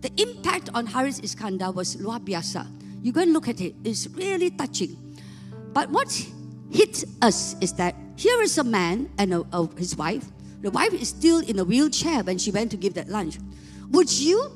[0.00, 2.66] The impact on Harith Iskandar was luar biasa.
[3.02, 4.96] You go and look at it, it's really touching.
[5.72, 6.10] But what
[6.70, 10.24] hit us is that here is a man and a, a, his wife.
[10.62, 13.38] The wife is still in a wheelchair when she went to give that lunch.
[13.90, 14.50] Would you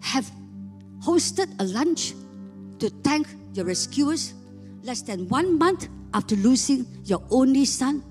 [0.00, 0.30] have
[1.02, 2.14] hosted a lunch
[2.78, 4.34] to thank your rescuers
[4.82, 8.02] less than one month after losing your only son?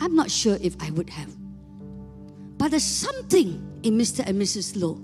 [0.00, 1.30] I'm not sure if I would have.
[2.56, 4.26] But there's something in Mr.
[4.26, 4.80] and Mrs.
[4.80, 5.00] Low,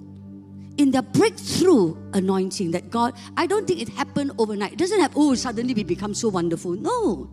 [0.77, 4.73] in the breakthrough anointing that God, I don't think it happened overnight.
[4.73, 6.73] It doesn't have, oh, suddenly we become so wonderful.
[6.73, 7.31] No.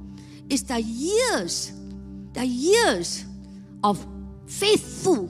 [0.49, 1.73] It's the years,
[2.33, 3.25] the years
[3.83, 4.05] of
[4.47, 5.29] faithful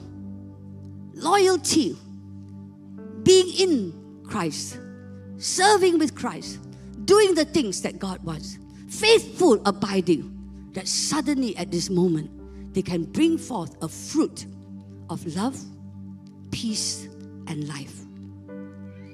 [1.14, 1.96] loyalty,
[3.22, 4.78] being in Christ,
[5.38, 6.58] serving with Christ,
[7.04, 10.30] doing the things that God wants, faithful abiding,
[10.72, 12.30] that suddenly at this moment
[12.74, 14.46] they can bring forth a fruit
[15.10, 15.58] of love,
[16.50, 17.08] peace,
[17.46, 18.00] and life.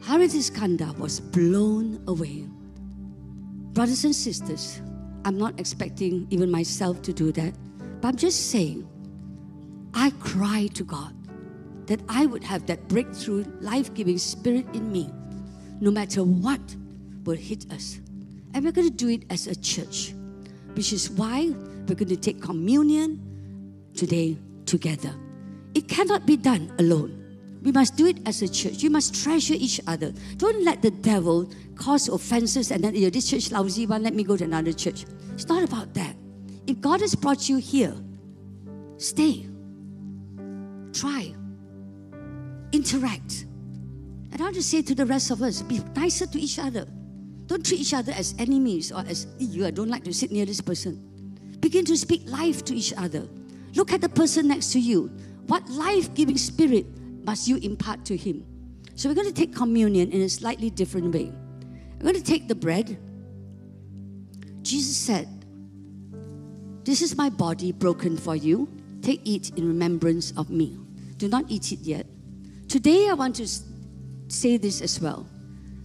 [0.02, 2.46] Harith Iskandar was blown away.
[3.72, 4.80] Brothers and sisters,
[5.24, 7.54] I'm not expecting even myself to do that,
[8.00, 8.88] but I'm just saying,
[9.92, 11.14] I cry to God
[11.90, 15.10] that I would have that breakthrough, life giving spirit in me,
[15.80, 16.60] no matter what
[17.24, 18.00] will hit us.
[18.54, 20.14] And we're going to do it as a church,
[20.74, 21.50] which is why
[21.86, 23.20] we're going to take communion
[23.94, 25.12] today together.
[25.74, 27.16] It cannot be done alone.
[27.62, 28.82] We must do it as a church.
[28.82, 30.14] You must treasure each other.
[30.36, 34.14] Don't let the devil cause offenses and then, you know, this church lousy one, let
[34.14, 35.04] me go to another church.
[35.34, 36.14] It's not about that.
[36.66, 37.94] If God has brought you here,
[39.00, 39.46] Stay.
[40.92, 41.34] Try.
[42.72, 43.46] Interact.
[44.32, 46.86] And I'll just say to the rest of us be nicer to each other.
[47.46, 49.66] Don't treat each other as enemies or as you.
[49.66, 51.10] I don't like to sit near this person.
[51.58, 53.28] Begin to speak life to each other.
[53.74, 55.10] Look at the person next to you.
[55.46, 56.86] What life giving spirit
[57.24, 58.46] must you impart to him?
[58.94, 61.32] So we're going to take communion in a slightly different way.
[61.98, 62.98] We're going to take the bread.
[64.62, 65.28] Jesus said,
[66.84, 68.68] This is my body broken for you.
[69.02, 70.78] Take it in remembrance of me.
[71.16, 72.06] Do not eat it yet.
[72.70, 73.48] Today I want to
[74.28, 75.26] say this as well.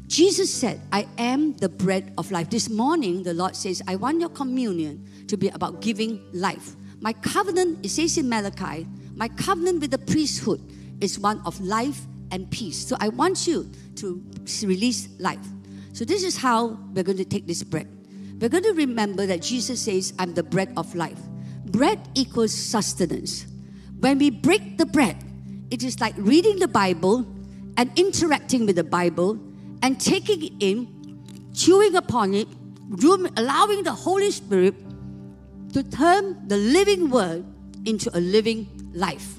[0.05, 2.51] Jesus said, I am the bread of life.
[2.51, 6.75] This morning, the Lord says, I want your communion to be about giving life.
[7.01, 8.85] My covenant, it says in Malachi,
[9.15, 10.61] my covenant with the priesthood
[11.01, 12.85] is one of life and peace.
[12.85, 14.23] So I want you to
[14.61, 15.43] release life.
[15.93, 17.89] So this is how we're going to take this bread.
[18.39, 21.19] We're going to remember that Jesus says, I'm the bread of life.
[21.65, 23.47] Bread equals sustenance.
[24.01, 25.17] When we break the bread,
[25.75, 27.27] it is like reading the Bible
[27.75, 29.37] and interacting with the Bible
[29.83, 30.87] and taking it in,
[31.53, 32.47] chewing upon it,
[33.35, 34.73] allowing the Holy Spirit
[35.73, 37.43] to turn the living word
[37.83, 39.35] into a living life.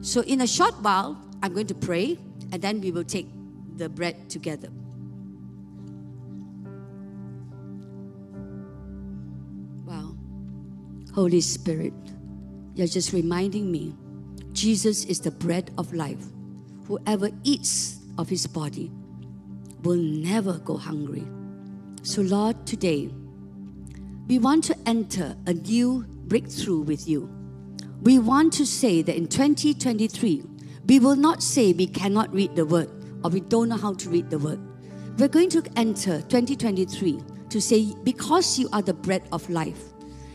[0.00, 2.18] So, in a short while, I'm going to pray
[2.50, 3.28] and then we will take
[3.76, 4.70] the bread together.
[9.86, 10.16] Wow.
[11.14, 11.94] Holy Spirit,
[12.74, 13.94] you're just reminding me
[14.54, 16.24] Jesus is the bread of life.
[16.86, 18.92] Whoever eats of his body
[19.82, 21.26] will never go hungry.
[22.02, 23.10] So, Lord, today,
[24.28, 27.28] we want to enter a new breakthrough with you.
[28.02, 30.44] We want to say that in 2023,
[30.86, 32.90] we will not say we cannot read the word
[33.24, 34.60] or we don't know how to read the word.
[35.18, 37.20] We're going to enter 2023
[37.50, 39.82] to say, because you are the bread of life,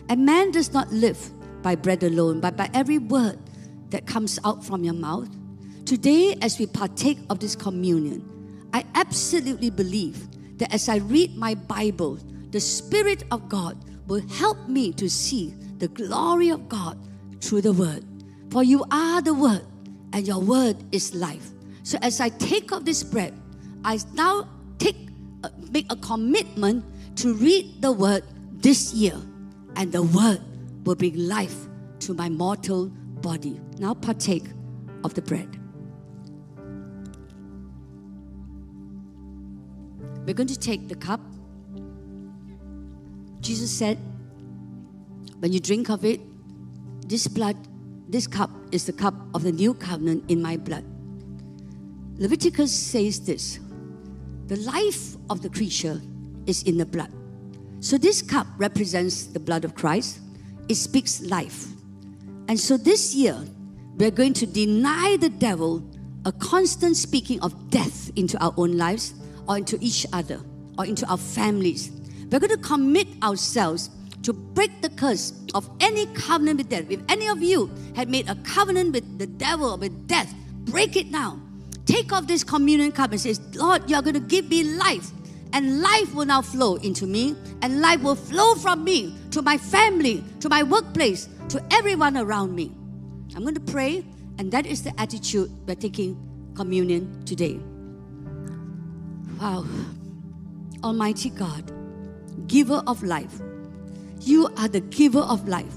[0.09, 1.19] and man does not live
[1.61, 3.37] by bread alone, but by every word
[3.89, 5.29] that comes out from your mouth.
[5.85, 8.23] Today, as we partake of this communion,
[8.73, 12.19] I absolutely believe that as I read my Bible,
[12.51, 16.97] the Spirit of God will help me to see the glory of God
[17.41, 18.05] through the Word.
[18.51, 19.65] For you are the Word,
[20.13, 21.49] and your Word is life.
[21.83, 23.33] So as I take of this bread,
[23.83, 24.47] I now
[24.77, 24.97] take
[25.43, 26.83] uh, make a commitment
[27.17, 28.23] to read the Word
[28.61, 29.15] this year,
[29.75, 30.41] and the Word
[30.83, 31.55] will bring life
[32.01, 32.91] to my mortal
[33.21, 33.59] body.
[33.77, 34.45] Now partake
[35.03, 35.59] of the bread.
[40.25, 41.21] We're going to take the cup.
[43.41, 43.97] Jesus said,
[45.39, 46.19] when you drink of it,
[47.07, 47.55] this blood,
[48.09, 50.83] this cup is the cup of the new covenant in my blood.
[52.17, 53.59] Leviticus says this
[54.47, 56.01] the life of the creature
[56.45, 57.11] is in the blood.
[57.79, 60.19] So this cup represents the blood of Christ,
[60.67, 61.67] it speaks life.
[62.49, 63.37] And so this year,
[63.97, 65.83] we're going to deny the devil
[66.25, 69.13] a constant speaking of death into our own lives
[69.47, 70.41] or into each other
[70.75, 71.91] or into our families.
[72.31, 73.91] We're going to commit ourselves
[74.23, 76.89] to break the curse of any covenant with death.
[76.89, 80.33] If any of you had made a covenant with the devil or with death,
[80.65, 81.39] break it now.
[81.85, 85.11] Take off this communion cup and says, Lord, you're going to give me life.
[85.53, 89.57] And life will now flow into me, and life will flow from me to my
[89.57, 92.71] family, to my workplace, to everyone around me.
[93.35, 94.05] I'm going to pray,
[94.37, 96.17] and that is the attitude we're taking
[96.55, 97.59] communion today.
[99.41, 99.65] Wow.
[100.83, 101.71] Almighty God,
[102.47, 103.39] giver of life,
[104.21, 105.73] you are the giver of life.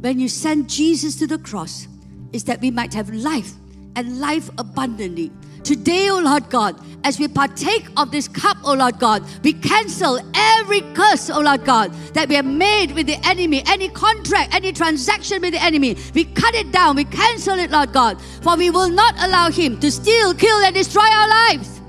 [0.00, 1.86] When you sent Jesus to the cross,
[2.32, 3.52] is that we might have life
[3.96, 5.30] and life abundantly.
[5.64, 9.24] Today, O oh Lord God, as we partake of this cup, O oh Lord God,
[9.44, 13.62] we cancel every curse, O oh Lord God, that we have made with the enemy,
[13.66, 15.96] any contract, any transaction with the enemy.
[16.14, 19.78] We cut it down, we cancel it, Lord God, for we will not allow him
[19.80, 21.81] to steal, kill, and destroy our lives.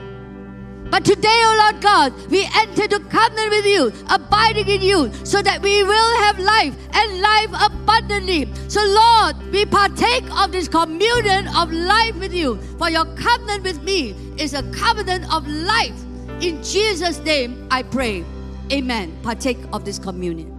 [0.94, 5.12] But today, O oh Lord God, we enter to covenant with you, abiding in you,
[5.26, 8.48] so that we will have life and life abundantly.
[8.68, 12.62] So, Lord, we partake of this communion of life with you.
[12.78, 16.00] For your covenant with me is a covenant of life.
[16.42, 18.24] In Jesus' name, I pray.
[18.72, 19.18] Amen.
[19.24, 20.54] Partake of this communion.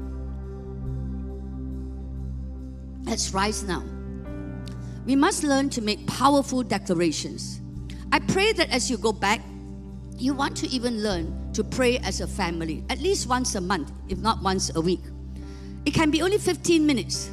[3.05, 3.85] Let's rise now.
[5.07, 7.61] We must learn to make powerful declarations.
[8.11, 9.41] I pray that as you go back,
[10.17, 13.93] you want to even learn to pray as a family, at least once a month,
[14.09, 15.01] if not once a week.
[15.87, 17.31] It can be only 15 minutes.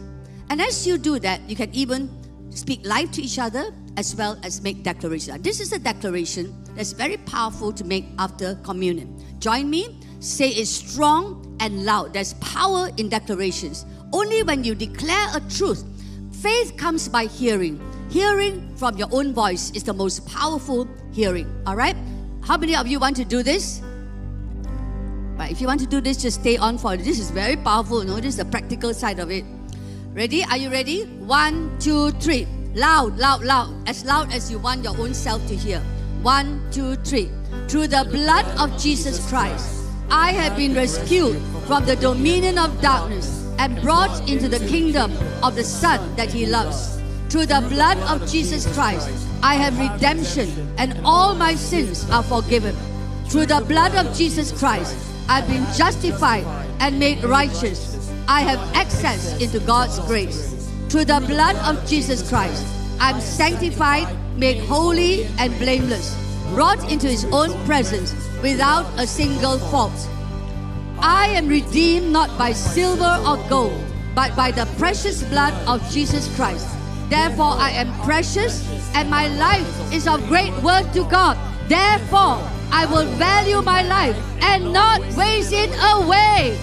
[0.49, 2.09] And as you do that, you can even
[2.49, 5.41] speak life to each other as well as make declarations.
[5.41, 9.17] This is a declaration that's very powerful to make after communion.
[9.39, 12.13] Join me, say it strong and loud.
[12.13, 13.85] There's power in declarations.
[14.13, 15.85] Only when you declare a truth
[16.41, 17.79] Faith comes by hearing.
[18.09, 21.45] Hearing from your own voice is the most powerful hearing.
[21.67, 21.95] All right?
[22.43, 23.81] How many of you want to do this?
[25.37, 27.03] Right, if you want to do this, just stay on for it.
[27.03, 28.03] This is very powerful.
[28.03, 29.45] You know, this is the practical side of it.
[30.13, 30.43] Ready?
[30.43, 31.05] Are you ready?
[31.19, 32.47] One, two, three.
[32.73, 33.87] Loud, loud, loud.
[33.87, 35.79] As loud as you want your own self to hear.
[36.21, 37.29] One, two, three.
[37.67, 43.47] Through the blood of Jesus Christ, I have been rescued from the dominion of darkness
[43.59, 45.11] and brought into the kingdom
[45.43, 47.00] of the Son that He loves.
[47.31, 49.09] Through the blood of Jesus Christ,
[49.41, 52.75] I have redemption and all my sins are forgiven.
[53.29, 54.93] Through the blood of Jesus Christ,
[55.29, 56.43] I've been justified
[56.81, 58.11] and made righteous.
[58.27, 60.69] I have access into God's grace.
[60.89, 62.67] Through the blood of Jesus Christ,
[62.99, 66.13] I'm sanctified, made holy and blameless,
[66.53, 68.13] brought into His own presence
[68.43, 69.95] without a single fault.
[70.99, 73.81] I am redeemed not by silver or gold,
[74.13, 76.67] but by the precious blood of Jesus Christ.
[77.11, 78.63] Therefore, I am precious,
[78.95, 81.35] and my life is of great worth to God.
[81.67, 82.39] Therefore,
[82.71, 86.57] I will value my life and not waste it away.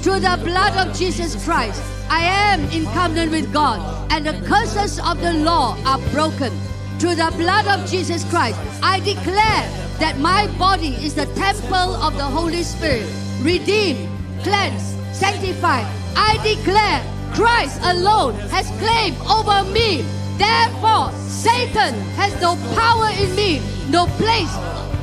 [0.00, 4.98] Through the blood of Jesus Christ, I am in covenant with God, and the curses
[4.98, 6.56] of the law are broken.
[6.98, 9.68] Through the blood of Jesus Christ, I declare
[10.00, 13.04] that my body is the temple of the Holy Spirit
[13.42, 14.08] redeemed,
[14.42, 15.84] cleansed, sanctified.
[16.16, 17.04] I declare
[17.34, 20.04] Christ alone has claim over me.
[20.36, 24.52] Therefore, Satan has no power in me, no place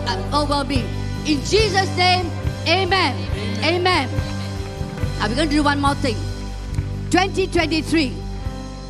[0.08, 0.86] uh, over me.
[1.26, 2.30] In Jesus' name,
[2.68, 3.16] amen.
[3.64, 4.10] Amen.
[5.20, 6.16] We're going to do one more thing.
[7.12, 8.10] 2023.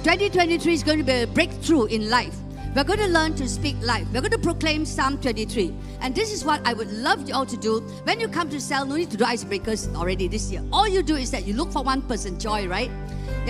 [0.04, 2.36] 2023 is going to be a breakthrough in life.
[2.76, 4.06] We're going to learn to speak life.
[4.14, 5.74] We're going to proclaim Psalm 23.
[6.02, 7.80] And this is what I would love you all to do.
[8.04, 10.64] When you come to cell, no need to do icebreakers already this year.
[10.72, 12.92] All you do is that you look for one person, Joy, right?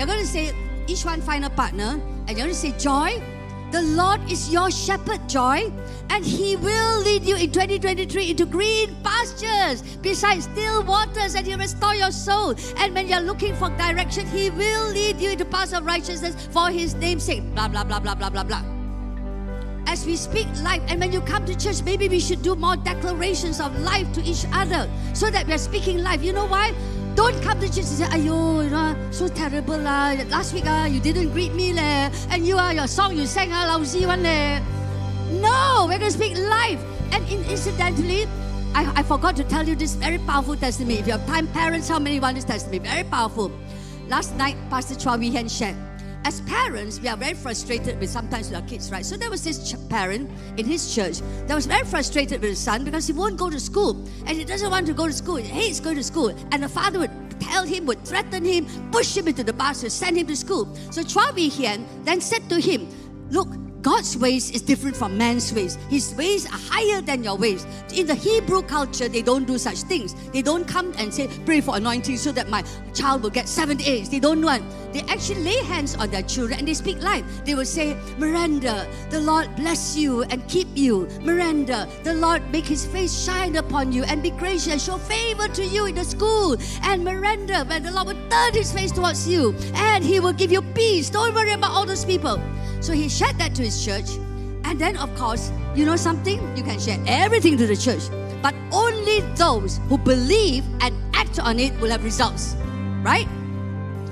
[0.00, 0.54] You're going to say,
[0.86, 3.22] each one find a partner, and you're going to say, Joy,
[3.70, 5.70] the Lord is your shepherd, Joy,
[6.08, 11.58] and He will lead you in 2023 into green pastures beside still waters, and He'll
[11.58, 12.54] restore your soul.
[12.78, 16.70] And when you're looking for direction, He will lead you into paths of righteousness for
[16.70, 17.42] His name's sake.
[17.54, 18.64] Blah, blah, blah, blah, blah, blah, blah
[19.86, 20.80] as we speak life.
[20.88, 24.22] And when you come to church, maybe we should do more declarations of life to
[24.22, 26.22] each other so that we are speaking life.
[26.22, 26.72] You know why?
[27.14, 30.14] Don't come to church and say, Ayo, you know, so terrible lah.
[30.28, 32.10] Last week ah, you didn't greet me leh.
[32.30, 34.60] And you are ah, your song you sang ah, lousy one leh.
[35.42, 36.80] No, we're going to speak life.
[37.12, 38.26] And in, incidentally,
[38.74, 40.98] I, I forgot to tell you this very powerful testimony.
[40.98, 42.78] If you have time, parents, how many want this testimony?
[42.78, 43.50] Very powerful.
[44.08, 45.76] Last night, Pastor Chua Wee Hian shared
[46.24, 49.04] as parents, we are very frustrated with sometimes with our kids, right?
[49.04, 52.58] So there was this ch- parent in his church that was very frustrated with his
[52.58, 55.36] son because he won't go to school and he doesn't want to go to school.
[55.36, 56.28] He hates going to school.
[56.52, 57.10] And the father would
[57.40, 60.74] tell him, would threaten him, push him into the bus to send him to school.
[60.90, 62.88] So Chua Wee Hian then said to him,
[63.30, 63.48] Look,
[63.82, 65.76] God's ways is different from man's ways.
[65.88, 67.66] His ways are higher than your ways.
[67.94, 70.14] In the Hebrew culture, they don't do such things.
[70.32, 72.62] They don't come and say, pray for anointing so that my
[72.94, 74.10] child will get seven A's.
[74.10, 74.64] They don't want.
[74.92, 77.24] They actually lay hands on their children and they speak life.
[77.44, 81.08] They will say, Miranda, the Lord bless you and keep you.
[81.22, 85.48] Miranda, the Lord make his face shine upon you and be gracious, and show favor
[85.48, 86.56] to you in the school.
[86.82, 90.52] And Miranda, when the Lord will turn his face towards you and he will give
[90.52, 91.10] you peace.
[91.10, 92.40] Don't worry about all those people.
[92.80, 94.18] So he shared that to his church.
[94.64, 96.38] And then, of course, you know something?
[96.56, 98.02] You can share everything to the church.
[98.42, 102.56] But only those who believe and act on it will have results.
[103.02, 103.28] Right?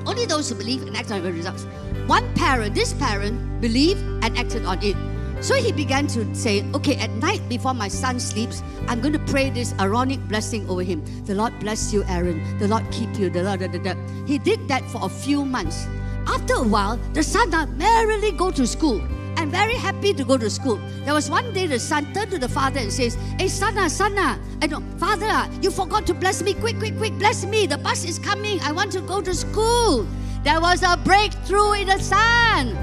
[0.07, 1.65] Only those who believe and act on it will have results.
[2.07, 4.97] One parent, this parent, believed and acted on it.
[5.41, 9.25] So he began to say, okay, at night before my son sleeps, I'm going to
[9.31, 11.05] pray this Aaronic blessing over him.
[11.27, 12.43] The Lord bless you, Aaron.
[12.59, 13.31] The Lord keep you.
[13.31, 13.95] The Lord, da, da, da.
[14.27, 15.87] He did that for a few months.
[16.27, 19.01] After a while, the son now merrily go to school
[19.39, 20.81] and very happy to go to school.
[21.05, 24.19] There was one day the son turned to the father and says, Hey, son, son,
[24.19, 26.55] I know, father, you forgot to bless me.
[26.55, 27.67] Quick, quick, quick, bless me.
[27.67, 28.61] The bus is coming.
[28.61, 30.07] I want to go to school.
[30.43, 32.77] There was a breakthrough in the son.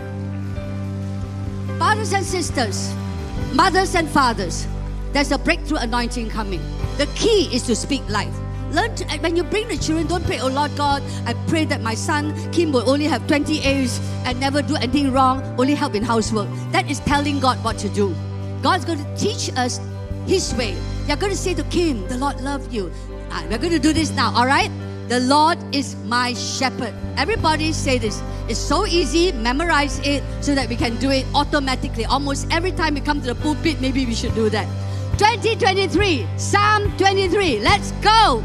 [1.78, 2.94] Brothers and sisters,
[3.54, 4.66] mothers and fathers,
[5.12, 6.62] there's a breakthrough anointing coming.
[6.98, 8.34] The key is to speak life.
[8.76, 11.80] Learn to, when you bring the children, don't pray, oh Lord God, I pray that
[11.82, 15.96] my son Kim will only have 20 A's and never do anything wrong, only help
[15.96, 16.50] in housework.
[16.74, 18.14] That is telling God what to do.
[18.62, 19.80] God's going to teach us
[20.28, 20.76] His way.
[21.08, 22.92] You're going to say to Kim, the Lord loved you.
[23.32, 24.70] Uh, we're going to do this now, all right?
[25.08, 26.94] The Lord is my shepherd.
[27.16, 28.22] Everybody say this.
[28.50, 29.32] It's so easy.
[29.32, 32.04] Memorize it so that we can do it automatically.
[32.04, 34.68] Almost every time we come to the pulpit, maybe we should do that.
[35.18, 37.60] 2023, Psalm 23.
[37.60, 38.44] Let's go.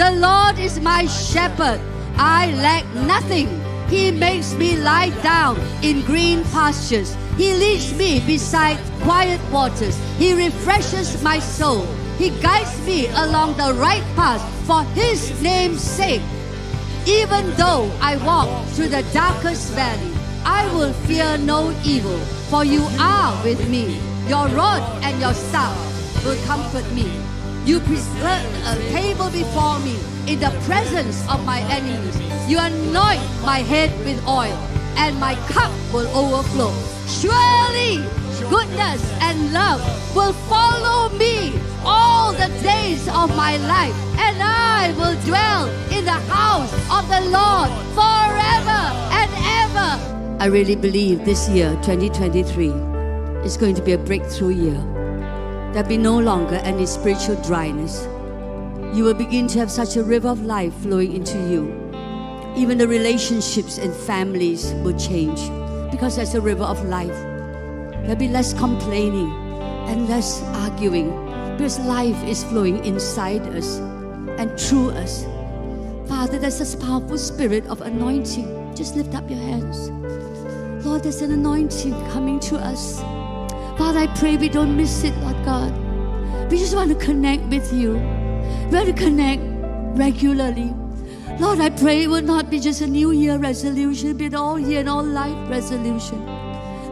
[0.00, 1.78] The Lord is my shepherd.
[2.16, 3.48] I lack nothing.
[3.90, 7.14] He makes me lie down in green pastures.
[7.36, 10.00] He leads me beside quiet waters.
[10.16, 11.84] He refreshes my soul.
[12.16, 16.22] He guides me along the right path for His name's sake.
[17.04, 20.14] Even though I walk through the darkest valley,
[20.46, 22.18] I will fear no evil,
[22.48, 24.00] for you are with me.
[24.26, 25.76] Your rod and your staff
[26.24, 27.29] will comfort me.
[27.66, 29.96] You present a table before me
[30.26, 32.16] in the presence of my enemies.
[32.48, 34.56] You anoint my head with oil,
[34.96, 36.72] and my cup will overflow.
[37.06, 38.02] Surely
[38.48, 39.80] goodness and love
[40.16, 41.52] will follow me
[41.84, 47.20] all the days of my life, and I will dwell in the house of the
[47.30, 48.82] Lord forever
[49.12, 49.30] and
[49.62, 50.42] ever.
[50.42, 52.68] I really believe this year, 2023,
[53.44, 54.99] is going to be a breakthrough year.
[55.72, 58.02] There'll be no longer any spiritual dryness.
[58.92, 61.70] You will begin to have such a river of life flowing into you.
[62.56, 65.40] Even the relationships and families will change
[65.92, 67.14] because there's a river of life.
[68.02, 69.30] There'll be less complaining
[69.86, 71.10] and less arguing
[71.52, 73.76] because life is flowing inside us
[74.38, 75.24] and through us.
[76.08, 78.74] Father, there's this powerful spirit of anointing.
[78.74, 79.88] Just lift up your hands.
[80.84, 83.00] Lord, there's an anointing coming to us.
[83.80, 85.72] Father, I pray we don't miss it, Lord God.
[86.50, 87.94] We just want to connect with you.
[87.94, 89.42] We want to connect
[89.98, 90.74] regularly.
[91.38, 94.80] Lord, I pray it will not be just a New Year resolution, but all year
[94.80, 96.26] and all life resolution.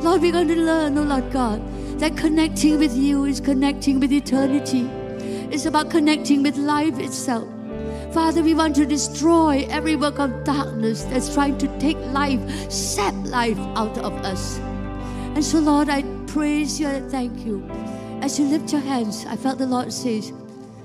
[0.01, 1.61] Lord, we're going to learn, oh Lord God,
[2.01, 4.89] that connecting with you is connecting with eternity.
[5.53, 7.47] It's about connecting with life itself.
[8.15, 12.41] Father, we want to destroy every work of darkness that's trying to take life,
[12.73, 14.57] sap life out of us.
[15.37, 17.69] And so, Lord, I praise you and thank you.
[18.23, 20.33] As you lift your hands, I felt the Lord says,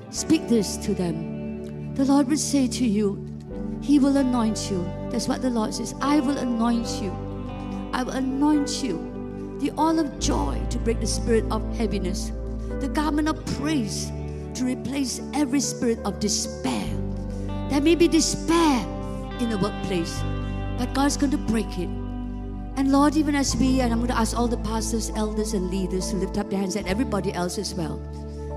[0.09, 1.93] Speak this to them.
[1.93, 3.23] The Lord will say to you,
[3.79, 4.83] He will anoint you.
[5.11, 5.93] That's what the Lord says.
[6.01, 7.11] I will anoint you.
[7.93, 8.97] I will anoint you.
[9.59, 12.31] The oil of joy to break the spirit of heaviness,
[12.79, 14.11] the garment of praise
[14.55, 16.89] to replace every spirit of despair
[17.69, 18.85] there may be despair
[19.39, 20.21] in the workplace,
[20.77, 21.89] but God's going to break it.
[22.75, 25.69] And Lord, even as we, and I'm going to ask all the pastors, elders, and
[25.69, 28.01] leaders to lift up their hands, and everybody else as well.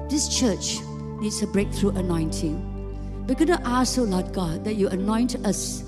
[0.08, 0.80] This church
[1.20, 3.26] needs a breakthrough anointing.
[3.26, 5.84] We're going to ask, oh Lord God, that you anoint us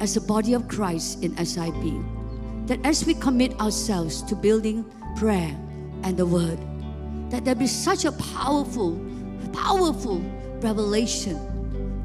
[0.00, 2.66] as a body of Christ in SIB.
[2.66, 4.84] That as we commit ourselves to building
[5.16, 5.54] prayer
[6.02, 6.58] and the word,
[7.30, 8.98] that there be such a powerful,
[9.52, 10.20] powerful
[10.60, 11.36] revelation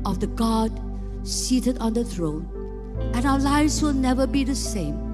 [0.06, 0.72] of the God
[1.23, 2.49] seated on the throne,
[3.14, 5.05] and our lives will never be the same.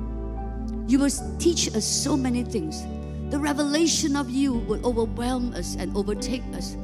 [0.87, 1.09] You will
[1.39, 2.83] teach us so many things.
[3.31, 6.75] The revelation of you will overwhelm us and overtake us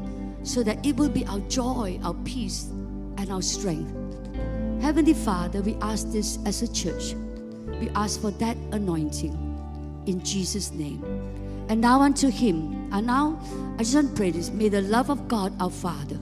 [0.44, 2.66] so that it will be our joy, our peace,
[3.18, 3.92] and our strength.
[4.82, 7.16] Heavenly Father, we ask this as a church.
[7.80, 9.34] We ask for that anointing
[10.06, 11.04] in Jesus' name.
[11.70, 12.90] And now unto Him.
[12.94, 13.40] And now
[13.76, 14.50] I just want to pray this.
[14.52, 16.18] May the love of God our Father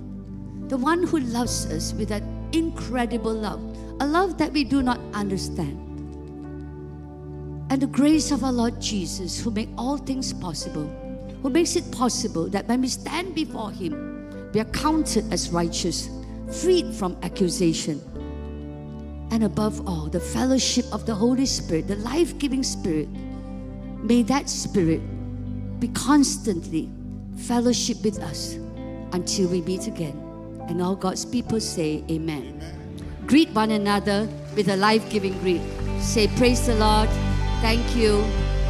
[0.67, 3.61] the one who loves us with that incredible love,
[3.99, 5.79] a love that we do not understand.
[7.69, 10.87] And the grace of our Lord Jesus, who makes all things possible,
[11.41, 16.09] who makes it possible that when we stand before Him, we are counted as righteous,
[16.61, 18.01] freed from accusation.
[19.31, 24.49] And above all, the fellowship of the Holy Spirit, the life giving Spirit, may that
[24.49, 25.01] Spirit
[25.79, 26.89] be constantly
[27.35, 28.53] fellowship with us
[29.11, 30.21] until we meet again.
[30.69, 32.61] And all God's people say, Amen.
[32.61, 33.25] Amen.
[33.27, 35.61] Greet one another with a life giving greet.
[35.99, 37.09] Say, Praise the Lord.
[37.65, 38.23] Thank you.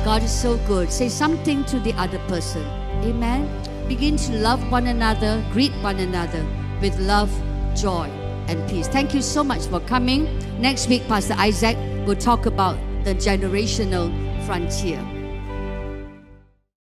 [0.06, 0.90] God is so good.
[0.90, 2.64] Say something to the other person.
[3.04, 3.44] Amen.
[3.90, 6.46] Begin to love one another, greet one another
[6.80, 7.30] with love,
[7.76, 8.08] joy,
[8.48, 8.88] and peace.
[8.88, 10.32] Thank you so much for coming.
[10.62, 11.76] Next week, Pastor Isaac
[12.08, 14.16] will talk about the generational
[14.46, 15.15] frontier.